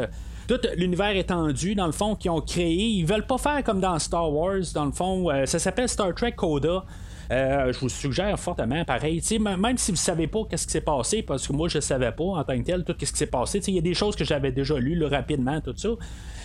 tout 0.46 0.61
l'univers 0.76 1.16
étendu, 1.16 1.74
dans 1.74 1.86
le 1.86 1.92
fond, 1.92 2.16
qu'ils 2.16 2.30
ont 2.30 2.42
créé. 2.42 2.74
Ils 2.74 3.06
veulent 3.06 3.26
pas 3.26 3.38
faire 3.38 3.64
comme 3.64 3.80
dans 3.80 3.98
Star 3.98 4.30
Wars, 4.30 4.61
dans 4.74 4.84
le 4.84 4.92
fond. 4.92 5.30
Euh, 5.30 5.46
ça 5.46 5.59
s'appelle 5.59 5.88
Star 5.88 6.14
Trek 6.14 6.32
Coda. 6.32 6.84
Euh, 7.30 7.72
je 7.72 7.78
vous 7.80 7.88
suggère 7.90 8.38
fortement, 8.38 8.84
pareil, 8.84 9.22
même 9.38 9.76
si 9.76 9.90
vous 9.90 9.96
ne 9.96 9.98
savez 9.98 10.26
pas 10.26 10.40
qu'est-ce 10.48 10.66
qui 10.66 10.72
s'est 10.72 10.80
passé, 10.80 11.22
parce 11.22 11.46
que 11.46 11.52
moi 11.52 11.68
je 11.68 11.78
savais 11.78 12.10
pas 12.10 12.24
en 12.24 12.42
tant 12.44 12.56
que 12.58 12.62
tel 12.64 12.84
tout 12.84 12.94
ce 12.98 13.12
qui 13.12 13.18
s'est 13.18 13.26
passé, 13.26 13.60
il 13.66 13.74
y 13.74 13.78
a 13.78 13.82
des 13.82 13.92
choses 13.92 14.16
que 14.16 14.24
j'avais 14.24 14.50
déjà 14.50 14.78
lues 14.78 15.04
rapidement, 15.04 15.60
tout 15.60 15.74
ça. 15.76 15.90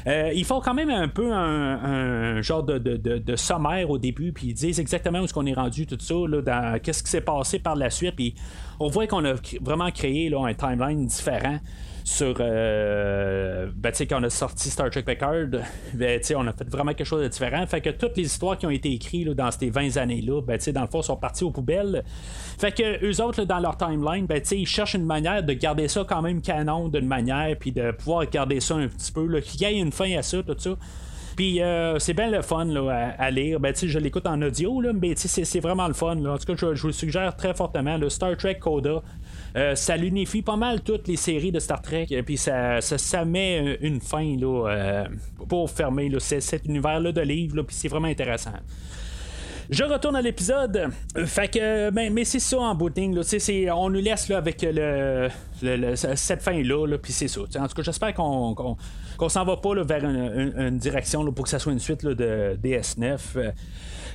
Euh, 0.08 0.32
ils 0.36 0.44
font 0.44 0.60
quand 0.60 0.74
même 0.74 0.90
un 0.90 1.08
peu 1.08 1.32
un, 1.32 2.42
genre 2.42 2.64
de, 2.64 3.36
sommaire 3.38 3.90
au 3.90 3.98
début, 3.98 4.34
puis 4.34 4.48
ils 4.48 4.54
disent 4.54 4.80
exactement 4.80 5.20
où 5.20 5.24
est-ce 5.24 5.34
qu'on 5.34 5.46
est 5.46 5.54
rendu, 5.54 5.88
tout 5.88 5.98
ça, 6.00 6.16
dans 6.16 6.80
qu'est-ce 6.82 7.02
qui 7.02 7.10
s'est 7.10 7.22
passé 7.22 7.60
par 7.60 7.76
la 7.76 7.90
suite, 7.90 8.16
puis 8.16 8.36
on 8.80 8.90
voit 8.90 9.08
qu'on 9.08 9.24
a 9.24 9.36
vraiment 9.62 9.90
créé 9.92 10.30
là, 10.30 10.46
un 10.46 10.54
timeline 10.54 11.06
différent 11.06 11.60
sur 12.04 12.36
euh, 12.40 13.68
ben, 13.76 13.92
quand 13.98 14.20
on 14.20 14.24
a 14.24 14.30
sorti 14.30 14.70
Star 14.70 14.90
Trek 14.90 15.04
Picard, 15.04 15.48
ben, 15.94 16.20
on 16.36 16.48
a 16.48 16.54
fait 16.54 16.70
vraiment 16.70 16.94
quelque 16.94 17.08
chose 17.08 17.24
de 17.24 17.28
différent. 17.28 17.66
Fait 17.66 17.82
que 17.82 17.90
toutes 17.90 18.18
les 18.18 18.24
histoires 18.24 18.58
qui 18.58 18.66
ont 18.66 18.72
été 18.72 18.92
écrites 18.92 19.30
dans 19.30 19.52
ces 19.52 19.70
20 19.70 19.98
années-là, 19.98 20.42
ben, 20.42 20.60
dans 20.74 20.82
le 20.82 20.88
fond, 20.88 21.02
sont 21.02 21.16
parties 21.16 21.44
aux 21.44 21.52
poubelles. 21.52 22.04
Fait 22.58 22.72
que 22.72 23.06
eux 23.06 23.22
autres, 23.24 23.44
dans 23.46 23.60
leur 23.60 23.78
timeline, 23.78 24.26
ben, 24.26 24.42
ils 24.52 24.68
cherchent 24.68 24.96
une 24.96 25.06
manière 25.06 25.44
de 25.44 25.54
garder 25.54 25.88
ça 25.88 26.06
quand 26.08 26.22
même 26.22 26.42
canon 26.42 26.90
d'une 26.90 27.08
manière, 27.08 27.56
puis 27.60 27.72
de 27.72 27.92
pouvoir 27.92 28.30
garder 28.30 28.60
ça 28.60 28.76
un 28.76 28.88
petit 28.88 29.12
peu, 29.12 29.40
qu'il 29.40 29.62
y 29.62 29.66
ait 29.66 29.78
une 29.80 29.92
fin 29.92 30.12
à 30.18 30.22
ça, 30.22 30.44
tout 30.44 30.56
ça. 30.58 30.72
Puis 31.36 31.62
euh, 31.62 31.98
c'est 31.98 32.14
bien 32.14 32.30
le 32.30 32.42
fun 32.42 32.66
là, 32.66 33.16
à, 33.18 33.32
lire. 33.32 33.60
Ben, 33.60 33.74
je 33.76 34.00
l'écoute 34.00 34.28
en 34.28 34.42
audio, 34.42 34.82
là, 34.82 34.92
mais 34.94 35.16
c'est 35.16 35.60
vraiment 35.60 35.88
le 35.88 35.94
fun. 35.94 36.24
En 36.26 36.38
tout 36.38 36.46
cas, 36.46 36.54
je, 36.56 36.76
je, 36.76 36.82
vous 36.82 36.88
le 36.88 36.94
suggère 36.94 37.36
très 37.36 37.54
fortement. 37.54 37.98
Le 37.98 38.10
Star 38.10 38.38
Trek 38.38 38.60
Coda. 38.60 39.02
Euh, 39.56 39.76
ça 39.76 39.96
l'unifie 39.98 40.42
pas 40.42 40.56
mal 40.56 40.82
toutes 40.82 41.08
les 41.08 41.16
séries 41.16 41.52
de 41.52 41.60
Star 41.60 41.82
Trek, 41.82 42.08
et 42.10 42.24
puis 42.24 42.38
ça, 42.38 42.80
met 43.26 43.78
une 43.82 44.02
fin 44.02 44.36
là, 44.38 44.68
euh, 44.68 45.06
pour 45.48 45.70
fermer 45.70 46.12
cet 46.20 46.66
univers-là 46.66 47.12
de 47.12 47.22
livres, 47.22 47.62
puis 47.62 47.76
c'est 47.76 47.88
vraiment 47.88 48.08
intéressant. 48.08 48.54
Je 49.70 49.84
retourne 49.84 50.16
à 50.16 50.22
l'épisode. 50.22 50.90
Fait 51.26 51.48
que, 51.48 51.90
ben, 51.90 52.12
mais 52.14 52.26
c'est 52.26 52.40
ça 52.40 52.60
en 52.60 52.76
booting. 52.76 53.16
Là, 53.16 53.76
on 53.78 53.90
nous 53.90 54.02
laisse 54.02 54.28
là, 54.28 54.38
avec 54.38 54.62
le, 54.62 55.30
cette 55.96 56.42
fin-là, 56.42 56.86
-là, 56.86 56.98
puis 56.98 57.14
c'est 57.14 57.30
ça. 57.30 57.42
En 57.42 57.68
tout 57.68 57.76
cas, 57.76 57.82
j'espère 57.82 58.14
qu'on 58.14 58.54
qu'on 58.54 59.30
s'en 59.30 59.46
va 59.46 59.58
pas 59.58 59.74
vers 59.84 60.04
une, 60.04 60.78
direction 60.78 61.32
pour 61.32 61.46
que 61.46 61.50
ça 61.50 61.60
soit 61.60 61.72
une 61.72 61.80
suite 61.80 62.06
de 62.06 62.58
DS9. 62.62 63.54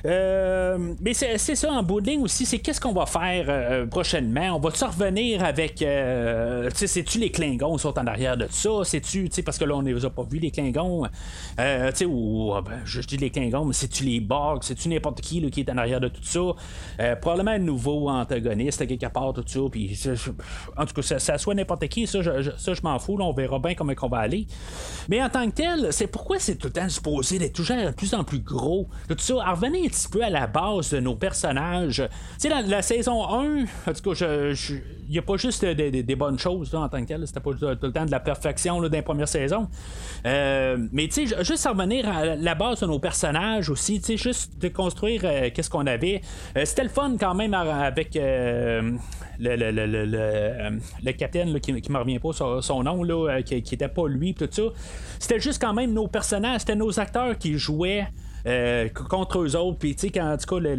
Euh, 0.05 0.93
mais 1.01 1.13
c'est 1.13 1.37
ça 1.37 1.71
en 1.71 1.83
bout 1.83 2.01
de 2.01 2.09
ligne 2.09 2.21
aussi, 2.21 2.45
c'est 2.45 2.59
qu'est-ce 2.59 2.79
qu'on 2.79 2.93
va 2.93 3.05
faire 3.05 3.45
euh, 3.47 3.85
prochainement? 3.85 4.55
On 4.55 4.59
va-tu 4.59 4.83
revenir 4.83 5.43
avec. 5.43 5.81
Euh, 5.81 6.69
c'est-tu 6.73 7.19
les 7.19 7.31
Klingons 7.31 7.77
sont 7.77 7.97
en 7.97 8.07
arrière 8.07 8.37
de 8.37 8.47
ça? 8.49 8.69
C'est-tu, 8.83 9.29
tu 9.29 9.35
sais, 9.35 9.43
parce 9.43 9.57
que 9.57 9.65
là, 9.65 9.75
on 9.75 9.81
ne 9.81 9.93
les 9.93 10.05
a 10.05 10.09
pas 10.09 10.23
vus, 10.23 10.39
les 10.39 10.51
Klingons. 10.51 11.03
tu 11.57 11.63
sais, 11.93 12.05
ou. 12.05 12.53
Ah, 12.55 12.61
ben, 12.61 12.79
je 12.85 13.01
dis 13.01 13.17
les 13.17 13.29
Klingons, 13.29 13.65
mais 13.65 13.73
c'est-tu 13.73 14.03
les 14.03 14.19
Borg? 14.19 14.63
C'est-tu 14.63 14.89
n'importe 14.89 15.21
qui 15.21 15.39
qui 15.49 15.61
est 15.61 15.69
en 15.69 15.77
arrière 15.77 15.99
de 15.99 16.09
tout 16.09 16.23
ça? 16.23 17.15
Probablement 17.21 17.51
un 17.51 17.59
nouveau 17.59 18.09
antagoniste 18.09 18.85
quelque 18.87 19.07
part, 19.07 19.33
tout 19.33 19.43
ça. 19.45 19.59
Puis, 19.71 19.99
en 20.77 20.85
tout 20.85 20.93
cas, 20.93 21.19
ça, 21.19 21.37
soit 21.37 21.55
n'importe 21.55 21.87
qui, 21.87 22.07
ça, 22.07 22.21
je, 22.21 22.51
ça, 22.57 22.73
je 22.73 22.81
m'en 22.81 22.99
fous. 22.99 23.17
on 23.19 23.33
verra 23.33 23.59
bien 23.59 23.73
comment 23.75 23.93
on 24.01 24.07
va 24.07 24.19
aller. 24.19 24.47
Mais 25.07 25.21
en 25.21 25.29
tant 25.29 25.49
que 25.49 25.55
tel, 25.55 25.87
c'est 25.91 26.07
pourquoi 26.07 26.39
c'est 26.39 26.55
tout 26.55 26.67
le 26.67 26.73
temps 26.73 26.89
supposé 26.89 27.39
d'être 27.39 27.53
toujours 27.53 27.77
de 27.77 27.91
plus 27.91 28.13
en 28.13 28.23
plus 28.23 28.39
gros? 28.39 28.87
Tout 29.07 29.15
ça, 29.17 29.35
un 29.45 29.88
petit 29.89 30.07
peu 30.07 30.23
à 30.23 30.29
la 30.29 30.47
base 30.47 30.91
de 30.91 30.99
nos 30.99 31.15
personnages. 31.15 32.03
Tu 32.39 32.49
sais, 32.49 32.49
la, 32.49 32.81
saison 32.81 33.27
1, 33.27 33.63
en 33.87 33.93
tout 33.93 34.13
cas, 34.13 34.25
il 35.09 35.11
n'y 35.13 35.17
a 35.17 35.21
pas 35.21 35.37
juste 35.37 35.65
des, 35.65 36.15
bonnes 36.15 36.39
choses 36.39 36.73
en 36.75 36.87
tant 36.87 37.01
que 37.01 37.07
tel. 37.07 37.25
C'était 37.25 37.39
pas 37.39 37.51
tout 37.51 37.65
le 37.65 37.91
temps 37.91 38.05
de 38.05 38.11
la 38.11 38.19
perfection 38.19 38.81
dans 38.81 38.87
les 38.87 39.01
premières 39.01 39.27
saisons. 39.27 39.67
Euh, 40.25 40.77
mais 40.91 41.07
tu 41.07 41.27
sais, 41.27 41.43
juste 41.43 41.65
à 41.65 41.71
revenir 41.71 42.07
à 42.07 42.35
la 42.35 42.55
base 42.55 42.81
de 42.81 42.85
nos 42.85 42.99
personnages 42.99 43.69
aussi, 43.69 43.99
tu 43.99 44.05
sais, 44.05 44.17
juste 44.17 44.59
de 44.59 44.67
construire 44.67 45.21
euh, 45.23 45.49
qu'est-ce 45.53 45.69
qu'on 45.69 45.87
avait. 45.87 46.21
Euh, 46.55 46.65
c'était 46.65 46.83
le 46.83 46.89
fun 46.89 47.15
quand 47.19 47.33
même 47.33 47.53
avec 47.53 48.15
le, 48.15 48.97
capitaine 51.17 51.59
qui, 51.59 51.81
qui 51.81 51.91
me 51.91 51.97
revient 51.97 52.19
pas 52.19 52.33
son, 52.33 52.83
nom, 52.83 53.03
là, 53.03 53.41
qui, 53.41 53.61
qui 53.61 53.75
était 53.75 53.87
pas 53.87 54.07
lui, 54.07 54.33
tout 54.33 54.47
ça. 54.49 54.63
C'était 55.19 55.39
juste 55.39 55.61
quand 55.61 55.73
même 55.73 55.93
nos 55.93 56.07
personnages, 56.07 56.61
c'était 56.61 56.75
nos 56.75 56.99
acteurs 56.99 57.37
qui 57.37 57.57
jouaient. 57.57 58.07
Euh, 58.45 58.87
contre 58.89 59.39
eux 59.39 59.55
autres. 59.55 59.77
Puis, 59.77 59.95
tu 59.95 60.01
sais, 60.01 60.09
quand, 60.09 60.33
en 60.33 60.37
tout 60.37 60.59
cas, 60.59 60.69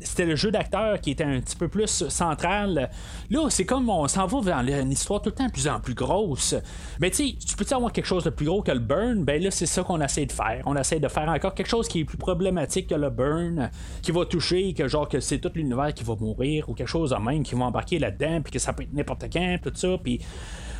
c'était 0.00 0.26
le 0.26 0.36
jeu 0.36 0.50
d'acteur 0.50 1.00
qui 1.00 1.12
était 1.12 1.24
un 1.24 1.40
petit 1.40 1.56
peu 1.56 1.68
plus 1.68 2.08
central. 2.08 2.90
Là, 3.30 3.46
c'est 3.50 3.64
comme 3.64 3.88
on 3.88 4.08
s'en 4.08 4.26
va 4.26 4.40
vers 4.40 4.58
une 4.58 4.92
histoire 4.92 5.22
tout 5.22 5.30
le 5.30 5.34
temps 5.34 5.48
plus 5.48 5.68
en 5.68 5.80
plus 5.80 5.94
grosse. 5.94 6.54
Mais, 7.00 7.10
tu 7.10 7.28
sais, 7.28 7.34
tu 7.34 7.56
peux 7.56 7.64
avoir 7.74 7.92
quelque 7.92 8.06
chose 8.06 8.24
de 8.24 8.30
plus 8.30 8.46
gros 8.46 8.62
que 8.62 8.72
le 8.72 8.78
burn? 8.78 9.24
Ben 9.24 9.42
là, 9.42 9.50
c'est 9.50 9.66
ça 9.66 9.82
qu'on 9.82 10.00
essaie 10.00 10.26
de 10.26 10.32
faire. 10.32 10.62
On 10.66 10.76
essaie 10.76 11.00
de 11.00 11.08
faire 11.08 11.28
encore 11.28 11.54
quelque 11.54 11.68
chose 11.68 11.88
qui 11.88 12.00
est 12.00 12.04
plus 12.04 12.18
problématique 12.18 12.88
que 12.88 12.94
le 12.94 13.10
burn, 13.10 13.70
qui 14.02 14.12
va 14.12 14.24
toucher, 14.24 14.74
que 14.74 14.88
genre 14.88 15.08
que 15.08 15.20
c'est 15.20 15.38
tout 15.38 15.50
l'univers 15.54 15.92
qui 15.94 16.04
va 16.04 16.14
mourir, 16.16 16.68
ou 16.68 16.74
quelque 16.74 16.88
chose 16.88 17.10
de 17.10 17.16
même 17.16 17.42
qui 17.42 17.54
va 17.54 17.64
embarquer 17.64 17.98
là-dedans, 17.98 18.40
puis 18.42 18.52
que 18.52 18.58
ça 18.58 18.72
peut 18.72 18.82
être 18.82 18.92
n'importe 18.92 19.24
quand, 19.32 19.58
tout 19.62 19.72
ça. 19.74 19.96
Puis 20.02 20.20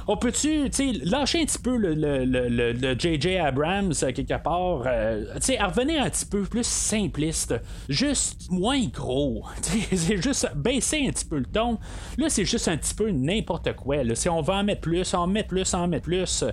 on 0.09 0.16
peut-tu, 0.16 0.68
lâcher 1.04 1.40
un 1.40 1.44
petit 1.44 1.59
peu 1.59 1.76
le, 1.76 1.94
le, 1.94 2.98
J.J. 2.98 3.38
Abrams 3.38 3.92
euh, 4.02 4.12
quelque 4.12 4.40
part, 4.40 4.84
euh, 4.86 5.24
tu 5.44 5.52
revenir 5.61 6.02
un 6.02 6.11
petit 6.11 6.26
peu 6.26 6.42
plus 6.42 6.66
simpliste, 6.66 7.54
juste 7.88 8.50
moins 8.50 8.84
gros, 8.86 9.42
c'est 9.62 10.22
juste 10.22 10.48
baisser 10.54 11.07
un 11.09 11.11
petit 11.11 11.24
peu 11.24 11.38
le 11.38 11.46
ton. 11.46 11.78
Là, 12.18 12.28
c'est 12.28 12.44
juste 12.44 12.68
un 12.68 12.76
petit 12.76 12.94
peu 12.94 13.11
n'importe 13.11 13.74
quoi. 13.74 13.96
Si 14.14 14.28
on 14.28 14.42
va 14.42 14.54
en 14.54 14.64
mettre 14.64 14.82
plus, 14.82 15.12
en 15.14 15.26
mettre 15.26 15.48
plus, 15.48 15.74
en 15.74 15.88
mettre 15.88 16.04
plus, 16.04 16.44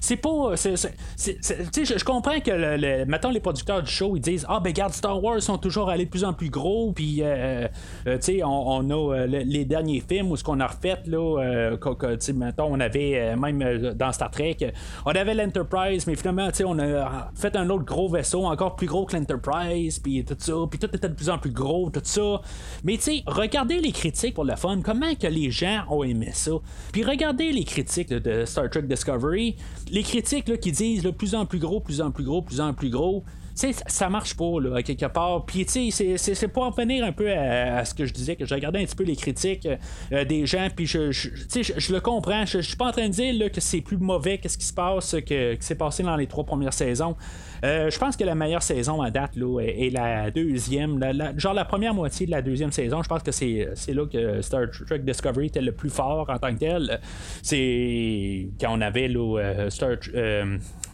c'est 0.00 0.16
pas, 0.16 0.54
tu 0.56 0.76
sais, 0.76 1.38
je 1.84 2.04
comprends 2.04 2.40
que, 2.40 2.50
le, 2.50 3.04
mettons, 3.04 3.30
les 3.30 3.40
producteurs 3.40 3.82
du 3.82 3.90
show, 3.90 4.16
ils 4.16 4.20
disent, 4.20 4.46
ah 4.48 4.60
ben 4.60 4.72
garde 4.72 4.92
Star 4.92 5.22
Wars 5.22 5.42
sont 5.42 5.58
toujours 5.58 5.90
allés 5.90 6.06
de 6.06 6.10
plus 6.10 6.24
en 6.24 6.32
plus 6.32 6.50
gros, 6.50 6.92
puis, 6.92 7.18
euh, 7.20 7.68
tu 8.06 8.12
sais, 8.20 8.40
on, 8.42 8.90
a 8.90 9.26
les 9.26 9.64
derniers 9.64 10.02
films 10.06 10.30
où 10.30 10.36
ce 10.36 10.44
qu'on 10.44 10.60
a 10.60 10.66
refait 10.66 11.02
là, 11.06 11.76
sais, 12.18 12.32
mettons, 12.32 12.68
on 12.70 12.80
avait 12.80 13.01
euh, 13.14 13.36
même 13.36 13.62
euh, 13.62 13.94
dans 13.94 14.12
Star 14.12 14.30
Trek. 14.30 14.56
On 15.04 15.10
avait 15.10 15.34
l'Enterprise, 15.34 16.06
mais 16.06 16.14
finalement, 16.16 16.48
on 16.64 16.78
a 16.78 17.30
fait 17.34 17.56
un 17.56 17.68
autre 17.70 17.84
gros 17.84 18.08
vaisseau, 18.08 18.44
encore 18.44 18.76
plus 18.76 18.86
gros 18.86 19.04
que 19.06 19.16
l'Enterprise, 19.16 19.98
puis 19.98 20.24
tout 20.24 20.36
ça, 20.38 20.54
puis 20.70 20.78
tout 20.78 20.94
était 20.94 21.08
de 21.08 21.14
plus 21.14 21.30
en 21.30 21.38
plus 21.38 21.50
gros, 21.50 21.90
tout 21.90 22.00
ça. 22.02 22.40
Mais 22.84 22.96
tu 22.96 23.02
sais, 23.02 23.22
regardez 23.26 23.78
les 23.78 23.92
critiques 23.92 24.34
pour 24.34 24.44
le 24.44 24.56
fun, 24.56 24.80
comment 24.82 25.14
que 25.14 25.26
les 25.26 25.50
gens 25.50 25.84
ont 25.90 26.04
aimé 26.04 26.30
ça. 26.32 26.52
Puis 26.92 27.04
regardez 27.04 27.52
les 27.52 27.64
critiques 27.64 28.10
de 28.10 28.44
Star 28.44 28.70
Trek 28.70 28.82
Discovery, 28.82 29.56
les 29.90 30.02
critiques 30.02 30.60
qui 30.60 30.72
disent 30.72 31.04
le 31.04 31.12
plus 31.12 31.34
en 31.34 31.46
plus 31.46 31.58
gros, 31.58 31.80
plus 31.80 32.00
en 32.00 32.10
plus 32.10 32.24
gros, 32.24 32.42
plus 32.42 32.60
en 32.60 32.72
plus 32.74 32.90
gros 32.90 33.24
sais, 33.54 33.72
ça 33.86 34.08
marche 34.08 34.36
pas, 34.36 34.60
là, 34.60 34.82
quelque 34.82 35.06
part. 35.06 35.44
Puis, 35.44 35.66
tu 35.66 35.90
sais, 35.90 36.16
c'est 36.18 36.48
pour 36.48 36.64
en 36.64 36.70
venir 36.70 37.04
un 37.04 37.12
peu 37.12 37.30
à, 37.30 37.84
ce 37.84 37.94
que 37.94 38.06
je 38.06 38.12
disais, 38.12 38.36
que 38.36 38.46
je 38.46 38.54
regardais 38.54 38.80
un 38.80 38.84
petit 38.84 38.96
peu 38.96 39.04
les 39.04 39.16
critiques 39.16 39.68
euh, 40.12 40.24
des 40.24 40.46
gens, 40.46 40.68
puis 40.74 40.86
je, 40.86 41.12
je, 41.12 41.28
je, 41.52 41.92
le 41.92 42.00
comprends. 42.00 42.44
Je, 42.46 42.60
suis 42.60 42.76
pas 42.76 42.86
en 42.86 42.92
train 42.92 43.08
de 43.08 43.12
dire 43.12 43.34
là, 43.34 43.50
que 43.50 43.60
c'est 43.60 43.80
plus 43.80 43.96
mauvais 43.96 44.38
qu'est-ce 44.38 44.58
qui 44.58 44.66
se 44.66 44.72
passe 44.72 45.12
que, 45.26 45.54
que 45.54 45.64
s'est 45.64 45.74
passé 45.74 46.02
dans 46.02 46.16
les 46.16 46.26
trois 46.26 46.44
premières 46.44 46.72
saisons. 46.72 47.16
Euh, 47.64 47.90
je 47.90 47.98
pense 47.98 48.16
que 48.16 48.24
la 48.24 48.34
meilleure 48.34 48.62
saison 48.62 49.02
à 49.02 49.10
date 49.10 49.32
est, 49.60 49.90
la 49.90 50.30
deuxième, 50.30 51.00
genre 51.36 51.54
la 51.54 51.64
première 51.64 51.94
moitié 51.94 52.26
de 52.26 52.32
la 52.32 52.42
deuxième 52.42 52.72
saison. 52.72 53.02
Je 53.02 53.08
pense 53.08 53.22
que 53.22 53.30
c'est, 53.30 53.68
là 53.88 54.06
que 54.06 54.42
Star 54.42 54.62
Trek 54.86 55.00
Discovery 55.00 55.46
était 55.46 55.60
le 55.60 55.72
plus 55.72 55.90
fort 55.90 56.28
en 56.28 56.38
tant 56.38 56.52
que 56.52 56.58
tel. 56.58 57.00
C'est 57.42 58.48
quand 58.60 58.76
on 58.76 58.80
avait 58.80 59.08
là, 59.08 59.38
euh, 59.38 59.70
Star, 59.70 59.96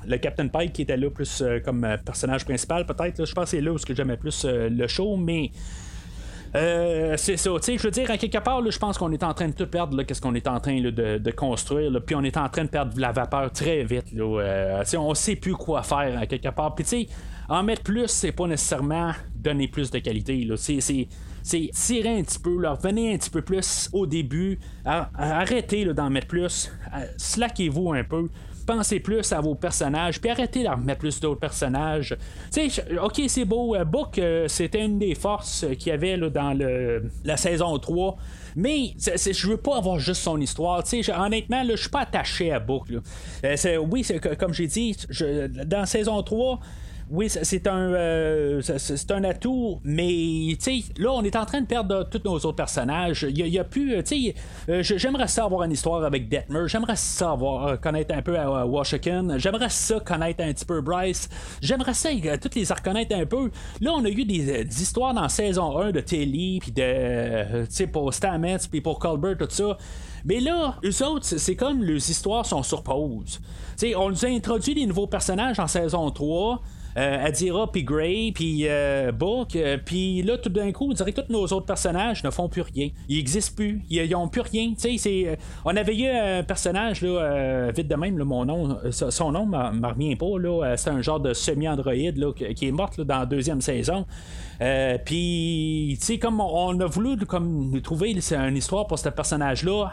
le 0.07 0.17
Captain 0.19 0.49
Pike 0.49 0.73
qui 0.73 0.83
était 0.83 0.97
là 0.97 1.11
plus 1.11 1.43
comme 1.65 1.87
personnage 2.05 2.45
principal, 2.45 2.87
peut-être. 2.87 3.25
Je 3.25 3.33
pense 3.33 3.45
que 3.45 3.51
c'est 3.51 3.61
là 3.61 3.73
où 3.73 3.79
j'aimais 3.79 4.17
plus 4.17 4.45
le 4.47 4.87
show, 4.87 5.17
mais 5.17 5.51
Euh, 6.55 7.15
c'est 7.17 7.37
ça, 7.37 7.51
je 7.61 7.83
veux 7.83 7.91
dire, 7.91 8.11
à 8.11 8.17
quelque 8.17 8.39
part, 8.39 8.63
je 8.69 8.79
pense 8.79 8.97
qu'on 8.97 9.13
est 9.13 9.23
en 9.23 9.35
train 9.35 9.49
de 9.49 9.53
tout 9.53 9.67
perdre, 9.67 10.03
qu'est-ce 10.03 10.21
qu'on 10.21 10.35
est 10.35 10.49
en 10.49 10.61
train 10.61 10.81
de, 10.81 11.31
construire, 11.31 11.91
puis 12.05 12.15
on 12.15 12.23
est 12.23 12.37
en 12.37 12.49
train 12.49 12.65
de 12.65 12.71
perdre 12.71 12.99
la 12.99 13.13
vapeur 13.13 13.53
très 13.53 13.85
vite, 13.85 14.13
là, 14.13 14.41
euh, 14.41 14.85
on 14.97 15.15
sait 15.15 15.37
plus 15.37 15.53
quoi 15.53 15.83
faire 15.83 16.19
à 16.19 16.27
quelque 16.27 16.49
part, 16.49 16.75
puis 16.75 16.85
tu 16.85 16.91
sais, 16.91 17.07
en 17.49 17.63
mettre 17.63 17.83
plus, 17.83 18.07
c'est 18.07 18.33
pas 18.33 18.47
nécessairement 18.47 19.13
donner 19.35 19.69
plus 19.69 19.91
de 19.91 19.99
qualité, 19.99 20.45
là, 20.45 20.57
c'est, 20.57 21.09
tirer 21.43 22.19
un 22.19 22.23
petit 22.23 22.39
peu, 22.39 22.57
leur 22.59 22.81
venez 22.81 23.15
un 23.15 23.19
petit 23.19 23.31
peu 23.31 23.43
plus 23.43 23.91
au 23.93 24.07
début, 24.07 24.59
arrêtez 24.85 25.85
d'en 25.93 26.09
mettre 26.09 26.29
plus, 26.29 26.73
slackez-vous 27.19 27.93
un 27.93 28.05
peu, 28.05 28.29
pensez 28.69 29.01
plus 29.01 29.33
à 29.33 29.41
vos 29.41 29.55
personnages, 29.55 30.21
puis 30.21 30.31
arrêtez 30.31 30.63
d'en 30.63 30.77
mettre 30.77 31.01
plus 31.01 31.19
d'autres 31.21 31.41
personnages. 31.41 32.15
Tu 32.53 32.69
sais, 32.69 32.85
ok, 33.03 33.23
c'est 33.27 33.47
beau, 33.47 33.75
euh, 33.75 33.85
Book, 33.85 34.19
euh, 34.19 34.47
c'était 34.47 34.85
une 34.85 34.99
des 34.99 35.15
forces 35.15 35.65
qu'il 35.79 35.89
y 35.89 35.93
avait 35.93 36.19
là, 36.19 36.29
dans 36.29 36.57
la 37.25 37.37
saison 37.39 37.79
3. 37.79 38.17
Mais 38.57 38.93
je 38.99 39.49
veux 39.49 39.57
pas 39.57 39.79
avoir 39.79 39.99
juste 39.99 40.21
son 40.21 40.39
histoire. 40.41 40.83
honnêtement, 41.19 41.63
je 41.65 41.77
suis 41.77 41.89
pas 41.89 42.01
attaché 42.01 42.53
à 42.53 42.61
Book. 42.61 42.89
Euh, 43.45 43.77
oui, 43.91 44.07
comme 44.39 44.53
j'ai 44.53 44.67
dit, 44.67 44.97
je, 45.09 45.47
dans 45.47 45.87
saison 45.87 46.23
3, 46.23 46.61
oui, 47.11 47.29
c'est 47.31 47.67
un, 47.67 47.93
euh, 47.93 48.61
c'est 48.61 49.11
un 49.11 49.25
atout, 49.25 49.81
mais 49.83 50.57
là, 50.99 51.13
on 51.13 51.23
est 51.23 51.37
en 51.37 51.47
train 51.47 51.61
de 51.61 51.67
perdre 51.67 52.07
tous 52.11 52.21
nos 52.25 52.35
autres 52.35 52.53
personnages. 52.53 53.27
Il 53.29 53.39
y, 53.39 53.59
a, 53.59 53.65
plus, 53.65 53.95
euh, 53.95 54.83
j'aimerais 54.83 55.29
ça 55.29 55.45
avoir 55.45 55.63
une 55.63 55.73
histoire 55.73 56.05
avec 56.05 56.29
Detmer, 56.29 56.67
j'aimerais 56.67 56.97
ça 56.97 57.31
avoir, 57.31 57.67
euh, 57.67 57.77
connaître 57.77 58.15
un 58.15 58.21
peu 58.21 58.39
à 58.39 58.67
Washington, 58.67 59.37
j'aimerais 59.39 59.71
ça 59.71 60.01
connaître 60.01 60.43
un 60.45 60.53
petit 60.53 60.67
peu 60.67 60.81
Bryce, 60.81 61.29
j'aimerais 61.63 61.95
ça 61.95 62.11
toutes 62.41 62.55
les 62.55 62.65
reconnaître 62.65 63.17
un 63.17 63.27
peu. 63.27 63.51
Là, 63.81 63.93
on 63.95 64.05
a 64.05 64.09
eu 64.09 64.25
des, 64.25 64.63
histoires 64.67 65.15
dans 65.15 65.29
saison 65.29 65.79
1 65.79 65.93
de 65.93 66.01
Telly, 66.01 66.59
puis 66.61 66.73
de, 66.73 67.87
pour 67.87 68.13
Stamets, 68.13 68.59
puis 68.71 68.81
pour 68.81 68.99
Colbert, 68.99 69.39
tout 69.39 69.47
ça. 69.49 69.79
Mais 70.25 70.41
là, 70.41 70.77
eux 70.85 71.05
autres, 71.07 71.25
c'est 71.25 71.57
comme 71.57 71.83
les 71.83 72.11
histoires 72.11 72.45
sont 72.45 72.63
sur 72.63 72.83
pause. 72.83 73.41
on 73.97 74.11
nous 74.11 74.25
a 74.27 74.29
introduit 74.29 74.75
des 74.75 74.87
nouveaux 74.87 75.07
personnages 75.07 75.59
en 75.59 75.67
saison 75.67 76.11
3 76.11 76.55
euh, 76.55 76.78
Adira, 76.99 77.71
puis 77.71 77.85
Gray, 77.85 78.33
puis 78.33 78.63
euh, 78.67 79.13
Book, 79.13 79.55
euh, 79.57 79.79
puis 79.85 80.23
là, 80.23 80.39
tout 80.39 80.49
d'un 80.49 80.73
coup, 80.73 80.91
on 80.91 80.95
dirait 80.95 81.13
que 81.13 81.21
tous 81.21 81.33
nos 81.33 81.45
autres 81.45 81.67
personnages 81.67 82.25
ne 82.25 82.31
font 82.31 82.49
plus 82.49 82.63
rien. 82.63 82.89
Ils 83.09 83.19
n'existent 83.19 83.55
plus. 83.57 83.83
Ils 83.91 84.11
n'ont 84.11 84.29
plus 84.29 84.41
rien. 84.41 84.73
on 85.65 85.77
avait 85.77 85.97
eu 85.97 86.07
un 86.09 86.43
personnage, 86.43 87.03
là, 87.03 87.71
vite 87.71 87.89
de 87.89 87.95
même, 87.95 88.17
mon 88.17 88.45
nom, 88.45 88.79
son 88.91 89.33
nom 89.33 89.47
ne 89.47 89.79
me 89.79 89.87
revient 89.87 90.17
pas. 90.17 90.77
c'est 90.77 90.91
un 90.91 91.03
genre 91.03 91.21
de 91.21 91.35
semi-androïde 91.35 92.25
qui 92.35 92.67
est 92.67 92.73
mort 92.73 92.91
dans 92.99 93.21
la 93.21 93.27
deuxième 93.27 93.61
saison. 93.61 94.07
Euh, 94.61 94.99
puis, 95.05 95.99
comme 96.21 96.41
on, 96.41 96.79
a 96.81 96.87
voulu 96.87 97.17
comme, 97.27 97.81
trouver 97.83 98.11
une 98.11 98.57
histoire 98.57 98.87
pour 98.87 98.99
ce 98.99 99.09
personnage-là, 99.09 99.93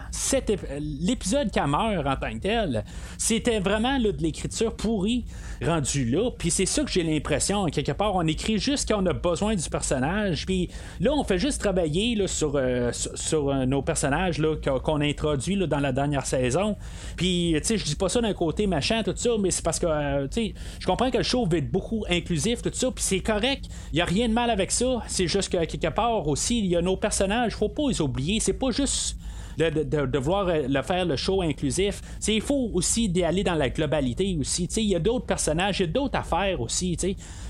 l'épisode 0.80 1.52
qui 1.52 1.60
meurt 1.60 2.06
en 2.06 2.16
tant 2.16 2.34
que 2.34 2.40
tel, 2.40 2.84
c'était 3.18 3.60
vraiment 3.60 4.00
de 4.00 4.12
l'écriture 4.20 4.76
pourrie 4.76 5.26
rendue 5.64 6.06
là. 6.06 6.32
Puis 6.38 6.50
c'est 6.50 6.66
ça 6.66 6.84
que 6.84 6.92
j'ai 6.96 7.04
l'impression, 7.04 7.66
quelque 7.66 7.92
part, 7.92 8.16
on 8.16 8.26
écrit 8.26 8.58
juste 8.58 8.88
quand 8.88 9.04
on 9.04 9.06
a 9.06 9.12
besoin 9.12 9.56
du 9.56 9.70
personnage. 9.70 10.46
Puis 10.46 10.70
là, 11.02 11.12
on 11.14 11.26
fait 11.26 11.38
juste 11.38 11.60
travailler 11.60 12.16
là, 12.16 12.26
sur, 12.28 12.54
euh, 12.56 12.92
sur, 12.94 13.50
euh, 13.50 13.66
nos 13.66 13.82
personnages 13.82 14.38
là, 14.38 14.56
qu'on 14.56 15.02
a 15.02 15.06
introduits 15.06 15.58
dans 15.68 15.80
la 15.80 15.92
dernière 15.92 16.26
saison. 16.26 16.78
Puis, 17.18 17.54
tu 17.58 17.64
sais, 17.64 17.78
je 17.78 17.84
dis 17.84 17.96
pas 17.96 18.08
ça 18.08 18.22
d'un 18.22 18.34
côté 18.34 18.66
machin, 18.66 19.04
tout 19.04 19.14
ça, 19.16 19.32
mais 19.38 19.52
c'est 19.52 19.64
parce 19.64 19.78
que, 19.78 20.28
tu 20.28 20.48
sais, 20.48 20.54
je 20.80 20.86
comprends 20.86 21.12
que 21.12 21.18
le 21.18 21.24
show 21.24 21.46
veut 21.46 21.58
être 21.58 21.72
beaucoup 21.72 22.06
inclusif, 22.10 22.62
tout 22.62 22.72
ça, 22.72 22.90
puis 22.92 23.04
c'est 23.04 23.20
correct. 23.20 23.66
Il 23.92 24.00
y 24.00 24.02
a 24.02 24.06
rien 24.06 24.30
de 24.30 24.34
mal 24.34 24.50
avec 24.50 24.72
ça. 24.72 25.04
C'est 25.08 25.28
juste 25.28 25.52
que 25.52 25.66
quelque 25.66 25.94
part 25.94 26.26
aussi, 26.28 26.60
il 26.60 26.68
y 26.68 26.78
a 26.78 26.82
nos 26.82 26.96
personnages, 26.96 27.56
faut 27.56 27.70
pas 27.70 27.90
les 27.90 28.00
oublier. 28.00 28.40
C'est 28.40 28.54
pas 28.54 28.72
juste 28.72 29.18
de, 29.58 29.70
de, 29.70 29.98
euh, 29.98 30.68
le 30.68 30.82
faire 30.82 31.06
le 31.06 31.16
show 31.16 31.42
inclusif. 31.42 32.02
Il 32.28 32.42
faut 32.42 32.70
aussi 32.74 33.10
d'y 33.10 33.24
aller 33.24 33.44
dans 33.44 33.56
la 33.56 33.70
globalité 33.70 34.38
aussi. 34.40 34.66
Il 34.78 34.84
y 34.84 34.96
a 34.96 35.00
d'autres 35.00 35.26
personnages, 35.26 35.80
il 35.80 35.86
y 35.86 35.90
a 35.90 35.92
d'autres 35.92 36.18
affaires 36.18 36.60
aussi. 36.62 36.98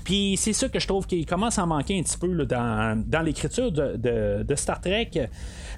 Puis 0.04 0.36
c'est 0.36 0.52
ça 0.52 0.68
que 0.68 0.78
je 0.78 0.86
trouve 0.86 1.06
qu'il 1.06 1.26
commence 1.26 1.58
à 1.58 1.66
manquer 1.66 1.98
un 1.98 2.02
petit 2.02 2.18
peu 2.18 2.44
dans, 2.44 3.02
dans 3.06 3.22
l'écriture 3.22 3.72
de, 3.72 3.96
de, 4.42 4.54
Star 4.54 4.80
Trek. 4.80 5.10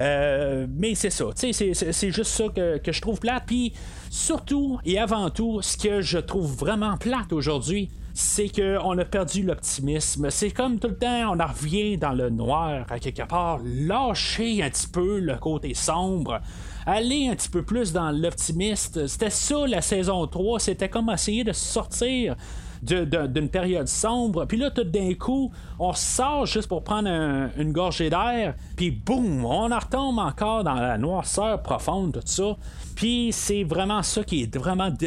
Euh, 0.00 0.66
mais 0.70 0.94
c'est 0.94 1.10
ça, 1.10 1.26
c'est 1.34 2.10
juste 2.10 2.30
ça 2.30 2.44
que, 2.54 2.78
que 2.78 2.92
je 2.92 3.00
trouve 3.00 3.18
plate. 3.18 3.44
Puis 3.46 3.72
surtout 4.10 4.78
et 4.84 4.98
avant 4.98 5.30
tout, 5.30 5.60
ce 5.62 5.76
que 5.76 6.00
je 6.00 6.18
trouve 6.18 6.54
vraiment 6.56 6.96
plate 6.96 7.32
aujourd'hui, 7.32 7.90
c'est 8.18 8.48
qu'on 8.48 8.98
a 8.98 9.04
perdu 9.04 9.44
l'optimisme. 9.44 10.28
C'est 10.30 10.50
comme 10.50 10.80
tout 10.80 10.88
le 10.88 10.96
temps, 10.96 11.34
on 11.34 11.38
en 11.38 11.46
revient 11.46 11.96
dans 11.96 12.10
le 12.10 12.30
noir, 12.30 12.84
à 12.90 12.98
quelque 12.98 13.22
part, 13.22 13.60
lâcher 13.64 14.60
un 14.60 14.70
petit 14.70 14.88
peu 14.88 15.20
le 15.20 15.36
côté 15.36 15.72
sombre 15.72 16.40
aller 16.84 17.28
un 17.28 17.36
petit 17.36 17.50
peu 17.50 17.62
plus 17.62 17.92
dans 17.92 18.10
l'optimiste. 18.10 19.06
C'était 19.06 19.30
ça 19.30 19.66
la 19.66 19.82
saison 19.82 20.26
3, 20.26 20.58
c'était 20.58 20.88
comme 20.88 21.10
essayer 21.10 21.44
de 21.44 21.52
sortir 21.52 22.34
d'une 22.82 23.48
période 23.48 23.88
sombre. 23.88 24.44
Puis 24.46 24.56
là, 24.56 24.70
tout 24.70 24.84
d'un 24.84 25.14
coup, 25.14 25.50
on 25.78 25.92
sort 25.92 26.46
juste 26.46 26.68
pour 26.68 26.82
prendre 26.82 27.08
une 27.58 27.72
gorgée 27.72 28.10
d'air, 28.10 28.54
puis 28.76 28.90
boum, 28.90 29.44
on 29.44 29.70
en 29.70 29.78
retombe 29.78 30.18
encore 30.18 30.64
dans 30.64 30.74
la 30.74 30.98
noirceur 30.98 31.62
profonde, 31.62 32.12
tout 32.12 32.20
ça. 32.24 32.56
Puis 32.94 33.30
c'est 33.32 33.64
vraiment 33.64 34.02
ça 34.02 34.24
qui 34.24 34.42
est 34.42 34.56
vraiment. 34.56 34.90
Tu 34.90 35.06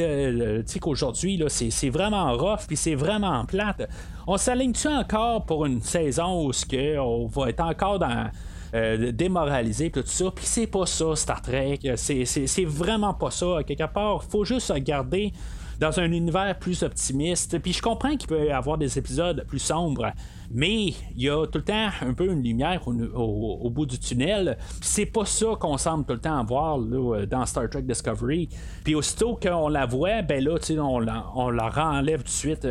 sais 0.66 0.80
qu'aujourd'hui, 0.80 1.42
c'est 1.50 1.90
vraiment 1.90 2.32
rough, 2.38 2.66
puis 2.68 2.78
c'est 2.78 2.96
vraiment 2.96 3.46
plate. 3.46 3.90
On 4.28 4.38
s'aligne-tu 4.38 4.88
encore 4.88 5.46
pour 5.46 5.66
une 5.66 5.82
saison 5.82 6.48
où 6.48 6.52
que 6.52 6.98
on 7.00 7.28
va 7.28 7.50
être 7.50 7.62
encore 7.62 8.00
dans. 8.00 8.30
Euh, 8.74 9.12
démoralisé 9.12 9.92
tout 9.92 10.02
ça? 10.06 10.32
Puis 10.34 10.46
c'est 10.46 10.68
pas 10.68 10.86
ça 10.86 11.14
Star 11.18 11.42
Trek 11.42 11.80
c'est 11.98 12.64
vraiment 12.64 13.14
pas 13.14 13.30
ça 13.30 13.58
quelque 13.68 13.92
part 13.94 14.24
faut 14.24 14.46
juste 14.46 14.72
regarder 14.72 15.34
dans 15.82 16.00
un 16.00 16.12
univers 16.12 16.58
plus 16.60 16.84
optimiste. 16.84 17.58
Puis 17.60 17.74
je 17.74 17.82
comprends 17.82 18.16
qu'il 18.16 18.28
peut 18.28 18.46
y 18.46 18.52
avoir 18.52 18.78
des 18.78 19.00
épisodes 19.00 19.44
plus 19.48 19.60
sombres, 19.60 20.12
mais 20.52 20.90
il 21.16 21.24
y 21.24 21.30
a 21.30 21.46
tout 21.48 21.58
le 21.58 21.64
temps 21.64 21.90
un 22.02 22.14
peu 22.14 22.32
une 22.32 22.44
lumière 22.44 22.88
au, 22.88 23.70
bout 23.72 23.88
du 23.88 23.98
tunnel. 23.98 24.58
C'est 24.80 25.08
pas 25.08 25.26
ça 25.26 25.48
qu'on 25.60 25.78
semble 25.78 26.06
tout 26.06 26.14
le 26.14 26.20
temps 26.20 26.44
voir 26.46 26.78
dans 26.78 27.46
Star 27.48 27.68
Trek 27.68 27.82
Discovery. 27.82 28.48
Puis 28.84 28.94
aussitôt 28.94 29.36
qu'on 29.42 29.70
la 29.70 29.88
voit, 29.88 30.22
ben 30.22 30.44
là, 30.44 30.58
on 30.80 31.00
la, 31.00 31.26
on 31.36 31.50
la 31.50 31.70
renlève 31.70 32.20
tout 32.20 32.26
de 32.26 32.30
suite. 32.30 32.68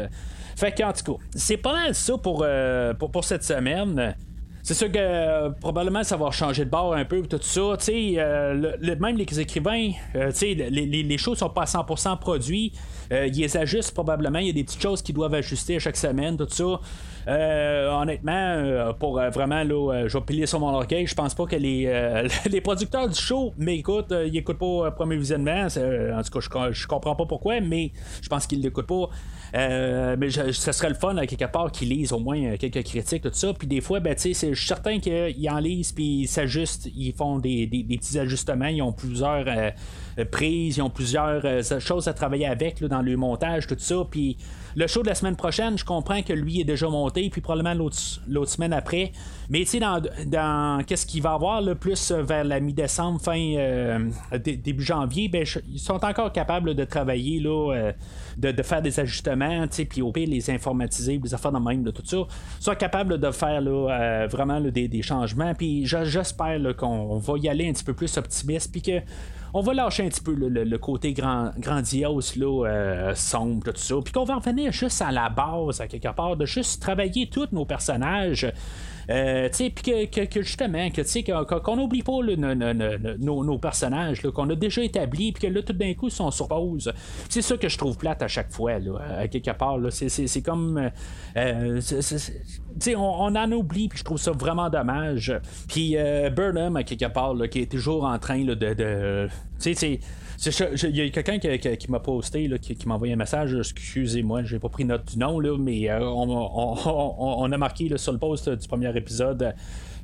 Fait 0.54 0.72
qu'en 0.72 0.92
tout 0.92 1.14
cas, 1.14 1.24
c'est 1.34 1.56
pas 1.56 1.72
mal 1.72 1.94
ça 1.94 2.16
pour, 2.16 2.44
euh, 2.46 2.94
pour, 2.94 3.24
cette 3.24 3.42
semaine. 3.42 4.14
C'est 4.62 4.74
sûr 4.74 4.92
que 4.92 4.98
euh, 4.98 5.50
probablement 5.50 6.04
ça 6.04 6.16
va 6.16 6.30
changer 6.30 6.64
de 6.64 6.70
bord 6.70 6.94
un 6.94 7.04
peu 7.04 7.22
tout 7.22 7.38
ça. 7.40 7.76
Euh, 7.88 8.76
même 9.00 9.16
les 9.16 9.40
écrivains, 9.40 9.90
euh, 10.14 10.30
les, 10.42 10.54
les, 10.70 11.02
les, 11.02 11.18
shows 11.18 11.34
sont 11.34 11.48
pas 11.48 11.62
à 11.62 11.64
100% 11.64 12.18
produits. 12.18 12.72
Ils 13.11 13.32
les 13.32 13.56
ajustent 13.56 13.92
probablement. 13.92 14.38
Il 14.38 14.46
y 14.46 14.50
a 14.50 14.52
des 14.52 14.64
petites 14.64 14.82
choses 14.82 15.02
qu'ils 15.02 15.14
doivent 15.14 15.34
ajuster 15.34 15.76
à 15.76 15.78
chaque 15.78 15.96
semaine, 15.96 16.36
tout 16.36 16.46
ça. 16.48 16.80
honnêtement, 18.00 18.92
pour 18.98 19.14
vraiment, 19.14 19.62
là, 19.64 20.06
je 20.06 20.16
vais 20.16 20.24
piler 20.24 20.46
sur 20.46 20.61
mon 20.61 20.68
orgueil, 20.68 21.06
je 21.06 21.14
pense 21.14 21.34
pas 21.34 21.46
que 21.46 21.56
les, 21.56 21.90
les 22.50 22.61
producteurs 22.61 23.08
du 23.08 23.18
show 23.18 23.52
m'écoutent. 23.58 24.14
ils 24.26 24.36
écoutent 24.36 24.58
pas 24.58 24.90
premier 24.92 25.16
visionnement. 25.16 25.66
En 25.66 26.22
tout 26.22 26.38
cas, 26.38 26.70
je, 26.72 26.86
comprends 26.86 27.16
pas 27.16 27.26
pourquoi, 27.26 27.61
mais 27.61 27.92
je 28.22 28.28
pense 28.28 28.46
qu'ils 28.46 28.61
l'écoutent 28.61 28.86
pas. 28.86 29.08
Euh, 29.54 30.16
mais 30.18 30.30
ce 30.30 30.72
serait 30.72 30.88
le 30.88 30.94
fun, 30.94 31.14
quelque 31.26 31.50
part, 31.50 31.72
qu'ils 31.72 31.88
lisent 31.88 32.12
au 32.12 32.18
moins 32.18 32.40
euh, 32.40 32.56
quelques 32.56 32.84
critiques, 32.84 33.22
tout 33.22 33.30
ça. 33.32 33.52
Puis 33.52 33.66
des 33.66 33.80
fois, 33.80 34.00
ben, 34.00 34.14
je 34.16 34.32
suis 34.32 34.66
certain 34.66 35.00
qu'ils 35.00 35.50
en 35.50 35.58
lisent, 35.58 35.92
puis 35.92 36.20
ils 36.20 36.28
s'ajustent, 36.28 36.88
ils 36.94 37.12
font 37.12 37.38
des, 37.38 37.66
petits 37.66 38.18
ajustements, 38.18 38.66
ils 38.66 38.82
ont 38.82 38.92
plusieurs 38.92 39.44
euh, 39.48 39.70
prises, 40.30 40.76
ils 40.76 40.82
ont 40.82 40.90
plusieurs 40.90 41.42
choses 41.78 42.08
à 42.08 42.12
travailler 42.12 42.46
avec 42.46 42.82
dans 42.84 43.02
le 43.02 43.16
montage, 43.16 43.66
tout 43.66 43.76
ça. 43.78 43.96
Puis 44.11 44.36
le 44.76 44.86
show 44.86 45.02
de 45.02 45.08
la 45.08 45.14
semaine 45.14 45.36
prochaine, 45.36 45.76
je 45.76 45.84
comprends 45.84 46.22
que 46.22 46.32
lui 46.32 46.61
est 46.61 46.64
déjà 46.64 46.88
monté, 46.88 47.28
puis 47.30 47.40
probablement 47.40 47.74
l'autre 47.74 48.50
semaine 48.50 48.72
après. 48.72 49.12
Mais 49.48 49.61
tu 49.61 49.78
sais, 49.78 49.80
dans, 49.80 50.82
qu'est-ce 50.86 51.06
qu'il 51.06 51.22
va 51.22 51.32
avoir 51.32 51.61
le 51.61 51.74
plus 51.74 52.12
vers 52.12 52.44
la 52.44 52.61
mi-décembre, 52.61 53.20
fin 53.20 53.98
début 54.38 54.84
janvier, 54.84 55.28
ben, 55.28 55.44
ils 55.68 55.78
sont 55.78 56.04
encore 56.04 56.32
capables 56.32 56.74
de 56.74 56.84
travailler 56.84 57.40
là, 57.40 57.92
de, 58.36 58.62
faire 58.62 58.82
des 58.82 59.00
ajustements, 59.00 59.66
puis 59.88 60.02
au 60.02 60.12
pire, 60.12 60.28
les 60.28 60.50
informatiser, 60.50 61.20
les 61.22 61.34
affaires 61.34 61.52
de 61.52 61.58
même, 61.58 61.82
de 61.82 61.90
tout 61.90 62.04
ça, 62.04 62.18
soit 62.58 62.76
capable 62.76 63.18
de 63.18 63.30
faire 63.30 63.61
là, 63.61 63.70
euh, 63.90 64.26
vraiment 64.28 64.61
des, 64.61 65.02
changements. 65.02 65.54
Puis 65.54 65.86
j'espère 65.86 66.58
qu'on 66.76 67.18
va 67.18 67.34
y 67.38 67.48
aller 67.48 67.68
un 67.68 67.72
petit 67.72 67.84
peu 67.84 67.94
plus 67.94 68.16
optimiste, 68.16 68.70
puis 68.70 68.82
que 68.82 69.00
on 69.55 69.61
va 69.61 69.74
lâcher 69.74 70.05
un 70.05 70.09
petit 70.09 70.20
peu 70.20 70.34
le, 70.34 70.78
côté 70.78 71.12
grand, 71.12 71.51
grandiose, 71.59 72.36
là, 72.36 73.12
sombre, 73.14 73.72
tout 73.72 73.78
ça. 73.80 73.94
Puis 74.05 74.12
qu'on 74.12 74.24
va 74.24 74.36
revenir 74.36 74.72
juste 74.72 75.03
à 75.03 75.11
la 75.11 75.28
base, 75.28 75.80
à 75.80 75.88
quelque 75.88 76.12
part, 76.14 76.36
de 76.36 76.46
juste 76.46 76.80
travailler 76.80 77.28
tous 77.28 77.48
nos 77.53 77.64
personnages. 77.64 78.51
Euh, 79.09 79.48
puis 79.51 79.72
que, 79.72 80.24
que, 80.24 80.42
justement, 80.42 80.90
que, 80.90 81.59
qu'on 81.59 81.76
n'oublie 81.76 82.03
pas 82.03 82.20
nos, 83.18 83.59
personnages 83.59 84.22
qu'on 84.22 84.51
a 84.51 84.55
déjà 84.55 84.82
établis, 84.82 85.32
puis 85.32 85.48
que 85.48 85.53
là, 85.53 85.62
tout 85.62 85.72
d'un 85.72 85.94
coup, 85.94 86.09
ils 86.09 86.12
sont 86.12 86.30
sur 86.30 86.48
pause. 86.48 86.92
C'est 87.28 87.42
ça 87.42 87.57
que 87.57 87.68
je 87.68 87.78
trouve 87.78 87.96
plate 87.96 88.22
à 88.22 88.28
chaque 88.28 88.53
fois, 88.53 88.72
à 89.18 89.28
quelque 89.28 89.51
part. 89.53 89.78
C'est, 89.90 90.42
comme. 90.42 90.90
Euh, 91.36 91.80
on, 92.96 92.98
on, 92.98 93.36
en 93.36 93.53
oublie, 93.53 93.88
puis 93.88 93.98
je 93.98 94.05
trouve 94.05 94.18
ça 94.18 94.32
vraiment 94.32 94.70
dommage. 94.70 95.34
Puis 95.68 95.96
euh, 95.96 96.30
Burnham, 96.30 96.76
à 96.76 96.82
quelque 96.82 97.11
part, 97.12 97.34
qui 97.51 97.61
est 97.61 97.70
toujours 97.70 98.05
en 98.05 98.18
train 98.18 98.44
de 98.44 99.28
tu 99.61 99.74
sais, 99.74 100.00
il 100.84 100.96
y 100.96 101.00
a 101.02 101.11
quelqu'un 101.11 101.38
qui, 101.38 101.90
m'a 101.90 102.00
posté, 102.00 102.50
qui, 102.61 102.88
m'a 102.88 102.94
envoyé 102.94 103.12
un 103.12 103.16
message. 103.16 103.54
Excusez-moi, 103.54 104.44
j'ai 104.44 104.58
pas 104.58 104.68
pris 104.68 104.84
note 104.84 105.04
du 105.04 105.18
nom, 105.18 105.38
là, 105.38 105.56
mais 105.58 105.90
euh, 105.90 106.00
on, 106.02 107.52
a 107.52 107.58
marqué 107.58 107.90
sur 107.98 108.12
le 108.12 108.18
post 108.18 108.48
du 108.48 108.66
premier 108.66 108.96
épisode. 108.96 109.54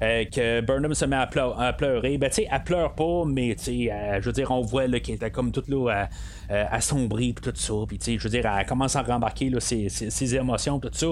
Euh, 0.02 0.26
que 0.26 0.60
Burnham 0.60 0.92
se 0.92 1.06
met 1.06 1.16
à, 1.16 1.26
pleurer. 1.26 2.18
Ben, 2.18 2.28
tu 2.28 2.36
sais, 2.36 2.48
elle 2.52 2.64
pleure 2.64 2.94
pas, 2.94 3.24
mais 3.26 3.54
tu 3.56 3.64
sais, 3.64 4.18
je 4.20 4.26
veux 4.26 4.32
dire, 4.32 4.50
on 4.50 4.60
voit 4.60 4.86
qu'elle 5.00 5.14
était 5.14 5.30
comme 5.30 5.52
toute 5.52 5.68
là, 5.68 6.08
assombrie, 6.50 7.32
puis 7.32 7.50
tout 7.50 7.56
ça. 7.58 7.72
Puis, 7.88 7.98
tu 7.98 8.04
sais, 8.04 8.18
je 8.18 8.24
veux 8.24 8.30
dire, 8.30 8.44
elle 8.46 8.66
commence 8.66 8.94
à 8.94 9.02
rembarquer 9.02 9.50
ses, 9.58 9.88
ses, 9.88 10.34
émotions, 10.34 10.78
tout 10.78 10.90
ça 10.92 11.06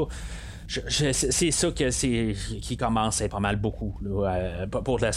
c'est 0.67 1.51
ça 1.51 1.71
qui 1.73 2.77
commence 2.77 3.21
à 3.21 3.25
être 3.25 3.31
pas 3.31 3.41
mal 3.41 3.57
beaucoup 3.57 3.99
euh, 4.05 4.67
pour 4.67 4.99
la, 4.99 5.11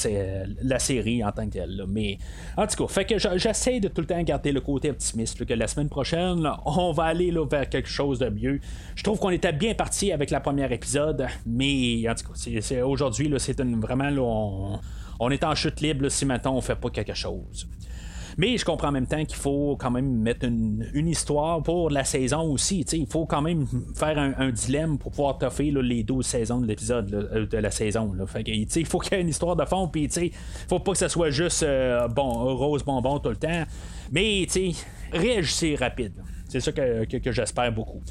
la, 0.62 0.80
série 0.80 1.24
en 1.24 1.32
tant 1.32 1.46
que 1.46 1.54
telle. 1.54 1.84
Mais 1.88 2.18
en 2.58 2.68
tout 2.68 2.84
cas, 2.84 2.94
fait 2.94 3.06
que 3.06 3.18
j'essaie 3.38 3.80
de 3.80 3.88
tout 3.88 4.02
le 4.02 4.08
temps 4.08 4.22
garder 4.24 4.52
le 4.52 4.62
côté 4.62 4.90
optimiste 4.90 5.46
que 5.46 5.54
la 5.54 5.68
semaine 5.68 5.90
prochaine, 5.90 6.50
on 6.66 6.92
va 6.92 7.06
aller 7.06 7.34
vers 7.50 7.70
quelque 7.70 7.90
chose 7.90 8.20
de 8.20 8.30
mieux. 8.30 8.60
Je 8.96 9.04
trouve 9.04 9.20
qu'on 9.20 9.30
était 9.30 9.54
bien 9.54 9.74
parti 9.74 10.12
avec 10.12 10.32
la 10.32 10.40
première 10.40 10.72
épisode, 10.72 11.28
mais 11.46 12.08
en 12.10 12.16
tout 12.16 12.26
cas, 12.32 12.84
aujourd'hui, 12.84 13.34
c'est 13.38 13.60
vraiment 13.62 14.10
on, 14.18 14.80
on, 15.20 15.30
est 15.30 15.44
en 15.44 15.56
chute 15.56 15.82
libre 15.82 16.10
si 16.10 16.26
maintenant 16.26 16.56
on 16.56 16.62
fait 16.62 16.76
pas 16.76 16.90
quelque 16.90 17.14
chose. 17.14 17.68
Mais 18.38 18.56
je 18.58 18.64
comprends 18.64 18.90
en 18.90 18.92
même 18.92 19.08
temps 19.08 19.26
qu'il 19.26 19.38
faut 19.38 19.76
quand 19.80 19.90
même 19.90 20.10
mettre 20.10 20.46
une, 20.46 21.08
histoire 21.08 21.64
pour 21.64 21.90
la 21.90 22.04
saison 22.04 22.42
aussi. 22.52 22.82
il 22.82 23.08
faut 23.08 23.26
quand 23.26 23.42
même 23.42 23.66
faire 23.96 24.18
un, 24.18 24.52
dilemme 24.52 25.00
pour 25.00 25.12
pouvoir 25.12 25.38
toffer 25.38 25.72
les 25.72 26.04
12 26.04 26.26
saisons 26.26 26.62
de 26.62 26.68
l'épisode 26.68 27.14
euh, 27.14 27.48
de 27.48 27.58
la 27.58 27.72
saison. 27.72 28.14
il 28.16 28.86
faut 28.86 29.00
qu'il 29.00 29.14
y 29.14 29.16
ait 29.18 29.22
une 29.22 29.30
histoire 29.30 29.56
de 29.56 29.66
fond, 29.66 29.88
puis 29.88 30.04
il 30.04 30.32
faut 30.70 30.80
pas 30.80 30.92
que 30.92 30.98
ce 30.98 31.08
soit 31.08 31.32
juste 31.32 31.64
euh, 31.64 32.08
bon, 32.08 32.30
rose 32.56 32.84
bonbon 32.84 33.20
tout 33.20 33.30
le 33.30 33.38
temps. 33.38 33.64
Mais 34.12 34.46
réagissez 35.12 35.76
rapide. 35.76 36.14
C'est 36.48 36.60
ça 36.60 36.72
que, 36.72 37.32
j'espère 37.32 37.72
beaucoup. 37.72 38.02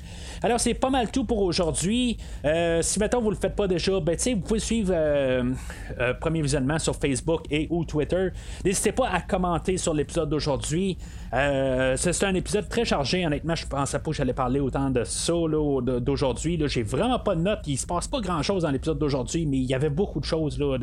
Alors, 0.42 0.60
c'est 0.60 0.74
pas 0.74 0.90
mal 0.90 1.10
tout 1.10 1.24
pour 1.24 1.40
aujourd'hui. 1.42 2.18
Euh, 2.44 2.82
si 2.82 2.98
maintenant 2.98 3.20
vous 3.20 3.30
le 3.30 3.36
faites 3.36 3.56
pas 3.56 3.66
déjà, 3.66 3.98
ben, 4.00 4.16
vous 4.16 4.40
pouvez 4.40 4.60
suivre 4.60 4.92
euh, 4.94 5.52
euh, 5.98 6.14
Premier 6.14 6.42
Visionnement 6.42 6.78
sur 6.78 6.96
Facebook 6.96 7.44
et 7.50 7.66
ou 7.70 7.84
Twitter. 7.84 8.28
N'hésitez 8.64 8.92
pas 8.92 9.08
à 9.08 9.20
commenter 9.20 9.76
sur 9.78 9.94
l'épisode 9.94 10.28
d'aujourd'hui. 10.28 10.98
C'est 11.32 12.24
un 12.24 12.34
épisode 12.34 12.68
très 12.68 12.84
chargé, 12.84 13.26
honnêtement. 13.26 13.54
Je 13.54 13.66
pensais 13.66 13.98
pas 13.98 14.10
que 14.10 14.16
j'allais 14.16 14.32
parler 14.34 14.60
autant 14.60 14.90
de 14.90 15.04
ça 15.04 15.32
d'aujourd'hui. 15.32 16.60
J'ai 16.66 16.82
vraiment 16.82 17.18
pas 17.18 17.34
de 17.34 17.40
notes. 17.40 17.60
Il 17.66 17.76
se 17.76 17.86
passe 17.86 18.08
pas 18.08 18.20
grand 18.20 18.42
chose 18.42 18.62
dans 18.62 18.70
l'épisode 18.70 18.98
d'aujourd'hui, 18.98 19.46
mais 19.46 19.58
il 19.58 19.64
y 19.64 19.74
avait 19.74 19.90
beaucoup 19.90 20.20
de 20.20 20.24
choses 20.24 20.58
là, 20.58 20.78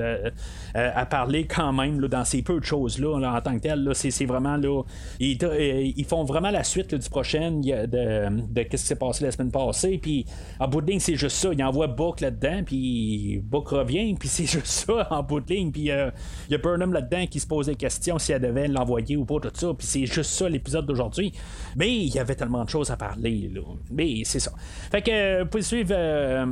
à 0.75 1.05
parler 1.05 1.45
quand 1.45 1.73
même 1.73 1.99
dans 2.07 2.25
ces 2.25 2.43
peu 2.43 2.59
de 2.59 2.65
choses-là 2.65 3.15
en 3.15 3.41
tant 3.41 3.55
que 3.55 3.61
tel. 3.61 3.89
C'est 3.93 4.25
vraiment 4.25 4.57
là. 4.57 4.83
Ils, 5.19 6.05
font 6.05 6.23
vraiment 6.25 6.51
la 6.51 6.63
suite 6.63 6.93
du 6.93 7.09
prochain 7.09 7.51
de, 7.51 7.85
de 7.85 8.61
ce 8.61 8.67
qui 8.67 8.77
s'est 8.77 8.95
passé 8.95 9.23
la 9.23 9.31
semaine 9.31 9.51
passée. 9.51 9.97
Puis 9.97 10.25
en 10.59 10.67
bout 10.67 10.81
de 10.81 10.91
ligne, 10.91 10.99
c'est 10.99 11.15
juste 11.15 11.37
ça. 11.37 11.49
Il 11.53 11.63
envoie 11.63 11.87
Book 11.87 12.21
là-dedans, 12.21 12.63
puis 12.65 13.41
Book 13.43 13.69
revient, 13.69 14.15
puis 14.15 14.27
c'est 14.29 14.45
juste 14.45 14.67
ça 14.67 15.07
en 15.09 15.23
bout 15.23 15.39
de 15.39 15.53
ligne. 15.53 15.71
Puis 15.71 15.89
euh, 15.91 16.09
il 16.49 16.51
y 16.51 16.55
a 16.55 16.57
Burnham 16.57 16.93
là-dedans 16.93 17.25
qui 17.27 17.39
se 17.39 17.47
pose 17.47 17.67
des 17.67 17.75
questions 17.75 18.19
si 18.19 18.31
elle 18.31 18.41
devait 18.41 18.67
l'envoyer 18.67 19.15
ou 19.15 19.25
pas, 19.25 19.39
tout 19.39 19.51
ça. 19.53 19.73
Puis 19.73 19.87
c'est 19.87 20.05
juste 20.05 20.31
ça 20.31 20.42
l'épisode 20.49 20.85
d'aujourd'hui. 20.85 21.33
Mais 21.75 21.95
il 21.95 22.13
y 22.13 22.19
avait 22.19 22.35
tellement 22.35 22.63
de 22.63 22.69
choses 22.69 22.91
à 22.91 22.97
parler. 22.97 23.51
Mais 23.91 24.23
c'est 24.25 24.39
ça. 24.39 24.51
Fait 24.91 25.01
que 25.01 25.11
euh, 25.11 25.43
vous 25.43 25.49
pouvez 25.49 25.63
suivre 25.63 25.93
euh, 25.95 26.45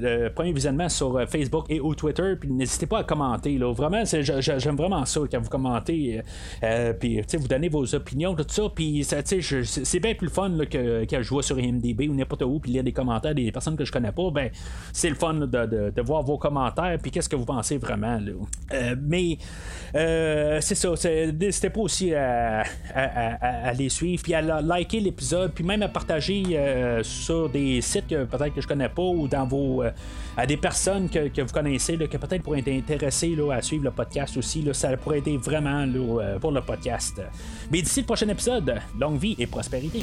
le, 0.00 0.28
premier 0.28 0.52
visionnement 0.52 0.88
sur 0.88 1.28
Facebook 1.28 1.66
et 1.68 1.80
ou 1.80 1.94
Twitter. 1.94 2.34
Puis 2.38 2.50
n'hésitez 2.50 2.86
pas 2.86 3.00
à 3.00 3.04
commenter. 3.04 3.58
Là. 3.58 3.72
Vraiment, 3.72 4.02
j'aime 4.04 4.76
vraiment 4.76 5.04
ça 5.04 5.20
quand 5.30 5.40
vous 5.40 5.50
commentez. 5.50 6.22
puis 7.00 7.22
vous 7.34 7.48
donnez 7.48 7.68
vos 7.68 7.94
opinions, 7.94 8.34
tout 8.34 8.44
ça. 8.48 8.62
Puis 8.74 9.04
c'est 9.04 10.00
bien 10.00 10.14
plus 10.14 10.28
fun 10.28 10.50
que, 10.70 11.04
que 11.04 11.22
je 11.22 11.28
vois 11.28 11.42
sur 11.42 11.58
IMDB 11.58 12.08
ou 12.08 12.14
n'importe 12.14 12.42
où, 12.42 12.58
puis 12.60 12.72
lire 12.72 12.84
des 12.84 12.92
commentaires 12.92 13.34
des 13.34 13.52
personnes 13.52 13.76
que 13.76 13.84
je 13.84 13.92
connais 13.92 14.12
pas, 14.12 14.30
ben 14.30 14.50
c'est 14.92 15.08
le 15.08 15.14
fun 15.14 15.34
de, 15.34 15.90
de, 15.90 16.02
voir 16.02 16.22
vos 16.22 16.38
commentaires, 16.38 16.98
puis 17.00 17.10
qu'est-ce 17.10 17.28
que 17.28 17.36
vous 17.36 17.44
pensez 17.44 17.78
vraiment. 17.78 18.18
Euh, 18.72 18.96
mais 19.00 19.38
euh, 19.94 20.58
c'est 20.60 20.74
ça, 20.74 20.90
n'hésitez 21.32 21.70
pas 21.70 21.80
aussi 21.80 22.14
à, 22.14 22.64
les 23.76 23.88
suivre, 23.88 24.22
puis 24.22 24.34
à 24.34 24.40
liker 24.60 25.00
l'épisode, 25.00 25.52
puis 25.52 25.64
même 25.64 25.82
à 25.82 25.88
partager 25.88 26.42
euh, 26.52 27.02
sur 27.02 27.48
des 27.48 27.80
sites 27.80 28.06
que 28.06 28.24
peut-être 28.24 28.54
que 28.54 28.60
je 28.60 28.66
connais 28.66 28.88
pas 28.88 29.02
ou 29.02 29.28
dans 29.28 29.46
vos 29.46 29.82
à 30.36 30.46
des 30.46 30.56
personnes 30.56 31.08
que, 31.08 31.28
que 31.28 31.42
vous 31.42 31.52
connaissez 31.52 31.96
que 31.96 32.16
peut-être 32.16 32.42
pourraient 32.42 32.60
être 32.60 32.68
intéressées 32.68 33.34
là, 33.36 33.52
à 33.52 33.62
suivre 33.62 33.84
le 33.84 33.90
podcast 33.90 34.36
aussi. 34.36 34.62
Là, 34.62 34.72
ça 34.72 34.96
pourrait 34.96 35.18
aider 35.18 35.36
vraiment 35.36 35.84
là, 35.84 36.38
pour 36.40 36.52
le 36.52 36.60
podcast. 36.60 37.20
Mais 37.70 37.82
d'ici 37.82 38.00
le 38.00 38.06
prochain 38.06 38.28
épisode, 38.28 38.80
longue 38.98 39.18
vie 39.18 39.36
et 39.38 39.46
prospérité. 39.46 40.02